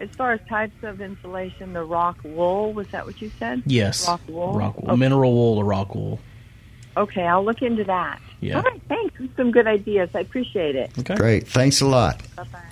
as 0.00 0.08
far 0.10 0.32
as 0.32 0.40
types 0.48 0.82
of 0.82 1.00
insulation, 1.00 1.72
the 1.72 1.82
rock 1.82 2.18
wool, 2.22 2.72
was 2.72 2.86
that 2.88 3.04
what 3.06 3.20
you 3.20 3.30
said? 3.38 3.62
yes, 3.66 4.06
Rock 4.06 4.20
wool? 4.28 4.52
rock 4.52 4.76
wool, 4.80 4.90
Okay. 4.90 4.98
mineral 5.00 5.32
wool 5.32 5.58
or 5.58 5.64
rock 5.64 5.94
wool. 5.94 6.20
Okay, 6.96 7.22
I'll 7.22 7.44
look 7.44 7.62
into 7.62 7.84
that. 7.84 8.20
Yeah. 8.40 8.56
All 8.56 8.62
right, 8.62 8.82
thanks. 8.88 9.14
Some 9.36 9.52
good 9.52 9.66
ideas. 9.66 10.10
I 10.14 10.20
appreciate 10.20 10.74
it. 10.74 10.90
Okay. 10.98 11.14
Great. 11.14 11.46
Thanks 11.46 11.80
a 11.80 11.86
lot. 11.86 12.20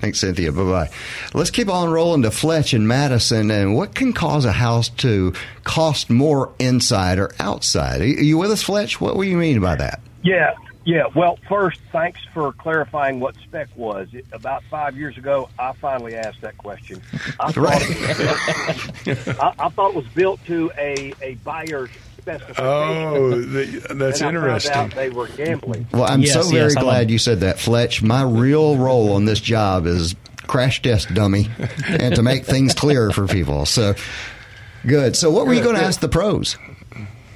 Thanks, 0.00 0.18
Cynthia. 0.18 0.50
Bye 0.50 0.64
bye. 0.64 0.90
Let's 1.32 1.50
keep 1.50 1.68
on 1.68 1.90
rolling 1.90 2.22
to 2.22 2.30
Fletch 2.30 2.74
and 2.74 2.88
Madison. 2.88 3.50
And 3.50 3.76
what 3.76 3.94
can 3.94 4.12
cause 4.12 4.44
a 4.44 4.52
house 4.52 4.88
to 4.88 5.32
cost 5.62 6.10
more 6.10 6.52
inside 6.58 7.18
or 7.18 7.30
outside? 7.38 8.00
Are 8.00 8.06
you 8.06 8.36
with 8.36 8.50
us, 8.50 8.62
Fletch? 8.62 9.00
What 9.00 9.14
do 9.14 9.22
you 9.22 9.36
mean 9.36 9.60
by 9.60 9.76
that? 9.76 10.00
Yeah, 10.22 10.54
yeah. 10.90 11.04
Well, 11.14 11.38
first, 11.48 11.80
thanks 11.92 12.20
for 12.34 12.52
clarifying 12.52 13.20
what 13.20 13.34
spec 13.36 13.68
was. 13.76 14.08
It, 14.12 14.26
about 14.32 14.62
five 14.64 14.96
years 14.96 15.16
ago, 15.16 15.48
I 15.58 15.72
finally 15.72 16.14
asked 16.16 16.40
that 16.40 16.58
question. 16.58 17.00
I 17.38 17.52
thought, 17.52 17.82
it 17.82 18.18
was 18.18 19.04
built, 19.04 19.40
I, 19.40 19.54
I 19.58 19.68
thought 19.68 19.90
it 19.90 19.96
was 19.96 20.06
built 20.08 20.44
to 20.46 20.70
a, 20.76 21.12
a 21.22 21.34
buyer's 21.36 21.90
specification. 22.18 22.64
Oh, 22.64 23.40
the, 23.40 23.64
that's 23.94 24.20
and 24.20 24.26
I 24.26 24.28
interesting. 24.30 24.72
Found 24.72 24.92
out 24.92 24.96
they 24.96 25.10
were 25.10 25.28
gambling. 25.28 25.86
Well, 25.92 26.04
I'm 26.04 26.20
Yes, 26.22 26.32
so 26.34 26.42
very 26.42 26.64
yes, 26.64 26.76
I 26.76 26.80
glad 26.80 26.98
love- 27.02 27.10
you 27.10 27.18
said 27.18 27.40
that, 27.40 27.58
Fletch. 27.58 28.02
My 28.02 28.22
real 28.22 28.76
role 28.76 29.12
on 29.12 29.24
this 29.24 29.40
job 29.40 29.86
is 29.86 30.14
crash 30.46 30.82
test 30.82 31.14
dummy 31.14 31.48
and 31.86 32.16
to 32.16 32.22
make 32.22 32.44
things 32.44 32.74
clearer 32.74 33.12
for 33.12 33.26
people. 33.28 33.64
So 33.66 33.94
good. 34.84 35.14
So 35.16 35.30
what 35.30 35.46
were 35.46 35.54
you 35.54 35.62
going 35.62 35.76
to 35.76 35.82
ask 35.82 36.00
the 36.00 36.08
pros? 36.08 36.56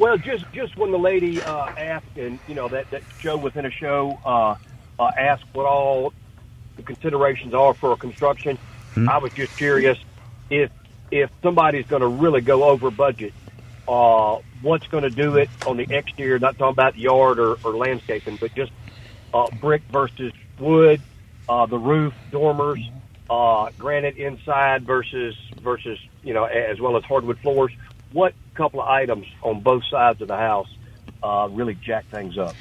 Well, 0.04 0.18
just 0.18 0.44
just 0.52 0.76
when 0.76 0.90
the 0.90 0.98
lady 0.98 1.40
uh, 1.40 1.64
asked, 1.64 2.18
and 2.18 2.38
you 2.46 2.54
know 2.54 2.68
that 2.68 2.90
that 2.90 3.00
show 3.20 3.38
within 3.38 3.64
a 3.64 3.70
show 3.70 4.20
uh, 4.22 4.54
uh, 4.98 5.10
asked 5.16 5.46
what 5.54 5.64
all 5.64 6.12
the 6.76 6.82
considerations 6.82 7.54
are 7.54 7.72
for 7.72 7.92
a 7.92 7.96
construction, 7.96 8.58
I 9.08 9.16
was 9.16 9.32
just 9.32 9.56
curious 9.56 9.96
if 10.50 10.70
if 11.10 11.30
somebody's 11.42 11.86
going 11.86 12.02
to 12.02 12.06
really 12.06 12.42
go 12.42 12.64
over 12.64 12.90
budget, 12.90 13.32
uh, 13.88 14.40
what's 14.60 14.86
going 14.88 15.04
to 15.04 15.10
do 15.10 15.38
it 15.38 15.48
on 15.66 15.78
the 15.78 15.86
exterior? 15.88 16.38
Not 16.38 16.58
talking 16.58 16.72
about 16.72 16.98
yard 16.98 17.38
or, 17.38 17.56
or 17.64 17.74
landscaping, 17.74 18.36
but 18.36 18.54
just 18.54 18.72
uh, 19.32 19.46
brick 19.58 19.84
versus 19.90 20.34
wood, 20.58 21.00
uh, 21.48 21.64
the 21.64 21.78
roof, 21.78 22.12
dormers, 22.30 22.86
uh, 23.30 23.70
granite 23.78 24.18
inside 24.18 24.84
versus 24.84 25.34
versus 25.62 25.98
you 26.22 26.34
know 26.34 26.44
as 26.44 26.78
well 26.78 26.98
as 26.98 27.04
hardwood 27.04 27.38
floors. 27.38 27.72
What 28.14 28.32
couple 28.54 28.80
of 28.80 28.86
items 28.86 29.26
on 29.42 29.60
both 29.64 29.82
sides 29.90 30.22
of 30.22 30.28
the 30.28 30.36
house 30.36 30.68
uh, 31.20 31.48
really 31.50 31.74
jack 31.74 32.04
things 32.12 32.38
up? 32.38 32.54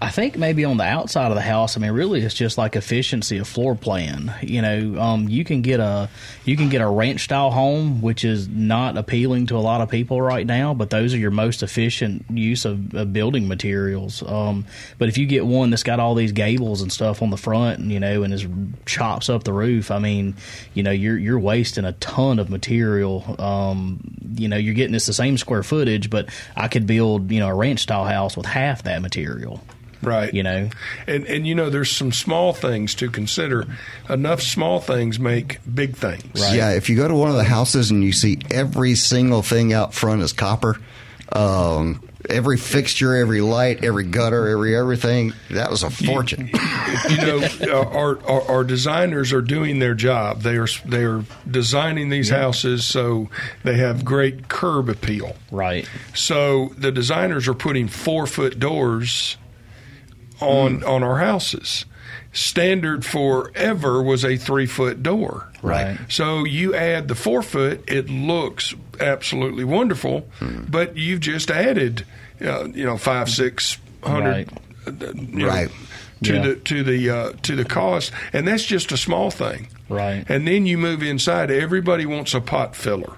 I 0.00 0.10
think 0.10 0.38
maybe 0.38 0.64
on 0.64 0.76
the 0.76 0.84
outside 0.84 1.32
of 1.32 1.34
the 1.34 1.42
house, 1.42 1.76
I 1.76 1.80
mean, 1.80 1.90
really, 1.90 2.20
it's 2.20 2.34
just 2.34 2.56
like 2.56 2.76
efficiency 2.76 3.38
of 3.38 3.48
floor 3.48 3.74
plan. 3.74 4.32
You 4.42 4.62
know, 4.62 5.00
um, 5.00 5.28
you 5.28 5.44
can 5.44 5.60
get 5.60 5.80
a 5.80 6.08
you 6.44 6.56
can 6.56 6.68
get 6.68 6.80
a 6.82 6.86
ranch 6.86 7.24
style 7.24 7.50
home, 7.50 8.00
which 8.00 8.24
is 8.24 8.46
not 8.48 8.96
appealing 8.96 9.46
to 9.46 9.56
a 9.56 9.58
lot 9.58 9.80
of 9.80 9.88
people 9.88 10.22
right 10.22 10.46
now, 10.46 10.72
but 10.72 10.90
those 10.90 11.14
are 11.14 11.18
your 11.18 11.32
most 11.32 11.64
efficient 11.64 12.26
use 12.30 12.64
of, 12.64 12.94
of 12.94 13.12
building 13.12 13.48
materials. 13.48 14.22
Um, 14.22 14.66
but 14.98 15.08
if 15.08 15.18
you 15.18 15.26
get 15.26 15.44
one 15.44 15.70
that's 15.70 15.82
got 15.82 15.98
all 15.98 16.14
these 16.14 16.30
gables 16.30 16.80
and 16.80 16.92
stuff 16.92 17.20
on 17.20 17.30
the 17.30 17.36
front, 17.36 17.80
and 17.80 17.90
you 17.90 17.98
know, 17.98 18.22
and 18.22 18.32
is 18.32 18.46
chops 18.86 19.28
up 19.28 19.42
the 19.42 19.52
roof, 19.52 19.90
I 19.90 19.98
mean, 19.98 20.36
you 20.74 20.84
know, 20.84 20.92
you're 20.92 21.18
you're 21.18 21.40
wasting 21.40 21.84
a 21.84 21.92
ton 21.94 22.38
of 22.38 22.50
material. 22.50 23.34
Um, 23.40 23.98
you 24.36 24.46
know, 24.46 24.58
you're 24.58 24.74
getting 24.74 24.92
this 24.92 25.06
the 25.06 25.12
same 25.12 25.38
square 25.38 25.64
footage, 25.64 26.08
but 26.08 26.28
I 26.54 26.68
could 26.68 26.86
build 26.86 27.32
you 27.32 27.40
know 27.40 27.48
a 27.48 27.54
ranch 27.54 27.80
style 27.80 28.04
house 28.04 28.36
with 28.36 28.46
half 28.46 28.84
that 28.84 29.02
material. 29.02 29.60
Right. 30.02 30.32
You 30.32 30.42
know, 30.42 30.70
And 31.06 31.26
and 31.26 31.46
you 31.46 31.54
know, 31.54 31.70
there's 31.70 31.90
some 31.90 32.12
small 32.12 32.52
things 32.52 32.94
to 32.96 33.10
consider. 33.10 33.66
Enough 34.08 34.42
small 34.42 34.80
things 34.80 35.18
make 35.18 35.58
big 35.72 35.96
things. 35.96 36.22
Yeah, 36.34 36.72
if 36.72 36.88
you 36.88 36.96
go 36.96 37.08
to 37.08 37.14
one 37.14 37.30
of 37.30 37.36
the 37.36 37.44
houses 37.44 37.90
and 37.90 38.02
you 38.04 38.12
see 38.12 38.38
every 38.50 38.94
single 38.94 39.42
thing 39.42 39.72
out 39.72 39.94
front 39.94 40.22
is 40.22 40.32
copper, 40.32 40.80
um, 41.32 42.02
every 42.28 42.56
fixture, 42.56 43.14
every 43.16 43.40
light, 43.40 43.84
every 43.84 44.04
gutter, 44.04 44.48
every 44.48 44.76
everything, 44.76 45.32
that 45.50 45.70
was 45.70 45.82
a 45.82 45.90
fortune. 45.90 46.50
you 47.10 47.16
know, 47.16 47.82
our, 47.92 48.22
our 48.26 48.42
our 48.50 48.64
designers 48.64 49.32
are 49.32 49.42
doing 49.42 49.78
their 49.78 49.94
job. 49.94 50.42
They 50.42 50.56
are 50.56 50.68
they 50.84 51.04
are 51.04 51.24
designing 51.50 52.08
these 52.08 52.30
houses 52.30 52.84
so 52.84 53.28
they 53.64 53.76
have 53.76 54.04
great 54.04 54.48
curb 54.48 54.88
appeal. 54.88 55.36
Right. 55.50 55.88
So 56.14 56.72
the 56.76 56.92
designers 56.92 57.48
are 57.48 57.54
putting 57.54 57.88
four 57.88 58.26
foot 58.26 58.58
doors 58.58 59.36
on 60.40 60.80
Hmm. 60.80 60.86
on 60.86 61.02
our 61.02 61.18
houses. 61.18 61.84
standard 62.32 63.04
forever 63.06 64.02
was 64.02 64.24
a 64.24 64.36
three 64.36 64.66
foot 64.66 65.02
door. 65.02 65.48
Right. 65.62 65.98
So 66.08 66.44
you 66.44 66.74
add 66.74 67.08
the 67.08 67.14
four 67.14 67.42
foot, 67.42 67.82
it 67.88 68.08
looks 68.10 68.74
absolutely 69.00 69.64
wonderful, 69.64 70.28
Hmm. 70.38 70.60
but 70.68 70.96
you've 70.96 71.20
just 71.20 71.50
added, 71.50 72.04
uh, 72.44 72.68
you 72.68 72.84
know, 72.84 72.98
five, 72.98 73.28
six 73.30 73.78
hundred, 74.04 74.30
Right. 74.30 74.48
uh, 74.86 75.12
you 75.14 75.38
know, 75.38 75.46
Right. 75.48 75.70
to 76.24 76.34
Yeah. 76.34 76.42
the 76.42 76.54
to 76.56 76.82
the 76.84 77.10
uh, 77.10 77.32
to 77.42 77.56
the 77.56 77.64
cost, 77.64 78.12
and 78.32 78.46
that's 78.46 78.64
just 78.64 78.92
a 78.92 78.96
small 78.98 79.30
thing. 79.30 79.68
Right. 79.88 80.24
And 80.28 80.46
then 80.46 80.66
you 80.66 80.76
move 80.78 81.02
inside. 81.02 81.50
Everybody 81.50 82.04
wants 82.06 82.34
a 82.34 82.40
pot 82.40 82.76
filler, 82.76 83.14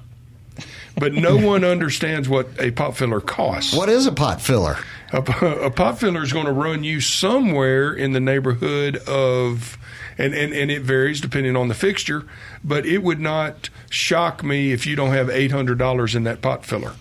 but 0.97 1.13
no 1.13 1.37
one 1.53 1.65
understands 1.65 2.29
what 2.29 2.49
a 2.59 2.71
pot 2.71 2.97
filler 2.97 3.21
costs. 3.21 3.75
What 3.75 3.89
is 3.89 4.07
a 4.07 4.13
pot 4.13 4.41
filler? 4.41 4.79
A, 5.13 5.19
a 5.19 5.71
pot 5.71 5.99
filler 5.99 6.23
is 6.23 6.33
going 6.33 6.47
to 6.47 6.53
run 6.53 6.85
you 6.85 7.01
somewhere 7.01 7.93
in 7.93 8.13
the 8.13 8.21
neighborhood 8.21 8.97
of, 9.09 9.77
and, 10.19 10.35
and, 10.35 10.53
and 10.53 10.71
it 10.71 10.83
varies 10.83 11.21
depending 11.21 11.57
on 11.57 11.69
the 11.69 11.75
fixture, 11.75 12.25
but 12.63 12.87
it 12.87 13.03
would 13.03 13.19
not 13.21 13.71
shock 13.91 14.45
me 14.45 14.71
if 14.73 14.87
you 14.87 14.95
don't 14.95 15.11
have 15.13 15.27
$800 15.29 16.15
in 16.15 16.25
that 16.25 16.41
pot 16.43 16.65
filler. 16.65 16.93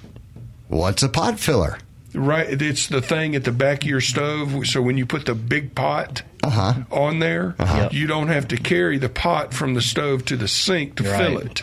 What's 0.69 1.03
a 1.03 1.09
pot 1.09 1.39
filler? 1.39 1.77
Right, 2.15 2.59
it's 2.61 2.87
the 2.87 3.01
thing 3.03 3.35
at 3.35 3.43
the 3.43 3.51
back 3.51 3.83
of 3.83 3.89
your 3.89 4.01
stove. 4.01 4.65
So 4.65 4.81
when 4.81 4.97
you 4.97 5.05
put 5.05 5.27
the 5.27 5.35
big 5.35 5.75
pot 5.75 6.23
Uh-huh. 6.43 6.73
on 6.91 7.19
there, 7.19 7.53
Yep. 7.59 7.93
you 7.93 8.07
don't 8.07 8.29
have 8.29 8.47
to 8.47 8.57
carry 8.57 8.97
the 8.97 9.09
pot 9.09 9.53
from 9.53 9.75
the 9.75 9.81
stove 9.81 10.25
to 10.25 10.35
the 10.35 10.47
sink 10.47 10.95
to 10.95 11.03
fill 11.03 11.37
it. 11.37 11.61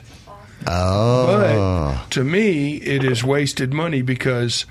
Oh. 0.68 1.98
But 2.00 2.10
to 2.12 2.22
me, 2.24 2.76
it 2.76 3.02
is 3.04 3.24
wasted 3.24 3.72
money 3.72 4.02
because 4.02 4.66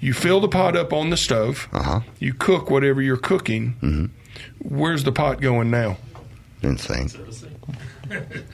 you 0.00 0.12
fill 0.12 0.40
the 0.40 0.48
pot 0.48 0.76
up 0.76 0.92
on 0.92 1.10
the 1.10 1.16
stove, 1.16 1.68
Uh-huh. 1.72 2.00
you 2.18 2.32
cook 2.34 2.70
whatever 2.70 3.00
you're 3.02 3.16
cooking. 3.16 4.10
Where's 4.60 5.04
the 5.04 5.12
pot 5.12 5.40
going 5.40 5.70
now? 5.70 5.96
Insane. 6.62 7.08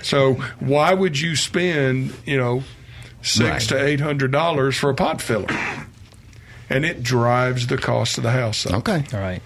So 0.02 0.34
why 0.58 0.92
would 0.94 1.20
you 1.20 1.36
spend, 1.36 2.12
you 2.26 2.36
know, 2.36 2.64
six 3.22 3.40
Right. 3.48 3.60
to 3.68 3.84
eight 3.86 4.00
hundred 4.00 4.32
dollars 4.32 4.76
for 4.76 4.90
a 4.90 4.94
pot 4.94 5.22
filler? 5.22 5.46
And 6.68 6.84
it 6.84 7.02
drives 7.04 7.68
the 7.68 7.78
cost 7.78 8.16
of 8.18 8.24
the 8.24 8.32
house 8.32 8.66
up. 8.66 8.74
Okay. 8.88 9.04
All 9.12 9.20
right. 9.20 9.42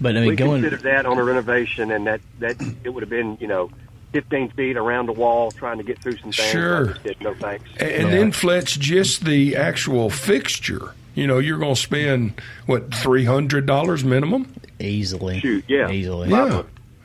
But 0.00 0.16
I 0.16 0.20
mean, 0.20 0.28
we 0.30 0.36
going. 0.36 0.62
considered 0.62 0.82
that 0.84 1.04
on 1.06 1.18
a 1.18 1.22
renovation, 1.24 1.90
and 1.90 2.06
that 2.06 2.20
that 2.38 2.56
it 2.82 2.88
would 2.88 3.02
have 3.02 3.10
been 3.10 3.36
you 3.40 3.46
know 3.46 3.70
15 4.12 4.50
feet 4.52 4.76
around 4.78 5.06
the 5.06 5.12
wall 5.12 5.50
trying 5.50 5.76
to 5.78 5.84
get 5.84 5.98
through 6.00 6.12
some 6.16 6.32
things. 6.32 6.36
Sure. 6.50 6.88
I 6.90 6.92
just 6.92 7.02
did 7.04 7.20
no 7.20 7.34
thanks. 7.34 7.64
A- 7.78 8.00
And 8.00 8.10
then 8.12 8.32
Fletch, 8.32 8.78
just 8.80 9.24
the 9.26 9.54
actual 9.56 10.08
fixture. 10.08 10.94
You 11.14 11.26
know, 11.26 11.38
you're 11.38 11.58
going 11.58 11.74
to 11.74 11.80
spend 11.80 12.40
what 12.66 12.94
three 12.94 13.24
hundred 13.24 13.66
dollars 13.66 14.02
minimum. 14.04 14.52
Easily. 14.80 15.40
Shoot, 15.40 15.64
yeah. 15.68 15.90
Easily. 15.90 16.30
Yeah. 16.30 16.62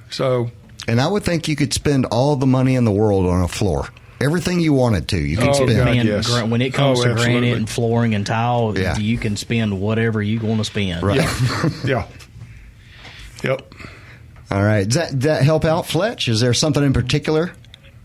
So 0.10 0.50
And 0.88 1.00
I 1.02 1.08
would 1.08 1.24
think 1.24 1.48
you 1.48 1.56
could 1.56 1.74
spend 1.74 2.06
all 2.06 2.36
the 2.38 2.46
money 2.48 2.76
in 2.76 2.86
the 2.86 2.92
world 2.92 3.26
on 3.26 3.42
a 3.44 3.48
floor. 3.48 3.88
Everything 4.20 4.60
you 4.62 4.74
wanted 4.74 5.10
to, 5.10 5.18
you 5.18 5.38
could 5.38 5.50
Oh, 5.50 5.54
spend. 5.54 5.76
God. 5.76 5.86
Man, 5.86 6.08
yes. 6.08 6.28
gra- 6.28 6.46
when 6.46 6.62
it 6.62 6.74
oh, 6.74 6.78
comes 6.78 7.00
Oh, 7.02 7.04
to 7.04 7.10
absolutely. 7.12 7.40
granite 7.42 7.58
and 7.58 7.70
flooring 7.70 8.16
and 8.16 8.26
tile, 8.26 8.74
Yeah. 8.76 8.98
you 8.98 9.18
can 9.20 9.36
spend 9.38 9.80
whatever 9.80 10.24
you 10.24 10.40
want 10.40 10.60
to 10.60 10.66
spend. 10.66 11.04
Right. 11.04 11.18
yeah, 11.18 11.70
yeah, 11.86 12.08
yep. 13.44 13.74
All 14.50 14.64
right. 14.64 14.86
Does 14.86 14.96
that, 14.96 15.20
that 15.22 15.44
help 15.44 15.66
out, 15.66 15.86
Fletch? 15.86 16.30
Is 16.30 16.40
there 16.40 16.54
something 16.54 16.84
in 16.84 16.94
particular? 16.94 17.52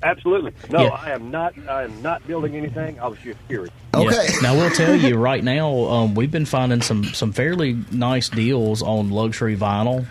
Absolutely. 0.03 0.53
No, 0.71 0.83
Yeah. 0.85 0.89
I 0.91 1.11
am 1.11 1.31
not. 1.31 1.55
I 1.69 1.85
am 1.85 2.03
not 2.03 2.27
building 2.27 2.57
anything. 2.57 2.99
I 3.01 3.07
was 3.07 3.19
just 3.21 3.39
curious. 3.49 3.73
Okay. 3.95 4.07
Yeah. 4.11 4.33
Now 4.43 4.55
we'll 4.57 4.71
tell 4.71 4.97
you 4.97 5.17
right 5.17 5.43
now, 5.45 5.69
um, 5.89 6.15
we've 6.15 6.31
been 6.31 6.47
finding 6.47 6.83
some 6.83 7.05
some 7.05 7.33
fairly 7.33 7.79
nice 7.93 8.29
deals 8.29 8.83
on 8.83 9.11
luxury 9.11 9.57
vinyl. 9.57 10.07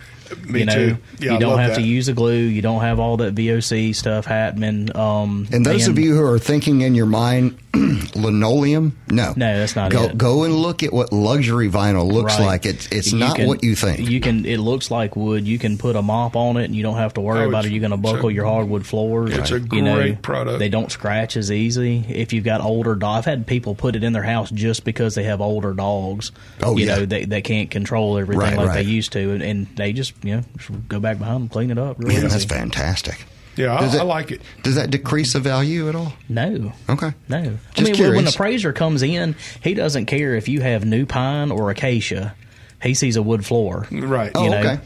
Me 0.48 0.60
you 0.62 0.66
know, 0.66 0.74
too. 0.74 0.98
Yeah, 1.20 1.34
you 1.34 1.40
don't 1.40 1.60
have 1.60 1.72
that. 1.72 1.76
to 1.78 1.82
use 1.82 2.08
a 2.08 2.14
glue. 2.14 2.34
You 2.36 2.62
don't 2.62 2.82
have 2.82 3.00
all 3.00 3.18
that 3.18 3.36
VOC 3.36 3.96
stuff 3.96 4.26
happening. 4.26 4.96
Um, 4.96 5.48
And 5.52 5.66
those 5.66 5.88
of 5.88 5.98
you 6.00 6.16
who 6.16 6.24
are 6.24 6.40
thinking 6.40 6.82
in 6.82 6.96
your 6.96 7.06
mind, 7.06 7.58
linoleum, 8.16 8.98
no, 9.10 9.34
No, 9.36 9.58
that's 9.60 9.76
not 9.76 9.92
go, 9.92 10.04
it. 10.06 10.18
Go 10.18 10.44
and 10.44 10.56
look 10.56 10.84
at 10.84 10.92
what 10.94 11.12
luxury 11.14 11.70
vinyl 11.70 12.12
looks 12.12 12.38
Right. 12.38 12.46
like. 12.46 12.66
It's 12.66 12.88
it's 12.92 13.12
You 13.14 13.20
not 13.20 13.36
can- 13.38 13.48
what 13.48 13.64
you 13.64 13.76
think. 13.76 14.10
You 14.10 14.20
can. 14.20 14.46
It 14.46 14.58
looks 14.60 14.92
like 14.92 15.16
wood. 15.16 15.48
You 15.48 15.58
can 15.60 15.78
put 15.78 15.96
a 15.96 16.02
mop 16.02 16.36
on 16.36 16.58
it, 16.58 16.66
and 16.66 16.76
you 16.76 16.84
don't 16.84 16.98
have 16.98 17.14
to 17.16 17.22
worry 17.22 17.40
Oh, 17.46 17.50
about 17.50 17.60
it's- 17.60 17.72
are 17.72 17.74
you 17.74 17.80
going 17.80 17.92
to 17.92 17.98
it's 17.98 18.10
a- 18.10 18.14
buckle 18.14 18.32
your 18.32 18.46
hardwood 18.46 18.86
floors. 18.86 19.32
it's 19.38 19.52
a 19.52 19.60
You 19.72 19.82
know, 19.82 19.96
great 19.96 20.22
product. 20.22 20.60
They 20.60 20.70
don't 20.70 20.92
scratch 20.92 21.38
as 21.38 21.52
easy. 21.52 22.04
If 22.10 22.34
you've 22.34 22.44
got 22.44 22.62
older 22.62 22.96
dogs, 22.96 23.20
I've 23.20 23.26
had 23.26 23.48
people 23.48 23.76
put 23.76 23.96
it 23.96 24.04
in 24.04 24.14
their 24.14 24.24
house 24.24 24.50
just 24.52 24.84
because 24.84 25.16
they 25.16 25.24
have 25.24 25.42
older 25.42 25.74
dogs. 25.74 26.32
Oh, 26.62 26.78
you 26.78 26.86
yeah. 26.88 26.96
know, 26.98 27.06
they 27.06 27.26
they 27.26 27.42
can't 27.42 27.70
control 27.70 28.18
everything 28.18 28.42
Right, 28.42 28.58
like 28.58 28.68
right. 28.68 28.84
they 28.86 28.90
used 28.90 29.12
to, 29.14 29.32
and, 29.32 29.42
and 29.42 29.68
they 29.76 29.94
just 29.94 30.14
you 30.24 30.38
know 30.38 30.44
just 30.58 30.88
go 30.88 31.00
back 31.00 31.18
behind 31.20 31.42
and 31.42 31.52
clean 31.52 31.72
it 31.72 31.78
up. 31.78 31.98
Real 32.00 32.22
Man, 32.22 32.28
that's 32.30 32.46
fantastic. 32.46 33.26
Yeah, 33.58 33.76
I, 33.76 33.86
it- 33.86 33.96
I 34.00 34.04
like 34.04 34.32
it. 34.32 34.42
Does 34.64 34.76
that 34.76 34.92
decrease 34.92 35.34
the 35.34 35.40
value 35.42 35.90
at 35.90 35.96
all? 35.96 36.14
No. 36.30 36.72
Okay. 36.90 37.14
No. 37.28 37.38
I 37.38 37.74
Just 37.74 37.92
mean, 37.92 38.00
when- 38.02 38.16
when 38.16 38.26
the 38.26 38.32
appraiser 38.32 38.72
comes 38.74 39.04
in, 39.04 39.36
he 39.62 39.74
doesn't 39.74 40.06
care 40.06 40.36
if 40.36 40.48
you 40.48 40.62
have 40.62 40.86
new 40.86 41.06
pine 41.06 41.52
or 41.52 41.70
acacia. 41.70 42.34
He 42.82 42.94
sees 42.94 43.16
a 43.18 43.22
wood 43.22 43.46
floor. 43.46 43.88
Right. 43.92 44.32
Oh, 44.34 44.48
know? 44.48 44.58
okay. 44.58 44.80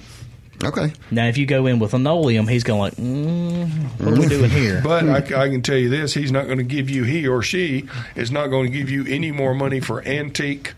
Okay. 0.64 0.94
Now, 1.12 1.28
if 1.28 1.38
you 1.38 1.46
go 1.46 1.68
in 1.68 1.80
with 1.80 1.94
linoleum, 1.94 2.48
he's 2.48 2.64
going 2.64 2.80
like, 2.80 2.96
mm, 2.96 3.68
"What 4.00 4.14
are 4.14 4.20
we 4.22 4.28
doing 4.28 4.50
here?" 4.50 4.82
But 4.84 5.04
I, 5.08 5.44
I 5.44 5.50
can 5.50 5.62
tell 5.62 5.76
you 5.78 5.90
this: 5.90 6.14
he's 6.14 6.32
not 6.32 6.46
going 6.46 6.58
to 6.60 6.64
give 6.64 6.90
you. 6.90 7.04
He 7.04 7.28
or 7.28 7.42
she 7.44 7.88
is 8.16 8.32
not 8.32 8.48
going 8.48 8.72
to 8.72 8.78
give 8.78 8.90
you 8.90 9.06
any 9.06 9.32
more 9.32 9.54
money 9.54 9.80
for 9.82 10.02
antique 10.08 10.74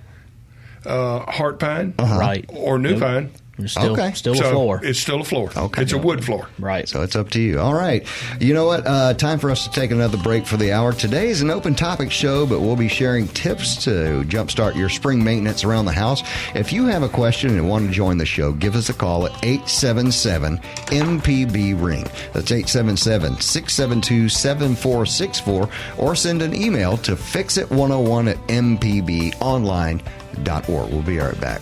uh, 0.85 1.19
heart 1.31 1.59
pine 1.59 1.93
Right. 1.99 2.45
or 2.49 2.79
new 2.79 2.91
Nope. 2.93 2.99
pine. 3.01 3.31
It's 3.59 3.71
still, 3.71 3.93
Okay. 3.93 4.11
still 4.13 4.35
so 4.35 4.45
a 4.47 4.51
floor. 4.51 4.79
It's 4.83 4.99
still 4.99 5.21
a 5.21 5.23
floor. 5.23 5.49
Okay. 5.57 5.81
It's 5.81 5.91
a 5.93 5.97
wood 5.97 6.23
floor. 6.23 6.47
Right. 6.59 6.87
So 6.87 7.01
it's 7.01 7.15
up 7.15 7.31
to 7.31 7.41
you. 7.41 7.59
All 7.59 7.73
right. 7.73 8.05
You 8.39 8.53
know 8.53 8.67
what? 8.67 8.85
Uh, 8.85 9.15
time 9.15 9.39
for 9.39 9.49
us 9.49 9.63
to 9.65 9.71
take 9.71 9.89
another 9.89 10.17
break 10.17 10.45
for 10.45 10.57
the 10.57 10.71
hour. 10.73 10.93
Today 10.93 11.29
is 11.29 11.41
an 11.41 11.49
open 11.49 11.73
topic 11.73 12.11
show, 12.11 12.45
but 12.45 12.59
we'll 12.61 12.75
be 12.75 12.87
sharing 12.87 13.27
tips 13.29 13.83
to 13.85 14.23
jumpstart 14.27 14.75
your 14.75 14.89
spring 14.89 15.23
maintenance 15.23 15.63
around 15.63 15.85
the 15.85 15.91
house. 15.91 16.21
If 16.53 16.71
you 16.71 16.85
have 16.85 17.01
a 17.01 17.09
question 17.09 17.57
and 17.57 17.67
want 17.67 17.87
to 17.87 17.91
join 17.93 18.19
the 18.19 18.27
show, 18.27 18.51
give 18.51 18.75
us 18.75 18.89
a 18.89 18.93
call 18.93 19.25
at 19.25 19.31
877 19.43 20.59
MPB 20.87 21.73
Ring. 21.81 22.03
That's 22.33 22.51
877 22.51 23.39
672 23.41 24.29
7464 24.29 25.67
or 25.97 26.15
send 26.15 26.43
an 26.43 26.53
email 26.55 26.95
to 26.97 27.15
fixit101 27.15 28.29
at 28.29 28.37
mpbonline.org. 28.47 30.03
We'll 30.91 31.01
be 31.01 31.17
right 31.17 31.41
back. 31.41 31.61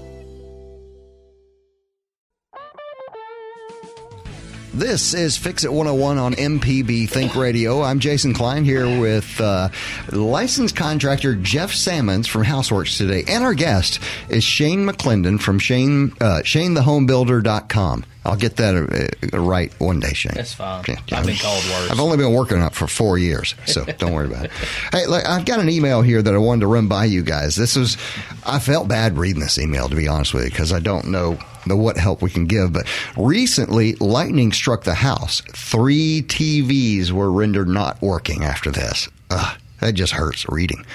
This 4.73 5.13
is 5.13 5.35
Fix 5.35 5.65
It 5.65 5.73
101 5.73 6.17
on 6.17 6.33
MPB 6.33 7.09
Think 7.09 7.35
Radio. 7.35 7.81
I'm 7.81 7.99
Jason 7.99 8.33
Klein 8.33 8.63
here 8.63 9.01
with 9.01 9.41
uh, 9.41 9.67
licensed 10.13 10.77
contractor 10.77 11.35
Jeff 11.35 11.73
Sammons 11.73 12.25
from 12.25 12.45
Houseworks 12.45 12.97
today. 12.97 13.25
And 13.27 13.43
our 13.43 13.53
guest 13.53 13.99
is 14.29 14.45
Shane 14.45 14.87
McClendon 14.87 15.41
from 15.41 15.59
Shane, 15.59 16.13
uh, 16.21 16.39
ShaneTheHomebuilder.com. 16.45 18.05
I'll 18.23 18.37
get 18.37 18.55
that 18.57 19.11
uh, 19.33 19.37
right 19.41 19.73
one 19.77 19.99
day, 19.99 20.13
Shane. 20.13 20.35
That's 20.35 20.53
fine. 20.53 20.85
Yeah, 20.87 20.99
I've 21.11 21.25
been 21.25 21.35
called 21.35 21.65
worse. 21.65 21.91
I've 21.91 21.99
only 21.99 22.15
been 22.15 22.31
working 22.31 22.59
on 22.59 22.67
it 22.67 22.73
for 22.73 22.87
four 22.87 23.17
years, 23.17 23.55
so 23.65 23.83
don't 23.97 24.13
worry 24.13 24.27
about 24.27 24.45
it. 24.45 24.51
Hey, 24.93 25.05
look, 25.05 25.25
I've 25.25 25.43
got 25.43 25.59
an 25.59 25.69
email 25.69 26.01
here 26.01 26.21
that 26.21 26.33
I 26.33 26.37
wanted 26.37 26.61
to 26.61 26.67
run 26.67 26.87
by 26.87 27.05
you 27.05 27.23
guys. 27.23 27.57
This 27.57 27.75
is, 27.75 27.97
I 28.45 28.59
felt 28.59 28.87
bad 28.87 29.17
reading 29.17 29.41
this 29.41 29.59
email, 29.59 29.89
to 29.89 29.95
be 29.97 30.07
honest 30.07 30.33
with 30.33 30.45
you, 30.45 30.49
because 30.49 30.71
I 30.71 30.79
don't 30.79 31.07
know 31.07 31.37
the 31.65 31.75
what 31.75 31.97
help 31.97 32.21
we 32.21 32.29
can 32.29 32.45
give. 32.45 32.73
But 32.73 32.87
recently, 33.17 33.95
lightning 33.95 34.51
struck 34.51 34.83
the 34.83 34.95
house. 34.95 35.41
Three 35.53 36.23
TVs 36.23 37.11
were 37.11 37.31
rendered 37.31 37.67
not 37.67 38.01
working 38.01 38.43
after 38.43 38.71
this. 38.71 39.09
Ugh. 39.29 39.57
That 39.81 39.93
just 39.93 40.13
hurts 40.13 40.47
reading. 40.47 40.85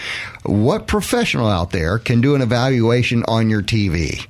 What 0.44 0.86
professional 0.86 1.48
out 1.48 1.72
there 1.72 1.98
can 1.98 2.20
do 2.20 2.36
an 2.36 2.40
evaluation 2.40 3.24
on 3.26 3.50
your 3.50 3.60
TV? 3.60 4.24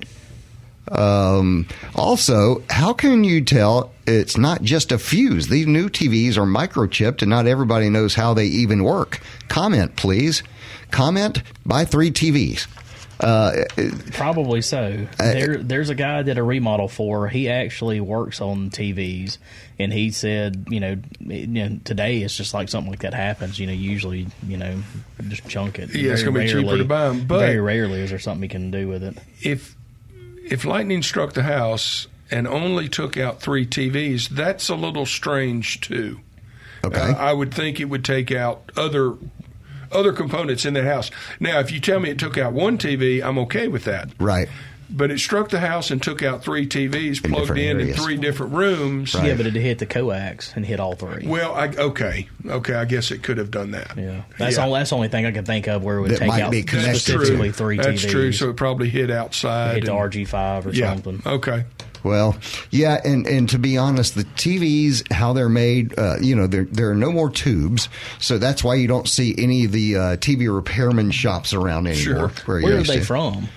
Um, 0.91 1.67
also, 1.95 2.63
how 2.69 2.93
can 2.93 3.23
you 3.23 3.43
tell 3.43 3.93
it's 4.07 4.35
not 4.35 4.63
just 4.63 4.91
a 4.91 4.97
fuse? 4.97 5.47
These 5.47 5.67
new 5.67 5.89
TVs 5.89 6.37
are 6.37 6.41
microchipped 6.41 7.21
and 7.21 7.29
not 7.29 7.45
everybody 7.45 7.89
knows 7.89 8.15
how 8.15 8.33
they 8.33 8.45
even 8.45 8.83
work. 8.83 9.19
Comment, 9.47 9.95
please. 9.95 10.41
Comment, 10.89 11.43
buy 11.65 11.85
three 11.85 12.09
TVs. 12.09 12.67
Uh, 13.19 13.63
Probably 14.13 14.61
so. 14.61 15.07
there, 15.17 15.57
there's 15.57 15.89
a 15.89 15.95
guy 15.95 16.21
that 16.21 16.37
a 16.37 16.43
remodel 16.43 16.87
for. 16.87 17.27
He 17.27 17.49
actually 17.49 17.99
works 17.99 18.41
on 18.41 18.69
TVs, 18.69 19.37
and 19.79 19.91
he 19.91 20.11
said, 20.11 20.65
you 20.69 20.79
know, 20.79 20.97
you 21.19 21.47
know, 21.47 21.79
today 21.83 22.21
it's 22.21 22.37
just 22.37 22.53
like 22.53 22.69
something 22.69 22.91
like 22.91 23.01
that 23.01 23.13
happens. 23.15 23.59
You 23.59 23.67
know, 23.67 23.73
usually, 23.73 24.27
you 24.47 24.57
know, 24.57 24.81
just 25.27 25.47
chunk 25.47 25.79
it. 25.79 25.93
Yeah, 25.95 26.13
it's 26.13 26.23
gonna 26.23 26.39
be 26.39 26.45
cheaper 26.47 26.59
rarely- 26.61 26.77
to 26.79 26.85
buy 26.85 27.07
'em, 27.07 27.25
but- 27.25 27.39
very 27.39 27.59
rarely 27.59 28.01
is 28.01 28.11
there 28.11 28.19
something 28.19 28.43
he 28.43 28.49
can 28.49 28.69
do 28.71 28.87
with 28.87 29.03
it. 29.03 29.17
if 29.41 29.75
if 30.49 30.63
lightning 30.63 31.01
struck 31.03 31.33
the 31.33 31.43
house 31.43 32.07
and 32.31 32.47
only 32.47 32.87
took 32.87 33.17
out 33.17 33.41
three 33.41 33.65
TVs, 33.65 34.29
that's 34.29 34.69
a 34.69 34.75
little 34.75 35.05
strange 35.05 35.81
too. 35.81 36.19
Okay. 36.85 36.99
Uh, 37.01 37.13
I 37.15 37.33
would 37.33 37.53
think 37.53 37.79
it 37.81 37.85
would 37.85 38.05
take 38.05 38.31
out 38.31 38.71
other 38.77 39.15
other 39.91 40.11
components 40.13 40.65
in 40.65 40.73
the 40.73 40.83
house. 40.83 41.11
Now, 41.39 41.59
if 41.59 41.71
you 41.71 41.79
tell 41.79 41.99
me 41.99 42.09
it 42.09 42.19
took 42.19 42.37
out 42.37 42.53
one 42.53 42.77
TV, 42.77 43.21
I'm 43.23 43.37
okay 43.39 43.67
with 43.67 43.83
that. 43.85 44.09
Right. 44.19 44.47
But 44.89 45.11
it 45.11 45.19
struck 45.19 45.49
the 45.49 45.59
house 45.59 45.91
and 45.91 46.01
took 46.01 46.23
out 46.23 46.43
three 46.45 46.65
TVs 46.65 47.23
In 47.25 47.31
plugged 47.31 47.49
in 47.57 47.77
areas. 47.81 47.97
in 47.97 48.03
three 48.03 48.15
different 48.15 48.53
rooms. 48.53 49.13
Yeah, 49.13 49.33
but 49.35 49.45
it 49.45 49.53
hit 49.53 49.79
the 49.79 49.85
coax 49.85 50.53
and 50.55 50.65
hit 50.65 50.79
all 50.79 50.95
three. 50.95 51.27
Well, 51.27 51.53
I, 51.53 51.67
okay, 51.67 52.29
okay. 52.45 52.73
I 52.73 52.85
guess 52.85 53.11
it 53.11 53.21
could 53.21 53.37
have 53.37 53.51
done 53.51 53.71
that. 53.71 53.97
Yeah, 53.97 54.21
that's 54.37 54.55
Yeah. 54.55 54.63
all. 54.63 54.71
That's 54.71 54.91
the 54.91 54.95
only 54.95 55.09
thing 55.09 55.25
I 55.25 55.31
can 55.31 55.43
think 55.43 55.67
of 55.67 55.83
where 55.83 55.97
it 55.97 56.01
would 56.03 56.11
That 56.11 56.19
take 56.19 56.29
might 56.29 56.41
out 56.41 56.51
be 56.51 56.61
specifically 56.65 57.51
three 57.51 57.75
That's 57.75 57.87
TVs. 57.89 58.01
That's 58.01 58.11
true. 58.13 58.31
So 58.31 58.49
it 58.49 58.55
probably 58.55 58.89
hit 58.89 59.11
outside. 59.11 59.75
hit 59.75 59.85
the 59.87 59.91
RG 59.91 60.25
five 60.25 60.65
or 60.65 60.71
yeah. 60.71 60.93
something. 60.93 61.21
Okay. 61.25 61.65
Well, 62.07 62.37
yeah, 62.71 62.99
and, 63.03 63.27
and 63.27 63.49
to 63.49 63.59
be 63.59 63.77
honest, 63.77 64.15
the 64.15 64.23
TVs, 64.23 65.11
how 65.11 65.33
they're 65.33 65.49
made, 65.49 65.97
uh, 65.99 66.15
you 66.21 66.35
know, 66.35 66.47
there 66.47 66.65
there 66.65 66.89
are 66.89 66.95
no 66.95 67.11
more 67.11 67.29
tubes, 67.29 67.89
so 68.19 68.37
that's 68.37 68.63
why 68.63 68.75
you 68.75 68.87
don't 68.87 69.07
see 69.07 69.35
any 69.37 69.65
of 69.65 69.71
the 69.71 69.95
uh, 69.95 69.99
TV 70.17 70.53
repairman 70.53 71.11
shops 71.11 71.53
around 71.53 71.87
anymore. 71.87 72.29
Where, 72.45 72.59
you 72.59 72.65
Where 72.65 72.77
are 72.79 72.83
they 72.83 72.99
to. 72.99 73.05
from? 73.05 73.49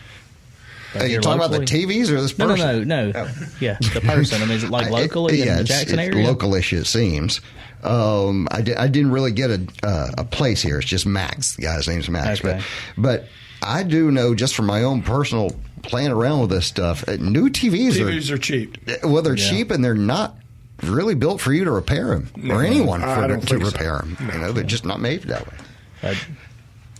Are 0.96 1.06
you 1.06 1.20
talking 1.20 1.40
about 1.40 1.52
the? 1.52 1.64
TVs 1.64 2.10
or 2.10 2.20
this 2.20 2.36
No, 2.36 2.46
no, 2.48 2.54
person? 2.54 2.88
no, 2.88 3.10
no. 3.12 3.28
Yeah, 3.60 3.78
the 3.94 4.00
person. 4.00 4.42
I 4.42 4.46
mean, 4.46 4.56
is 4.56 4.64
it 4.64 4.70
like 4.70 4.90
locally 4.90 5.38
yeah, 5.38 5.52
in 5.52 5.58
the 5.58 5.64
Jackson 5.64 5.98
it's 6.00 6.08
area? 6.12 6.26
local-ish, 6.26 6.72
it 6.72 6.84
seems. 6.86 7.40
Um, 7.84 8.48
I, 8.50 8.60
di- 8.62 8.74
I 8.74 8.88
didn't 8.88 9.12
really 9.12 9.30
get 9.32 9.50
a 9.50 9.66
uh, 9.84 10.10
a 10.18 10.24
place 10.24 10.60
here. 10.62 10.78
It's 10.78 10.88
just 10.88 11.06
Max. 11.06 11.54
The 11.56 11.62
guy's 11.62 11.86
name's 11.86 12.08
Max. 12.10 12.44
Okay. 12.44 12.60
But 12.98 13.20
but 13.22 13.26
I 13.62 13.84
do 13.84 14.10
know 14.10 14.34
just 14.34 14.54
from 14.56 14.66
my 14.66 14.82
own 14.82 15.02
personal 15.02 15.52
playing 15.82 16.10
around 16.12 16.40
with 16.40 16.50
this 16.50 16.66
stuff. 16.66 17.04
uh, 17.08 17.16
New 17.20 17.48
TVs, 17.50 17.92
TVs 17.96 18.30
are 18.30 18.38
cheap. 18.38 18.78
Well, 19.02 19.22
they're 19.22 19.36
Yeah. 19.36 19.50
cheap 19.50 19.70
and 19.70 19.84
they're 19.84 19.94
not 19.94 20.36
really 20.82 21.14
built 21.14 21.40
for 21.40 21.52
you 21.52 21.64
to 21.64 21.70
repair 21.70 22.08
them 22.08 22.30
No, 22.36 22.54
or 22.56 22.62
anyone 22.64 23.00
for, 23.00 23.26
don't 23.28 23.40
to 23.40 23.46
think 23.46 23.62
so. 23.64 23.70
repair 23.70 23.98
them. 23.98 24.16
You 24.32 24.38
know, 24.40 24.52
they're 24.52 24.64
just 24.64 24.84
not 24.86 25.00
made 25.00 25.24
that 25.24 25.46
way. 25.46 26.16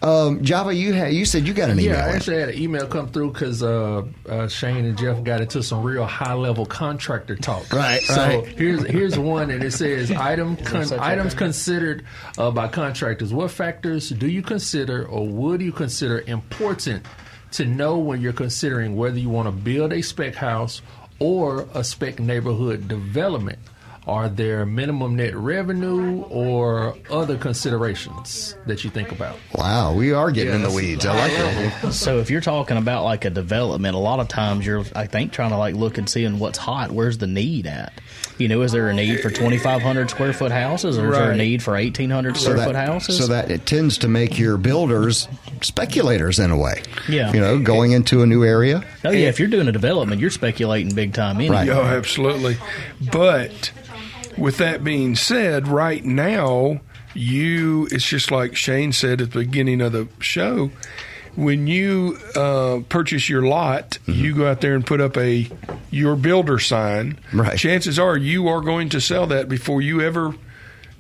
Um, 0.03 0.43
Java, 0.43 0.75
you 0.75 0.95
had 0.95 1.13
you 1.13 1.27
said 1.27 1.47
you 1.47 1.53
got 1.53 1.69
an 1.69 1.79
email. 1.79 1.97
Yeah, 1.97 2.07
I 2.07 2.09
actually 2.13 2.41
had 2.41 2.49
an 2.49 2.59
email 2.59 2.87
come 2.87 3.09
through 3.09 3.33
because 3.33 3.63
uh, 3.63 4.03
uh, 4.27 4.49
Shane 4.49 4.87
and 4.87 4.97
Jeff 4.97 5.23
got 5.25 5.43
into 5.43 5.63
some 5.63 5.83
real 5.83 6.07
high 6.07 6.33
level 6.33 6.65
contractor 6.65 7.37
talk. 7.37 7.71
Right, 7.71 8.01
So 8.03 8.15
right. 8.17 8.47
here's 8.47 8.83
here's 8.87 9.19
one, 9.19 9.51
and 9.51 9.63
it 9.63 9.73
says 9.75 10.11
item 10.17 10.57
con- 10.57 10.91
items 10.99 11.35
considered 11.35 12.05
uh, 12.39 12.51
by 12.51 12.69
contractors. 12.69 13.35
What 13.35 13.51
factors 13.51 14.09
do 14.09 14.27
you 14.27 14.41
consider, 14.41 15.05
or 15.05 15.29
would 15.29 15.61
you 15.61 15.73
consider 15.73 16.25
important 16.27 17.05
to 17.53 17.65
know 17.65 17.99
when 17.99 18.21
you're 18.21 18.33
considering 18.33 18.97
whether 18.97 19.19
you 19.19 19.29
want 19.29 19.47
to 19.47 19.53
build 19.53 19.93
a 19.93 20.03
spec 20.03 20.35
house 20.35 20.83
or 21.19 21.69
a 21.75 21.85
spec 21.85 22.19
neighborhood 22.19 22.89
development? 22.89 23.59
Are 24.07 24.29
there 24.31 24.65
minimum 24.65 25.17
net 25.17 25.37
revenue 25.37 26.23
or 26.23 26.97
other 27.11 27.37
considerations 27.37 28.57
that 28.67 28.83
you 28.83 28.91
think 28.91 29.13
about? 29.13 29.37
Wow, 29.55 29.95
we 29.95 30.13
are 30.13 30.31
getting 30.31 30.55
in 30.55 30.63
the 30.63 30.71
weeds. 30.71 31.05
I 31.07 31.15
like 31.17 31.33
that. 31.33 31.93
So 31.93 32.19
if 32.19 32.31
you're 32.31 32.41
talking 32.41 32.77
about 32.79 33.05
like 33.05 33.25
a 33.27 33.31
development, 33.31 33.95
a 33.95 33.99
lot 33.99 34.19
of 34.21 34.29
times 34.29 34.65
you're, 34.65 34.85
I 34.97 35.07
think, 35.07 35.33
trying 35.33 35.51
to 35.51 35.59
like 35.59 35.75
look 35.75 35.99
and 35.99 36.09
seeing 36.09 36.39
what's 36.39 36.57
hot. 36.59 36.91
Where's 36.91 37.19
the 37.19 37.27
need 37.27 37.67
at? 37.67 37.93
You 38.39 38.49
know, 38.49 38.63
is 38.63 38.73
there 38.73 38.89
a 38.89 38.95
need 38.95 39.21
for 39.21 39.29
2,500 39.29 40.09
square 40.11 40.33
foot 40.33 40.51
houses, 40.51 40.97
or 40.99 41.11
is 41.11 41.19
there 41.19 41.31
a 41.33 41.37
need 41.37 41.63
for 41.63 41.73
1,800 41.75 42.37
So 42.37 42.41
square 42.43 42.57
that, 42.57 42.67
foot 42.69 42.77
houses? 42.77 43.19
so 43.19 43.27
that 43.27 43.51
it 43.51 43.67
tends 43.67 43.99
to 43.99 44.09
make 44.09 44.39
your 44.39 44.57
builders 44.57 45.29
speculators 45.61 46.39
in 46.39 46.51
a 46.51 46.57
way. 46.57 46.83
Yeah. 47.09 47.33
You 47.33 47.41
know, 47.41 47.59
going 47.59 47.93
into 47.93 48.23
a 48.23 48.27
new 48.27 48.45
area. 48.45 48.83
oh 49.05 49.11
yeah, 49.11 49.29
if 49.29 49.39
you're 49.39 49.49
doing 49.49 49.69
a 49.69 49.73
development, 49.73 50.21
you're 50.23 50.31
speculating 50.31 50.95
big 50.95 51.13
time. 51.13 51.37
Anyway. 51.37 51.69
Oh, 51.69 51.83
absolutely. 51.85 52.57
But 53.13 53.73
with 54.41 54.59
that 54.59 54.83
being 54.83 55.15
said, 55.15 55.69
right 55.69 56.05
now, 56.05 56.81
you, 57.15 57.87
it's 57.93 58.07
just 58.07 58.31
like 58.31 58.57
Shane 58.57 58.93
said 58.93 59.21
at 59.21 59.31
the 59.33 59.39
beginning 59.41 59.81
of 59.81 59.93
the 59.93 60.09
show. 60.19 60.71
When 61.37 61.69
you 61.69 62.19
uh, 62.35 62.81
purchase 62.89 63.29
your 63.29 63.43
lot, 63.43 63.99
Mm-hmm. 64.07 64.13
you 64.25 64.35
go 64.35 64.51
out 64.51 64.61
there 64.61 64.75
and 64.75 64.85
put 64.85 65.01
up 65.01 65.17
a 65.17 65.49
your 65.91 66.17
builder 66.17 66.59
sign. 66.59 67.19
Right. 67.33 67.57
Chances 67.57 67.99
are 68.01 68.17
you 68.17 68.49
are 68.49 68.61
going 68.61 68.89
to 68.91 69.01
sell 69.01 69.27
that 69.29 69.49
before 69.49 69.81
you 69.81 70.01
ever 70.01 70.35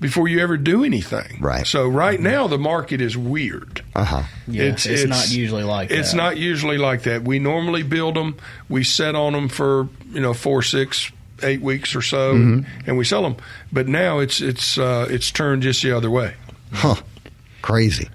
before 0.00 0.28
you 0.28 0.38
ever 0.40 0.56
do 0.56 0.84
anything. 0.84 1.38
Right. 1.40 1.66
So 1.66 1.86
right 1.88 2.18
now 2.20 2.46
the 2.46 2.58
market 2.58 3.00
is 3.00 3.16
weird. 3.18 3.82
Uh 3.94 4.04
huh. 4.04 4.22
Yeah, 4.46 4.74
it's 4.76 5.04
not 5.04 5.30
usually 5.30 5.64
like 5.64 5.90
It's 5.90 6.12
that. 6.12 6.16
not 6.16 6.36
usually 6.38 6.78
like 6.78 7.02
that. 7.02 7.22
We 7.22 7.38
normally 7.40 7.82
build 7.82 8.14
them. 8.14 8.36
We 8.68 8.84
set 8.84 9.14
on 9.16 9.32
them 9.32 9.48
for 9.48 9.88
you 10.12 10.20
know 10.20 10.32
four, 10.32 10.62
six, 10.62 11.10
eight 11.42 11.60
weeks 11.62 11.94
or 11.94 12.02
so, 12.02 12.34
Mhm. 12.34 12.64
and 12.86 12.96
we 12.98 13.04
sell 13.04 13.22
them. 13.22 13.36
But 13.72 13.88
now 13.88 14.18
it's 14.20 14.40
it's 14.40 14.78
uh, 14.78 15.06
it's 15.10 15.30
turned 15.30 15.62
just 15.62 15.82
the 15.82 15.92
other 15.96 16.10
way. 16.10 16.34
Huh. 16.72 16.96
Crazy. 17.62 18.08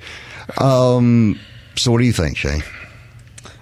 Um, 0.60 1.40
so 1.76 1.92
what 1.92 2.00
do 2.00 2.06
you 2.06 2.14
think, 2.14 2.38
Shay? 2.38 2.62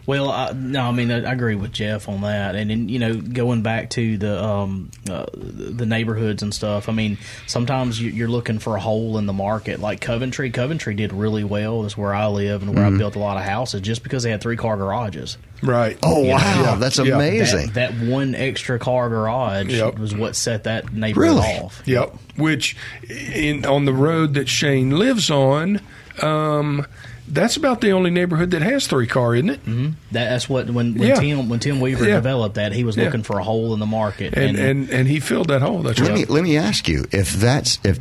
Well, 0.06 0.30
I, 0.30 0.52
no, 0.52 0.82
I 0.82 0.92
mean 0.92 1.12
I, 1.12 1.24
I 1.24 1.32
agree 1.32 1.56
with 1.56 1.72
Jeff 1.72 2.10
on 2.10 2.22
that, 2.22 2.56
and 2.56 2.70
then 2.70 2.90
you 2.90 3.00
know 3.00 3.16
going 3.16 3.62
back 3.62 3.90
to 3.92 4.18
the 4.18 4.44
um, 4.44 4.92
uh, 5.10 5.26
the 5.34 5.86
neighborhoods 5.86 6.44
and 6.44 6.54
stuff. 6.54 6.90
I 6.90 6.92
mean, 6.92 7.18
sometimes 7.48 8.02
you, 8.02 8.10
you're 8.12 8.28
looking 8.28 8.60
for 8.60 8.76
a 8.76 8.80
hole 8.82 9.18
in 9.18 9.26
the 9.28 9.34
market, 9.34 9.80
like 9.80 10.02
Coventry. 10.02 10.50
Coventry 10.52 10.94
did 10.94 11.14
really 11.14 11.44
well. 11.46 11.84
That's 11.84 11.98
where 11.98 12.14
I 12.14 12.28
live 12.28 12.62
and 12.64 12.76
where 12.76 12.84
Mhm. 12.84 12.96
I 12.96 12.98
built 12.98 13.16
a 13.16 13.20
lot 13.20 13.38
of 13.38 13.44
houses, 13.44 13.80
just 13.82 14.04
because 14.04 14.24
they 14.24 14.32
had 14.32 14.42
three 14.42 14.58
car 14.58 14.76
garages. 14.76 15.38
Right. 15.62 15.98
Oh, 16.04 16.22
You 16.24 16.28
know? 16.28 16.34
wow. 16.34 16.76
That's 16.78 17.00
amazing. 17.00 17.68
That, 17.72 17.98
that 17.98 18.06
one 18.08 18.36
extra 18.36 18.80
car 18.80 19.08
garage 19.08 19.68
Yep. 19.74 19.98
was 20.00 20.14
what 20.14 20.36
set 20.36 20.66
that 20.66 20.92
neighborhood 20.94 21.38
off. 21.38 21.82
Yep. 21.86 22.14
Which 22.36 22.76
in 23.10 23.66
on 23.66 23.86
the 23.86 23.94
road 23.94 24.34
that 24.34 24.50
Shane 24.50 24.90
lives 25.00 25.30
on, 25.32 25.80
um, 26.22 26.86
that's 27.28 27.56
about 27.58 27.82
the 27.82 27.92
only 27.92 28.10
neighborhood 28.12 28.52
that 28.52 28.62
has 28.62 28.86
three 28.88 29.08
car, 29.08 29.34
isn't 29.36 29.50
it? 29.50 29.62
Mm-hmm. 29.66 29.86
That, 30.12 30.30
that's 30.30 30.50
what 30.50 30.70
when, 30.70 30.96
when 30.96 31.08
Yeah. 31.08 31.16
Tim 31.16 31.50
when 31.50 31.60
Tim 31.60 31.80
Weaver 31.80 32.06
Yeah. 32.08 32.16
developed 32.16 32.56
that 32.56 32.74
he 32.74 32.84
was 32.84 32.98
Yeah. 32.98 33.06
looking 33.06 33.24
for 33.24 33.40
a 33.40 33.44
hole 33.44 33.74
in 33.74 33.80
the 33.80 33.86
market, 33.86 34.34
And 34.36 34.58
and 34.58 34.90
and 34.90 35.08
he 35.08 35.20
filled 35.20 35.48
that 35.48 35.62
hole. 35.62 35.82
That's 35.84 36.00
let 36.00 36.10
right. 36.10 36.20
me 36.20 36.26
let 36.26 36.44
me 36.44 36.58
ask 36.58 36.88
you 36.88 37.06
if 37.12 37.34
that's 37.34 37.80
if 37.84 38.00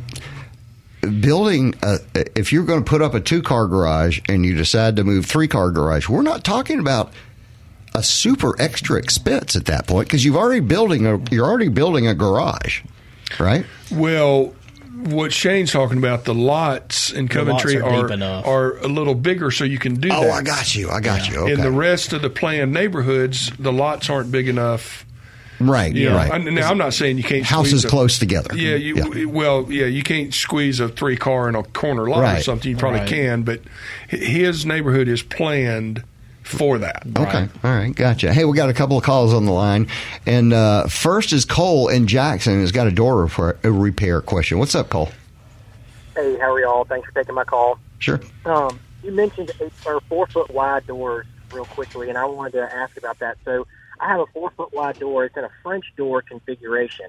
building 1.21 1.73
a, 1.83 1.99
if 2.35 2.53
you're 2.53 2.63
going 2.63 2.83
to 2.83 2.89
put 2.89 3.01
up 3.01 3.13
a 3.13 3.19
two 3.19 3.41
car 3.41 3.67
garage 3.67 4.19
and 4.29 4.45
you 4.45 4.55
decide 4.55 4.95
to 4.95 5.03
move 5.03 5.25
three 5.25 5.47
car 5.47 5.69
garage, 5.71 6.07
we're 6.07 6.21
not 6.21 6.43
talking 6.43 6.79
about 6.79 7.11
a 7.95 8.01
super 8.01 8.59
extra 8.59 8.97
expense 8.97 9.55
at 9.55 9.65
that 9.65 9.85
point 9.87 10.07
because 10.07 10.23
you've 10.25 10.35
already 10.37 10.61
building 10.61 11.05
a 11.05 11.19
you're 11.31 11.45
already 11.45 11.67
building 11.69 12.07
a 12.07 12.15
garage, 12.15 12.81
right? 13.39 13.65
Well, 13.91 14.53
what 15.07 15.31
Shane's 15.33 15.71
talking 15.71 15.97
about, 15.97 16.25
the 16.25 16.33
lots 16.33 17.11
in 17.11 17.27
The 17.27 17.43
lots 17.43 17.63
Coventry 17.63 17.81
are 17.81 18.11
are 18.11 18.45
are 18.45 18.77
a 18.79 18.87
little 18.87 19.15
bigger, 19.15 19.51
so 19.51 19.63
you 19.63 19.77
can 19.79 19.95
do 19.95 20.09
Oh, 20.11 20.21
that. 20.21 20.31
I 20.31 20.41
got 20.41 20.75
you. 20.75 20.89
I 20.89 20.99
got 20.99 21.29
you. 21.29 21.47
In 21.47 21.61
the 21.61 21.71
rest 21.71 22.13
of 22.13 22.21
the 22.21 22.29
planned 22.29 22.71
neighborhoods, 22.73 23.51
the 23.59 23.71
lots 23.71 24.09
aren't 24.09 24.31
big 24.31 24.47
enough. 24.47 25.05
Right, 25.59 25.93
You 25.95 26.09
know, 26.09 26.15
right. 26.15 26.31
I- 26.31 26.37
now 26.39 26.69
I'm 26.69 26.77
not 26.79 26.93
saying 26.93 27.17
you 27.17 27.23
can't 27.23 27.45
Houses 27.45 27.81
squeeze 27.81 27.85
a- 27.85 27.87
close 27.89 28.19
together. 28.19 28.55
Yeah, 28.55 28.75
you, 28.75 29.29
well, 29.29 29.67
yeah, 29.69 29.85
you 29.85 30.03
can't 30.03 30.33
squeeze 30.33 30.79
a 30.79 30.89
three 30.89 31.15
car 31.15 31.47
in 31.47 31.55
a 31.55 31.63
corner 31.63 32.09
lot 32.09 32.37
or 32.39 32.41
something. 32.41 32.71
You 32.71 32.75
probably 32.75 33.01
Right. 33.01 33.09
can, 33.09 33.43
but 33.43 33.61
his 34.09 34.65
neighborhood 34.65 35.07
is 35.07 35.21
planned 35.21 36.03
for 36.43 36.77
that. 36.79 37.03
Okay. 37.17 37.49
All 37.63 37.71
right. 37.71 37.95
Gotcha. 37.95 38.33
Hey, 38.33 38.45
we 38.45 38.55
got 38.55 38.69
a 38.69 38.73
couple 38.73 38.97
of 38.97 39.03
calls 39.03 39.33
on 39.33 39.45
the 39.45 39.51
line. 39.51 39.87
And 40.25 40.53
uh, 40.53 40.87
first 40.87 41.33
is 41.33 41.45
Cole 41.45 41.87
in 41.87 42.07
Jackson 42.07 42.59
has 42.59 42.71
got 42.71 42.87
a 42.87 42.91
door 42.91 43.21
repair, 43.23 43.57
a 43.63 43.71
repair 43.71 44.21
question. 44.21 44.59
What's 44.59 44.75
up, 44.75 44.89
Cole? 44.89 45.09
Hey, 46.15 46.37
how 46.37 46.53
are 46.53 46.59
y'all? 46.59 46.85
Thanks 46.85 47.07
for 47.07 47.13
taking 47.13 47.35
my 47.35 47.43
call. 47.43 47.79
Sure. 47.99 48.19
Um, 48.45 48.79
you 49.03 49.11
mentioned 49.11 49.51
eight 49.59 49.73
or 49.85 49.99
four 50.01 50.27
foot 50.27 50.51
wide 50.51 50.85
doors 50.85 51.25
real 51.51 51.65
quickly, 51.65 52.09
and 52.09 52.17
I 52.17 52.25
wanted 52.25 52.53
to 52.53 52.73
ask 52.73 52.97
about 52.97 53.19
that. 53.19 53.37
So 53.45 53.65
I 53.99 54.09
have 54.09 54.19
a 54.19 54.25
four 54.27 54.51
foot 54.51 54.73
wide 54.73 54.99
door. 54.99 55.25
It's 55.25 55.37
in 55.37 55.43
a 55.43 55.51
French 55.63 55.85
door 55.97 56.21
configuration. 56.21 57.07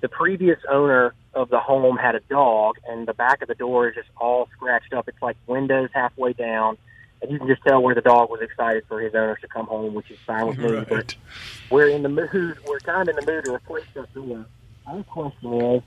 The 0.00 0.08
previous 0.08 0.58
owner 0.70 1.14
of 1.34 1.50
the 1.50 1.60
home 1.60 1.96
had 1.96 2.14
a 2.14 2.20
dog, 2.20 2.76
and 2.88 3.06
the 3.06 3.14
back 3.14 3.42
of 3.42 3.48
the 3.48 3.54
door 3.54 3.88
is 3.88 3.94
just 3.94 4.08
all 4.16 4.48
scratched 4.56 4.92
up. 4.94 5.08
It's 5.08 5.20
like 5.20 5.36
windows 5.46 5.90
halfway 5.92 6.32
down, 6.32 6.78
and 7.22 7.30
you 7.30 7.38
can 7.38 7.48
just 7.48 7.62
tell 7.62 7.82
where 7.82 7.94
the 7.94 8.00
dog 8.00 8.30
was 8.30 8.40
excited 8.40 8.84
for 8.88 9.00
his 9.00 9.14
owners 9.14 9.38
to 9.42 9.48
come 9.48 9.66
home, 9.66 9.94
which 9.94 10.10
is 10.10 10.18
fine 10.26 10.46
with 10.46 10.58
me. 10.58 10.84
But 10.88 11.14
we're 11.70 11.88
in 11.88 12.02
the 12.02 12.08
mood. 12.08 12.58
We're 12.66 12.80
kind 12.80 13.08
of 13.08 13.16
in 13.16 13.24
the 13.24 13.32
mood 13.32 13.44
to 13.44 13.54
replace 13.54 13.84
that 13.94 14.12
door. 14.14 14.46
My 14.86 15.02
question 15.02 15.54
is, 15.54 15.82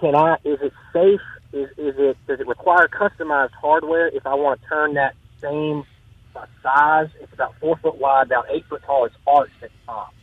can 0.00 0.14
I? 0.14 0.34
Is 0.44 0.60
it 0.62 0.72
safe? 0.92 1.20
Is, 1.52 1.68
is 1.76 1.94
it? 1.98 2.16
Does 2.26 2.40
it 2.40 2.46
require 2.46 2.88
customized 2.88 3.52
hardware 3.52 4.08
if 4.08 4.26
I 4.26 4.34
want 4.34 4.60
to 4.62 4.68
turn 4.68 4.94
that 4.94 5.14
same 5.40 5.84
size. 6.62 7.08
It's 7.20 7.32
about 7.32 7.54
four 7.60 7.76
foot 7.76 7.98
wide, 7.98 8.26
about 8.26 8.46
eight 8.50 8.64
foot 8.66 8.82
tall. 8.84 9.04
It's 9.04 9.14
arched 9.26 9.62
at 9.62 9.70
the 9.70 9.86
top. 9.86 10.14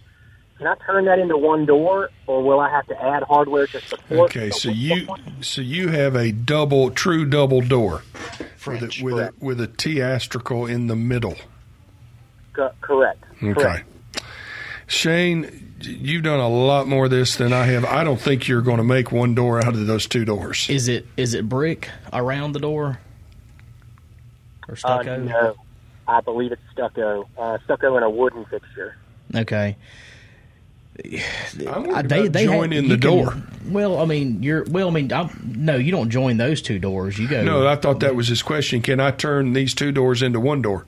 Can 0.62 0.68
I 0.68 0.76
turn 0.86 1.06
that 1.06 1.18
into 1.18 1.36
one 1.38 1.66
door, 1.66 2.12
or 2.28 2.44
will 2.44 2.60
I 2.60 2.70
have 2.70 2.86
to 2.86 3.04
add 3.04 3.24
hardware 3.24 3.66
to 3.66 3.82
support? 3.82 4.30
Okay, 4.30 4.50
the 4.50 4.54
so 4.54 4.70
you 4.70 5.08
so 5.42 5.60
you 5.60 5.88
have 5.88 6.14
a 6.16 6.32
double, 6.32 6.92
true 6.92 7.26
double 7.26 7.62
door 7.62 8.04
with 8.68 8.84
a, 8.84 9.04
with 9.04 9.18
a 9.18 9.34
with 9.40 9.60
a 9.60 9.66
T 9.66 9.96
astragal 9.96 10.70
in 10.70 10.86
the 10.86 10.96
middle. 10.96 11.36
Co- 12.54 12.70
correct. 12.80 13.24
Okay. 13.42 13.54
Correct. 13.60 13.88
Shane, 14.86 15.74
you've 15.82 16.22
done 16.22 16.40
a 16.40 16.48
lot 16.48 16.88
more 16.88 17.06
of 17.06 17.10
this 17.10 17.38
than 17.38 17.54
I 17.54 17.64
have. 17.64 17.84
I 17.84 18.04
don't 18.04 18.22
think 18.22 18.48
you're 18.48 18.62
going 18.62 18.78
to 18.78 18.84
make 18.84 19.12
one 19.12 19.34
door 19.34 19.58
out 19.66 19.74
of 19.74 19.88
those 19.88 20.06
two 20.06 20.26
doors. 20.26 20.70
Is 20.70 20.88
it 20.88 21.08
is 21.18 21.34
it 21.34 21.50
brick 21.50 21.90
around 22.14 22.52
the 22.52 22.60
door 22.60 23.00
or 24.68 24.74
Uh, 24.74 24.76
stucco? 24.76 25.18
no, 25.18 25.56
I 26.08 26.22
believe 26.22 26.52
it's 26.52 26.62
stucco. 26.72 27.28
Uh, 27.36 27.58
stucco 27.64 27.96
and 27.96 28.06
a 28.06 28.10
wooden 28.12 28.46
fixture. 28.46 28.96
Okay. 29.36 29.76
I'm 31.68 31.90
Uh, 31.90 32.02
they, 32.02 32.28
they 32.28 32.46
join 32.46 32.72
ha- 32.72 32.78
in 32.78 32.88
the 32.88 32.98
can- 32.98 33.00
door. 33.00 33.36
Well, 33.70 34.00
I 34.00 34.06
mean, 34.06 34.42
you're 34.44 34.64
well. 34.66 34.88
I 34.88 34.92
mean, 34.92 35.12
I'm, 35.14 35.30
no, 35.58 35.76
you 35.76 35.92
don't 35.92 36.10
join 36.10 36.38
those 36.38 36.62
two 36.62 36.80
doors. 36.80 37.18
You 37.18 37.28
go. 37.28 37.44
No, 37.44 37.68
I 37.68 37.76
thought 37.76 38.00
that 38.02 38.16
was 38.16 38.28
his 38.28 38.42
question. 38.42 38.82
Can 38.82 39.00
I 39.00 39.12
turn 39.12 39.54
these 39.54 39.74
two 39.74 39.92
doors 39.92 40.22
into 40.22 40.40
one 40.40 40.62
door? 40.62 40.86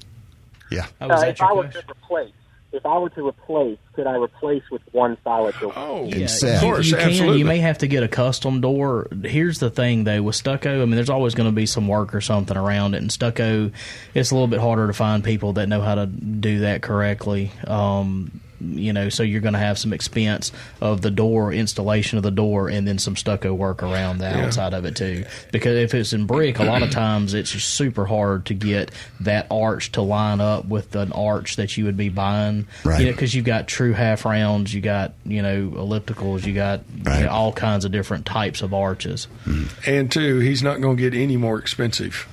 Yeah. 0.72 0.88
Oh, 1.00 1.10
Uh, 1.10 1.22
if 1.28 1.42
I 1.42 1.54
were 1.54 1.68
to 1.68 1.84
replace, 1.90 2.32
if 2.72 2.84
I 2.86 2.98
were 2.98 3.10
to 3.12 3.28
replace, 3.28 3.78
could 3.94 4.08
I 4.08 4.16
replace 4.18 4.64
with 4.72 4.82
one 4.92 5.18
solid 5.24 5.54
door? 5.60 5.72
Oh, 5.76 6.06
Yeah, 6.06 6.28
you, 6.62 6.78
you 6.82 6.96
can. 6.96 7.38
You 7.38 7.46
may 7.46 7.60
have 7.60 7.78
to 7.80 7.88
get 7.88 8.02
a 8.02 8.08
custom 8.08 8.60
door. 8.60 9.08
Here's 9.24 9.60
the 9.60 9.70
thing, 9.70 10.04
though, 10.06 10.24
with 10.24 10.36
stucco. 10.36 10.82
I 10.82 10.86
mean, 10.86 10.96
there's 10.96 11.12
always 11.12 11.36
going 11.36 11.48
to 11.50 11.56
be 11.56 11.68
some 11.68 11.88
work 11.88 12.16
or 12.16 12.22
something 12.22 12.58
around 12.58 12.96
it, 12.96 13.02
and 13.04 13.12
stucco, 13.12 13.70
it's 14.16 14.32
a 14.32 14.34
little 14.34 14.48
bit 14.48 14.60
harder 14.60 14.88
to 14.88 14.94
find 14.94 15.24
people 15.24 15.54
that 15.54 15.70
know 15.70 15.82
how 15.82 15.94
to 15.96 16.08
do 16.08 16.62
that 16.62 16.82
correctly. 16.82 17.52
Um, 17.68 18.42
you 18.72 18.94
know, 18.94 19.10
so 19.10 19.24
you're 19.24 19.42
going 19.42 19.54
to 19.54 19.60
have 19.60 19.78
some 19.78 19.94
expense 19.94 20.52
of 20.82 21.02
the 21.02 21.12
door 21.12 21.52
installation 21.54 22.18
of 22.18 22.24
the 22.24 22.32
door, 22.32 22.70
and 22.70 22.88
then 22.88 22.98
some 22.98 23.16
stucco 23.16 23.54
work 23.54 23.84
around 23.84 24.20
the 24.20 24.26
Yeah. 24.26 24.46
outside 24.46 24.74
of 24.74 24.86
it 24.86 24.96
too. 24.96 25.26
Because 25.52 25.78
if 25.78 25.94
it's 25.94 26.14
in 26.14 26.26
brick, 26.26 26.60
a 26.60 26.64
lot 26.64 26.82
of 26.84 26.90
times 26.92 27.34
it's 27.34 27.52
just 27.52 27.70
super 27.70 28.06
hard 28.06 28.46
to 28.48 28.54
get 28.54 28.92
that 29.20 29.48
arch 29.52 29.92
to 29.94 30.02
line 30.02 30.42
up 30.42 30.66
with 30.66 30.96
an 30.96 31.12
arch 31.12 31.56
that 31.58 31.76
you 31.78 31.86
would 31.86 31.98
be 31.98 32.10
buying. 32.10 32.68
Right. 32.84 33.00
You 33.00 33.06
know, 33.08 33.12
because 33.12 33.34
you've 33.34 33.46
got 33.46 33.68
true 33.68 33.94
half 33.94 34.26
rounds, 34.26 34.74
you 34.74 34.82
got 34.82 35.14
you 35.26 35.42
know 35.42 35.70
ellipticals, 35.76 36.46
you 36.46 36.54
got 36.54 36.82
you 36.98 37.04
know, 37.04 37.30
all 37.30 37.52
kinds 37.54 37.86
of 37.86 37.92
different 37.92 38.26
types 38.26 38.62
of 38.62 38.74
arches. 38.74 39.28
Mm-hmm. 39.46 39.90
And 39.90 40.12
two, 40.12 40.40
he's 40.40 40.64
not 40.64 40.82
going 40.82 40.98
to 40.98 41.02
get 41.10 41.14
any 41.20 41.38
more 41.38 41.58
expensive 41.60 42.28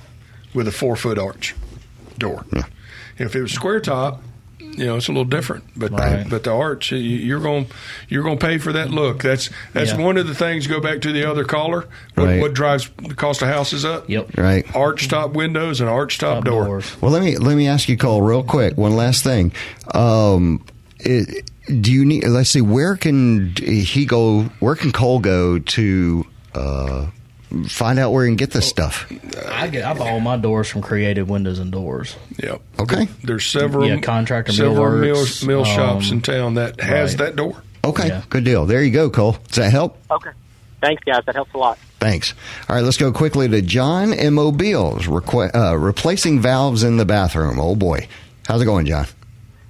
with 0.53 0.67
a 0.67 0.71
four 0.71 0.95
foot 0.95 1.17
arch 1.17 1.55
door. 2.17 2.45
If 3.17 3.35
it 3.35 3.41
was 3.41 3.51
square 3.51 3.79
top, 3.79 4.21
you 4.77 4.85
know, 4.85 4.95
it's 4.97 5.07
a 5.07 5.11
little 5.11 5.25
different. 5.25 5.63
But 5.75 5.91
Right. 5.91 6.25
but 6.29 6.43
the 6.43 6.51
arch, 6.51 6.91
you- 6.91 6.97
you're 6.99 7.39
going 7.39 7.67
you're 8.09 8.23
going 8.23 8.37
to 8.37 8.45
pay 8.45 8.57
for 8.57 8.71
that 8.73 8.89
look. 8.91 9.21
That's 9.23 9.49
that's 9.73 9.91
Yeah. 9.91 9.97
one 9.97 10.17
of 10.17 10.27
the 10.27 10.35
things. 10.35 10.67
Go 10.67 10.79
back 10.79 11.01
to 11.01 11.11
the 11.11 11.29
other 11.29 11.43
caller. 11.43 11.85
What, 12.15 12.25
Right. 12.25 12.41
what 12.41 12.53
drives 12.53 12.89
the 13.07 13.13
cost 13.15 13.41
of 13.41 13.47
houses 13.49 13.83
up? 13.85 14.09
Yep. 14.09 14.37
Right. 14.37 14.65
Arch 14.75 15.07
top 15.07 15.33
windows 15.33 15.81
and 15.81 15.89
arch 15.89 16.17
top, 16.17 16.43
door. 16.45 16.81
Well, 17.01 17.11
let 17.11 17.21
me 17.21 17.37
let 17.37 17.55
me 17.57 17.67
ask 17.67 17.87
you, 17.89 17.97
Cole, 17.97 18.21
real 18.21 18.43
quick. 18.43 18.77
One 18.77 18.95
last 18.95 19.23
thing. 19.23 19.51
Um, 19.93 20.61
it, 20.99 21.49
do 21.81 21.91
you 21.91 22.05
need? 22.05 22.25
Let's 22.27 22.49
see. 22.49 22.61
Where 22.61 22.95
can 22.95 23.53
he 23.57 24.05
go? 24.05 24.43
Where 24.59 24.75
can 24.75 24.91
Cole 24.91 25.19
go 25.19 25.59
to 25.59 26.25
uh, 26.55 27.05
find 27.67 27.99
out 27.99 28.11
where 28.11 28.25
you 28.25 28.29
can 28.29 28.37
get 28.37 28.51
this 28.51 28.67
stuff? 28.67 29.11
I 29.47 29.67
get 29.67 29.85
I 29.85 29.93
buy 29.93 30.09
all 30.11 30.19
my 30.19 30.37
doors 30.37 30.69
from 30.69 30.81
Creative 30.81 31.29
Windows 31.29 31.59
and 31.59 31.71
Doors. 31.71 32.15
Yep. 32.41 32.61
Okay. 32.79 33.07
There's 33.23 33.45
several 33.45 33.87
Yeah, 33.87 33.99
contractor 33.99 34.51
several 34.53 34.97
mill, 34.99 35.15
millworks, 35.15 35.45
mill 35.47 35.65
shops 35.65 36.09
um, 36.09 36.17
in 36.17 36.21
town 36.21 36.53
that 36.55 36.79
has 36.79 37.11
right. 37.11 37.25
that 37.25 37.35
door. 37.35 37.61
Okay, 37.83 38.21
good 38.29 38.43
deal. 38.43 38.65
There 38.65 38.83
you 38.83 38.91
go, 38.91 39.09
Cole. 39.09 39.37
Does 39.47 39.55
that 39.57 39.71
help? 39.71 39.97
Okay. 40.11 40.29
Thanks, 40.81 41.03
guys. 41.03 41.23
That 41.25 41.35
helps 41.35 41.53
a 41.53 41.57
lot. 41.57 41.77
Thanks. 41.99 42.33
All 42.69 42.75
right, 42.75 42.83
let's 42.83 42.97
go 42.97 43.11
quickly 43.11 43.47
to 43.49 43.61
John 43.61 44.13
in 44.13 44.33
Mobile, 44.33 44.93
requ- 44.95 45.53
uh, 45.55 45.77
replacing 45.77 46.41
valves 46.41 46.83
in 46.83 46.97
the 46.97 47.05
bathroom. 47.05 47.59
Oh 47.59 47.75
boy, 47.75 48.07
how's 48.47 48.61
it 48.61 48.65
going, 48.65 48.85
John? 48.85 49.05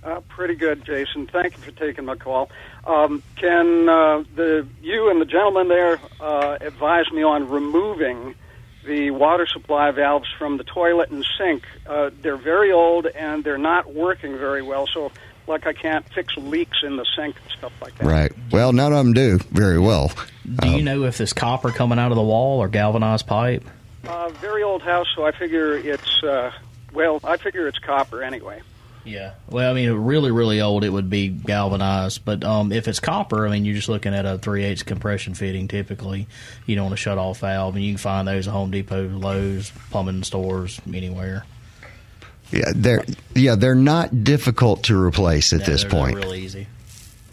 Uh, 0.03 0.19
pretty 0.21 0.55
good, 0.55 0.83
Jason. 0.83 1.27
Thank 1.27 1.55
you 1.57 1.61
for 1.61 1.71
taking 1.71 2.05
my 2.05 2.15
call. 2.15 2.49
Um, 2.85 3.21
can 3.35 3.87
uh, 3.87 4.23
the 4.35 4.67
you 4.81 5.09
and 5.09 5.21
the 5.21 5.25
gentleman 5.25 5.67
there 5.67 5.99
uh, 6.19 6.57
advise 6.59 7.11
me 7.11 7.21
on 7.21 7.49
removing 7.49 8.33
the 8.83 9.11
water 9.11 9.45
supply 9.45 9.91
valves 9.91 10.27
from 10.39 10.57
the 10.57 10.63
toilet 10.63 11.11
and 11.11 11.23
sink? 11.37 11.63
Uh, 11.85 12.09
they're 12.21 12.35
very 12.35 12.71
old 12.71 13.05
and 13.05 13.43
they're 13.43 13.59
not 13.59 13.93
working 13.93 14.39
very 14.39 14.63
well. 14.63 14.87
So, 14.87 15.11
like, 15.45 15.67
I 15.67 15.73
can't 15.73 16.07
fix 16.09 16.35
leaks 16.35 16.79
in 16.81 16.95
the 16.95 17.05
sink 17.15 17.35
and 17.39 17.51
stuff 17.51 17.73
like 17.79 17.95
that. 17.99 18.07
Right. 18.07 18.31
Well, 18.51 18.73
none 18.73 18.91
of 18.91 18.97
them 18.97 19.13
do 19.13 19.37
very 19.51 19.77
well. 19.77 20.11
Do 20.55 20.69
you 20.69 20.81
know 20.81 21.03
if 21.03 21.19
there's 21.19 21.33
copper 21.33 21.69
coming 21.69 21.99
out 21.99 22.11
of 22.11 22.15
the 22.15 22.23
wall 22.23 22.59
or 22.59 22.67
galvanized 22.67 23.27
pipe? 23.27 23.63
Uh, 24.07 24.29
very 24.29 24.63
old 24.63 24.81
house, 24.81 25.07
so 25.15 25.25
I 25.25 25.31
figure 25.31 25.77
it's 25.77 26.23
uh, 26.23 26.51
well, 26.91 27.19
I 27.23 27.37
figure 27.37 27.67
it's 27.67 27.77
copper 27.77 28.23
anyway. 28.23 28.61
Yeah. 29.03 29.33
Well, 29.49 29.69
I 29.71 29.73
mean, 29.73 29.91
really, 29.91 30.31
really 30.31 30.61
old, 30.61 30.83
it 30.83 30.89
would 30.89 31.09
be 31.09 31.27
galvanized. 31.29 32.23
But 32.23 32.43
um, 32.43 32.71
if 32.71 32.87
it's 32.87 32.99
copper, 32.99 33.47
I 33.47 33.51
mean, 33.51 33.65
you're 33.65 33.75
just 33.75 33.89
looking 33.89 34.13
at 34.13 34.25
a 34.25 34.37
3 34.37 34.63
8 34.63 34.85
compression 34.85 35.33
fitting 35.33 35.67
typically. 35.67 36.27
You 36.67 36.75
don't 36.75 36.85
want 36.85 36.93
a 36.93 36.97
shut 36.97 37.17
off 37.17 37.39
valve, 37.39 37.75
and 37.75 37.83
you 37.83 37.93
can 37.93 37.97
find 37.97 38.27
those 38.27 38.47
at 38.47 38.51
Home 38.53 38.69
Depot, 38.71 39.07
Lowe's, 39.07 39.71
plumbing 39.89 40.23
stores, 40.23 40.79
anywhere. 40.93 41.45
Yeah, 42.51 42.65
they're 42.75 43.05
yeah 43.33 43.55
they're 43.55 43.75
not 43.75 44.25
difficult 44.25 44.83
to 44.83 45.01
replace 45.01 45.53
at 45.53 45.61
Yeah, 45.61 45.65
this 45.67 45.81
they're- 45.83 45.89
they're 45.91 45.99
point. 45.99 46.15
real 46.17 46.33
easy. 46.35 46.67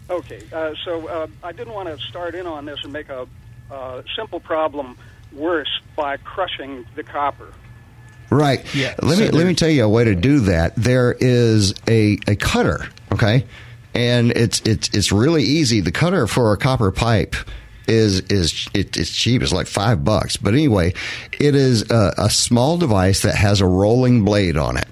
Okay, 0.09 0.41
uh, 0.51 0.73
so 0.85 1.07
uh, 1.07 1.27
I 1.43 1.51
didn't 1.51 1.73
want 1.73 1.87
to 1.89 2.03
start 2.07 2.33
in 2.35 2.47
on 2.47 2.65
this 2.65 2.79
and 2.83 2.91
make 2.91 3.09
a 3.09 3.27
uh, 3.69 4.01
simple 4.15 4.39
problem 4.39 4.97
worse 5.31 5.69
by 5.95 6.17
crushing 6.17 6.85
the 6.95 7.03
copper. 7.03 7.49
Right. 8.29 8.63
Yeah, 8.75 8.95
Let 9.01 9.17
so 9.17 9.23
me 9.25 9.31
let 9.31 9.47
me 9.47 9.55
tell 9.55 9.69
you 9.69 9.83
a 9.83 9.89
way 9.89 10.03
to 10.03 10.15
do 10.15 10.41
that. 10.41 10.75
There 10.75 11.15
is 11.19 11.73
a, 11.87 12.19
a 12.27 12.35
cutter, 12.35 12.87
okay, 13.11 13.45
and 13.93 14.31
it's 14.31 14.61
it's 14.61 14.89
it's 14.89 15.11
really 15.11 15.43
easy. 15.43 15.81
The 15.81 15.91
cutter 15.91 16.27
for 16.27 16.53
a 16.53 16.57
copper 16.57 16.91
pipe 16.91 17.35
is 17.87 18.19
is 18.21 18.69
it, 18.73 18.95
it's 18.97 19.11
cheap. 19.11 19.41
It's 19.41 19.51
like 19.51 19.67
five 19.67 20.05
bucks. 20.05 20.37
But 20.37 20.53
anyway, 20.53 20.93
it 21.39 21.55
is 21.55 21.89
a, 21.89 22.13
a 22.17 22.29
small 22.29 22.77
device 22.77 23.23
that 23.23 23.35
has 23.35 23.61
a 23.61 23.65
rolling 23.65 24.23
blade 24.23 24.57
on 24.57 24.77
it. 24.77 24.87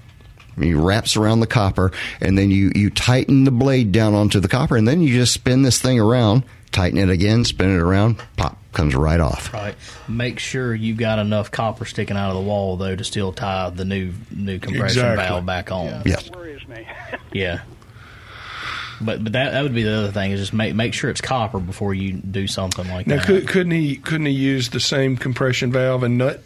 It 0.56 0.74
wraps 0.74 1.16
around 1.16 1.38
the 1.38 1.46
copper, 1.46 1.92
and 2.20 2.36
then 2.36 2.50
you 2.50 2.72
you 2.74 2.90
tighten 2.90 3.44
the 3.44 3.52
blade 3.52 3.92
down 3.92 4.14
onto 4.14 4.40
the 4.40 4.48
copper, 4.48 4.76
and 4.76 4.88
then 4.88 5.00
you 5.00 5.14
just 5.14 5.32
spin 5.32 5.62
this 5.62 5.80
thing 5.80 6.00
around, 6.00 6.42
tighten 6.72 6.98
it 6.98 7.08
again, 7.08 7.44
spin 7.44 7.70
it 7.70 7.80
around, 7.80 8.20
pop, 8.36 8.58
comes 8.78 8.94
right 8.94 9.18
off. 9.20 9.52
Right. 9.52 9.74
Make 10.08 10.38
sure 10.38 10.72
you've 10.74 10.96
got 10.98 11.18
enough 11.18 11.50
copper 11.50 11.84
sticking 11.84 12.16
out 12.16 12.30
of 12.30 12.36
the 12.36 12.42
wall, 12.42 12.76
though, 12.76 12.94
to 12.94 13.02
still 13.04 13.32
tie 13.32 13.70
the 13.70 13.84
new 13.84 14.12
new 14.30 14.58
compression 14.60 15.00
Exactly. 15.04 15.24
valve 15.24 15.44
back 15.44 15.72
on. 15.72 15.86
Yeah. 16.06 16.16
That 16.16 16.30
worries 16.36 16.66
me. 16.68 16.86
Yeah. 17.32 17.60
But 19.00 19.22
but 19.22 19.32
that 19.34 19.50
that 19.52 19.62
would 19.62 19.74
be 19.74 19.82
the 19.84 19.96
other 19.96 20.10
thing 20.12 20.32
is 20.32 20.40
just 20.40 20.52
make 20.52 20.74
make 20.74 20.92
sure 20.94 21.08
it's 21.10 21.20
copper 21.20 21.58
before 21.60 21.94
you 21.94 22.12
do 22.14 22.46
something 22.48 22.88
like 22.88 23.06
Now, 23.06 23.16
that. 23.16 23.26
could, 23.26 23.48
couldn't 23.48 23.70
he 23.72 23.96
couldn't 23.96 24.26
he 24.26 24.32
use 24.32 24.70
the 24.70 24.80
same 24.80 25.16
compression 25.16 25.70
valve 25.70 26.02
and 26.02 26.18
nut? 26.18 26.42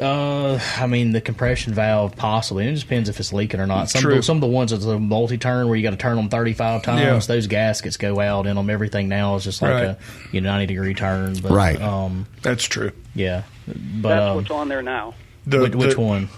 Uh, 0.00 0.58
I 0.78 0.86
mean 0.88 1.12
the 1.12 1.20
compression 1.20 1.72
valve 1.72 2.16
possibly. 2.16 2.66
It 2.66 2.72
just 2.72 2.84
depends 2.86 3.08
if 3.08 3.20
it's 3.20 3.32
leaking 3.32 3.60
or 3.60 3.66
not. 3.66 3.90
Some 3.90 4.02
True. 4.02 4.12
Of 4.12 4.16
the, 4.18 4.22
some 4.24 4.36
of 4.38 4.40
the 4.40 4.46
ones 4.48 4.72
that's 4.72 4.84
a 4.84 4.98
multi-turn 4.98 5.68
where 5.68 5.76
you 5.76 5.82
got 5.84 5.90
to 5.90 5.96
turn 5.96 6.16
them 6.16 6.28
thirty-five 6.28 6.82
times. 6.82 7.00
Yeah. 7.28 7.34
Those 7.34 7.46
gaskets 7.46 7.96
go 7.96 8.18
out 8.18 8.46
in 8.46 8.56
them. 8.56 8.70
Everything 8.70 9.08
now 9.08 9.36
is 9.36 9.44
just 9.44 9.62
like 9.62 9.70
Right. 9.70 9.84
a 9.84 9.98
you 10.32 10.40
know 10.40 10.50
ninety 10.50 10.66
degree 10.74 10.94
turn. 10.94 11.34
But, 11.40 11.52
Right. 11.52 11.80
Um, 11.80 12.26
That's 12.42 12.64
true. 12.64 12.90
yeah. 13.14 13.44
But 13.68 14.08
That's 14.08 14.30
um, 14.30 14.36
what's 14.36 14.50
on 14.50 14.68
there 14.68 14.82
now. 14.82 15.14
which, 15.46 15.74
which 15.74 15.94
the- 15.94 16.00
one? 16.00 16.28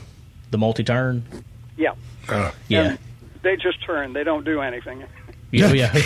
The 0.51 0.59
multi-turn. 0.59 1.25
Yeah, 1.77 1.95
Yeah. 2.69 2.83
And 2.91 2.99
they 3.43 3.57
just 3.57 3.83
turn. 3.85 4.13
They 4.13 4.23
don't 4.25 4.45
do 4.45 4.61
anything. 4.61 5.05
Yeah, 5.51 5.73
yeah, 5.73 5.97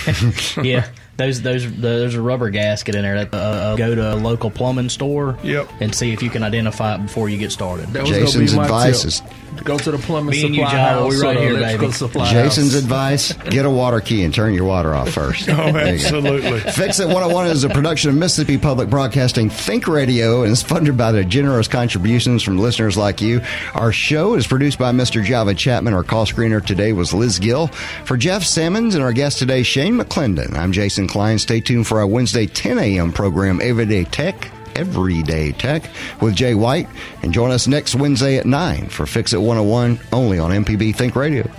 yeah. 0.63 0.89
Those 1.21 1.43
those 1.43 1.71
there's 1.77 2.15
a 2.15 2.23
rubber 2.23 2.49
gasket 2.49 2.95
in 2.95 3.03
there. 3.03 3.25
That, 3.25 3.35
uh, 3.35 3.37
uh, 3.37 3.77
go 3.77 3.95
to 3.95 4.15
a 4.15 4.17
local 4.17 4.51
plumbing 4.51 4.89
store. 4.89 5.39
Yep. 5.43 5.69
And 5.81 5.95
see 5.95 6.13
if 6.13 6.23
you 6.23 6.31
can 6.31 6.43
identify 6.43 6.95
it 6.95 7.03
before 7.03 7.29
you 7.29 7.37
get 7.37 7.53
started. 7.53 7.89
That 7.89 8.03
was 8.09 8.11
gonna 8.35 8.47
be 8.47 8.57
my 8.57 8.91
tip. 8.91 9.25
Go 9.65 9.77
to 9.77 9.91
the 9.91 9.99
plumbing 9.99 10.31
Me 10.31 10.39
you, 10.47 10.55
supply 10.55 10.71
John, 10.71 10.79
house. 10.79 11.13
we 11.13 11.21
right 11.21 11.37
here, 11.37 11.55
baby. 11.57 11.91
supply 11.93 12.31
Jason's 12.33 12.73
house. 12.73 12.83
advice: 12.83 13.33
get 13.51 13.67
a 13.67 13.71
water 13.71 14.01
key 14.01 14.23
and 14.23 14.33
turn 14.33 14.55
your 14.55 14.65
water 14.65 14.95
off 14.95 15.11
first. 15.11 15.49
Oh, 15.61 15.73
There 15.73 15.95
you 15.97 15.99
go. 15.99 16.17
absolutely. 16.17 16.61
Fix 16.61 17.01
It 17.01 17.07
101 17.09 17.49
is 17.49 17.65
a 17.65 17.69
production 17.69 18.09
of 18.11 18.17
Mississippi 18.17 18.57
Public 18.57 18.89
Broadcasting 18.89 19.51
Think 19.51 19.87
Radio 19.89 20.43
and 20.45 20.53
is 20.53 20.63
funded 20.63 20.97
by 20.97 21.13
the 21.13 21.25
generous 21.25 21.69
contributions 21.69 22.43
from 22.43 22.57
listeners 22.59 22.97
like 22.97 23.21
you. 23.21 23.43
Our 23.75 23.93
show 23.93 24.35
is 24.35 24.47
produced 24.47 24.79
by 24.79 24.93
Mr. 24.93 25.23
Java 25.23 25.53
Chapman. 25.55 25.93
Our 25.93 26.05
call 26.05 26.25
screener 26.25 26.65
today 26.65 26.93
was 26.95 27.13
Liz 27.13 27.39
Gill. 27.39 27.67
For 28.07 28.17
Jeff 28.17 28.45
Simmons 28.45 28.95
and 28.95 29.05
our 29.05 29.13
guest 29.13 29.39
today, 29.39 29.63
Shane 29.63 29.99
McClendon, 29.99 30.57
I'm 30.57 30.73
Jason 30.73 31.09
Klein. 31.11 31.39
Stay 31.39 31.61
tuned 31.61 31.87
for 31.87 31.99
our 31.99 32.07
Wednesday 32.07 32.47
10 32.47 32.79
a.m. 32.79 33.13
program, 33.13 33.61
Everyday 33.63 34.05
Tech. 34.05 34.51
Everyday 34.77 35.53
Tech 35.53 35.91
with 36.23 36.35
Jay 36.35 36.55
White. 36.55 36.89
And 37.23 37.35
join 37.35 37.51
us 37.51 37.67
next 37.67 37.97
Wednesday 37.97 38.39
at 38.39 38.47
9 38.47 38.89
for 38.89 39.05
Fix 39.05 39.33
It 39.33 39.41
101 39.41 40.01
only 40.13 40.39
on 40.39 40.51
MPB 40.53 40.95
Think 40.95 41.17
Radio. 41.17 41.51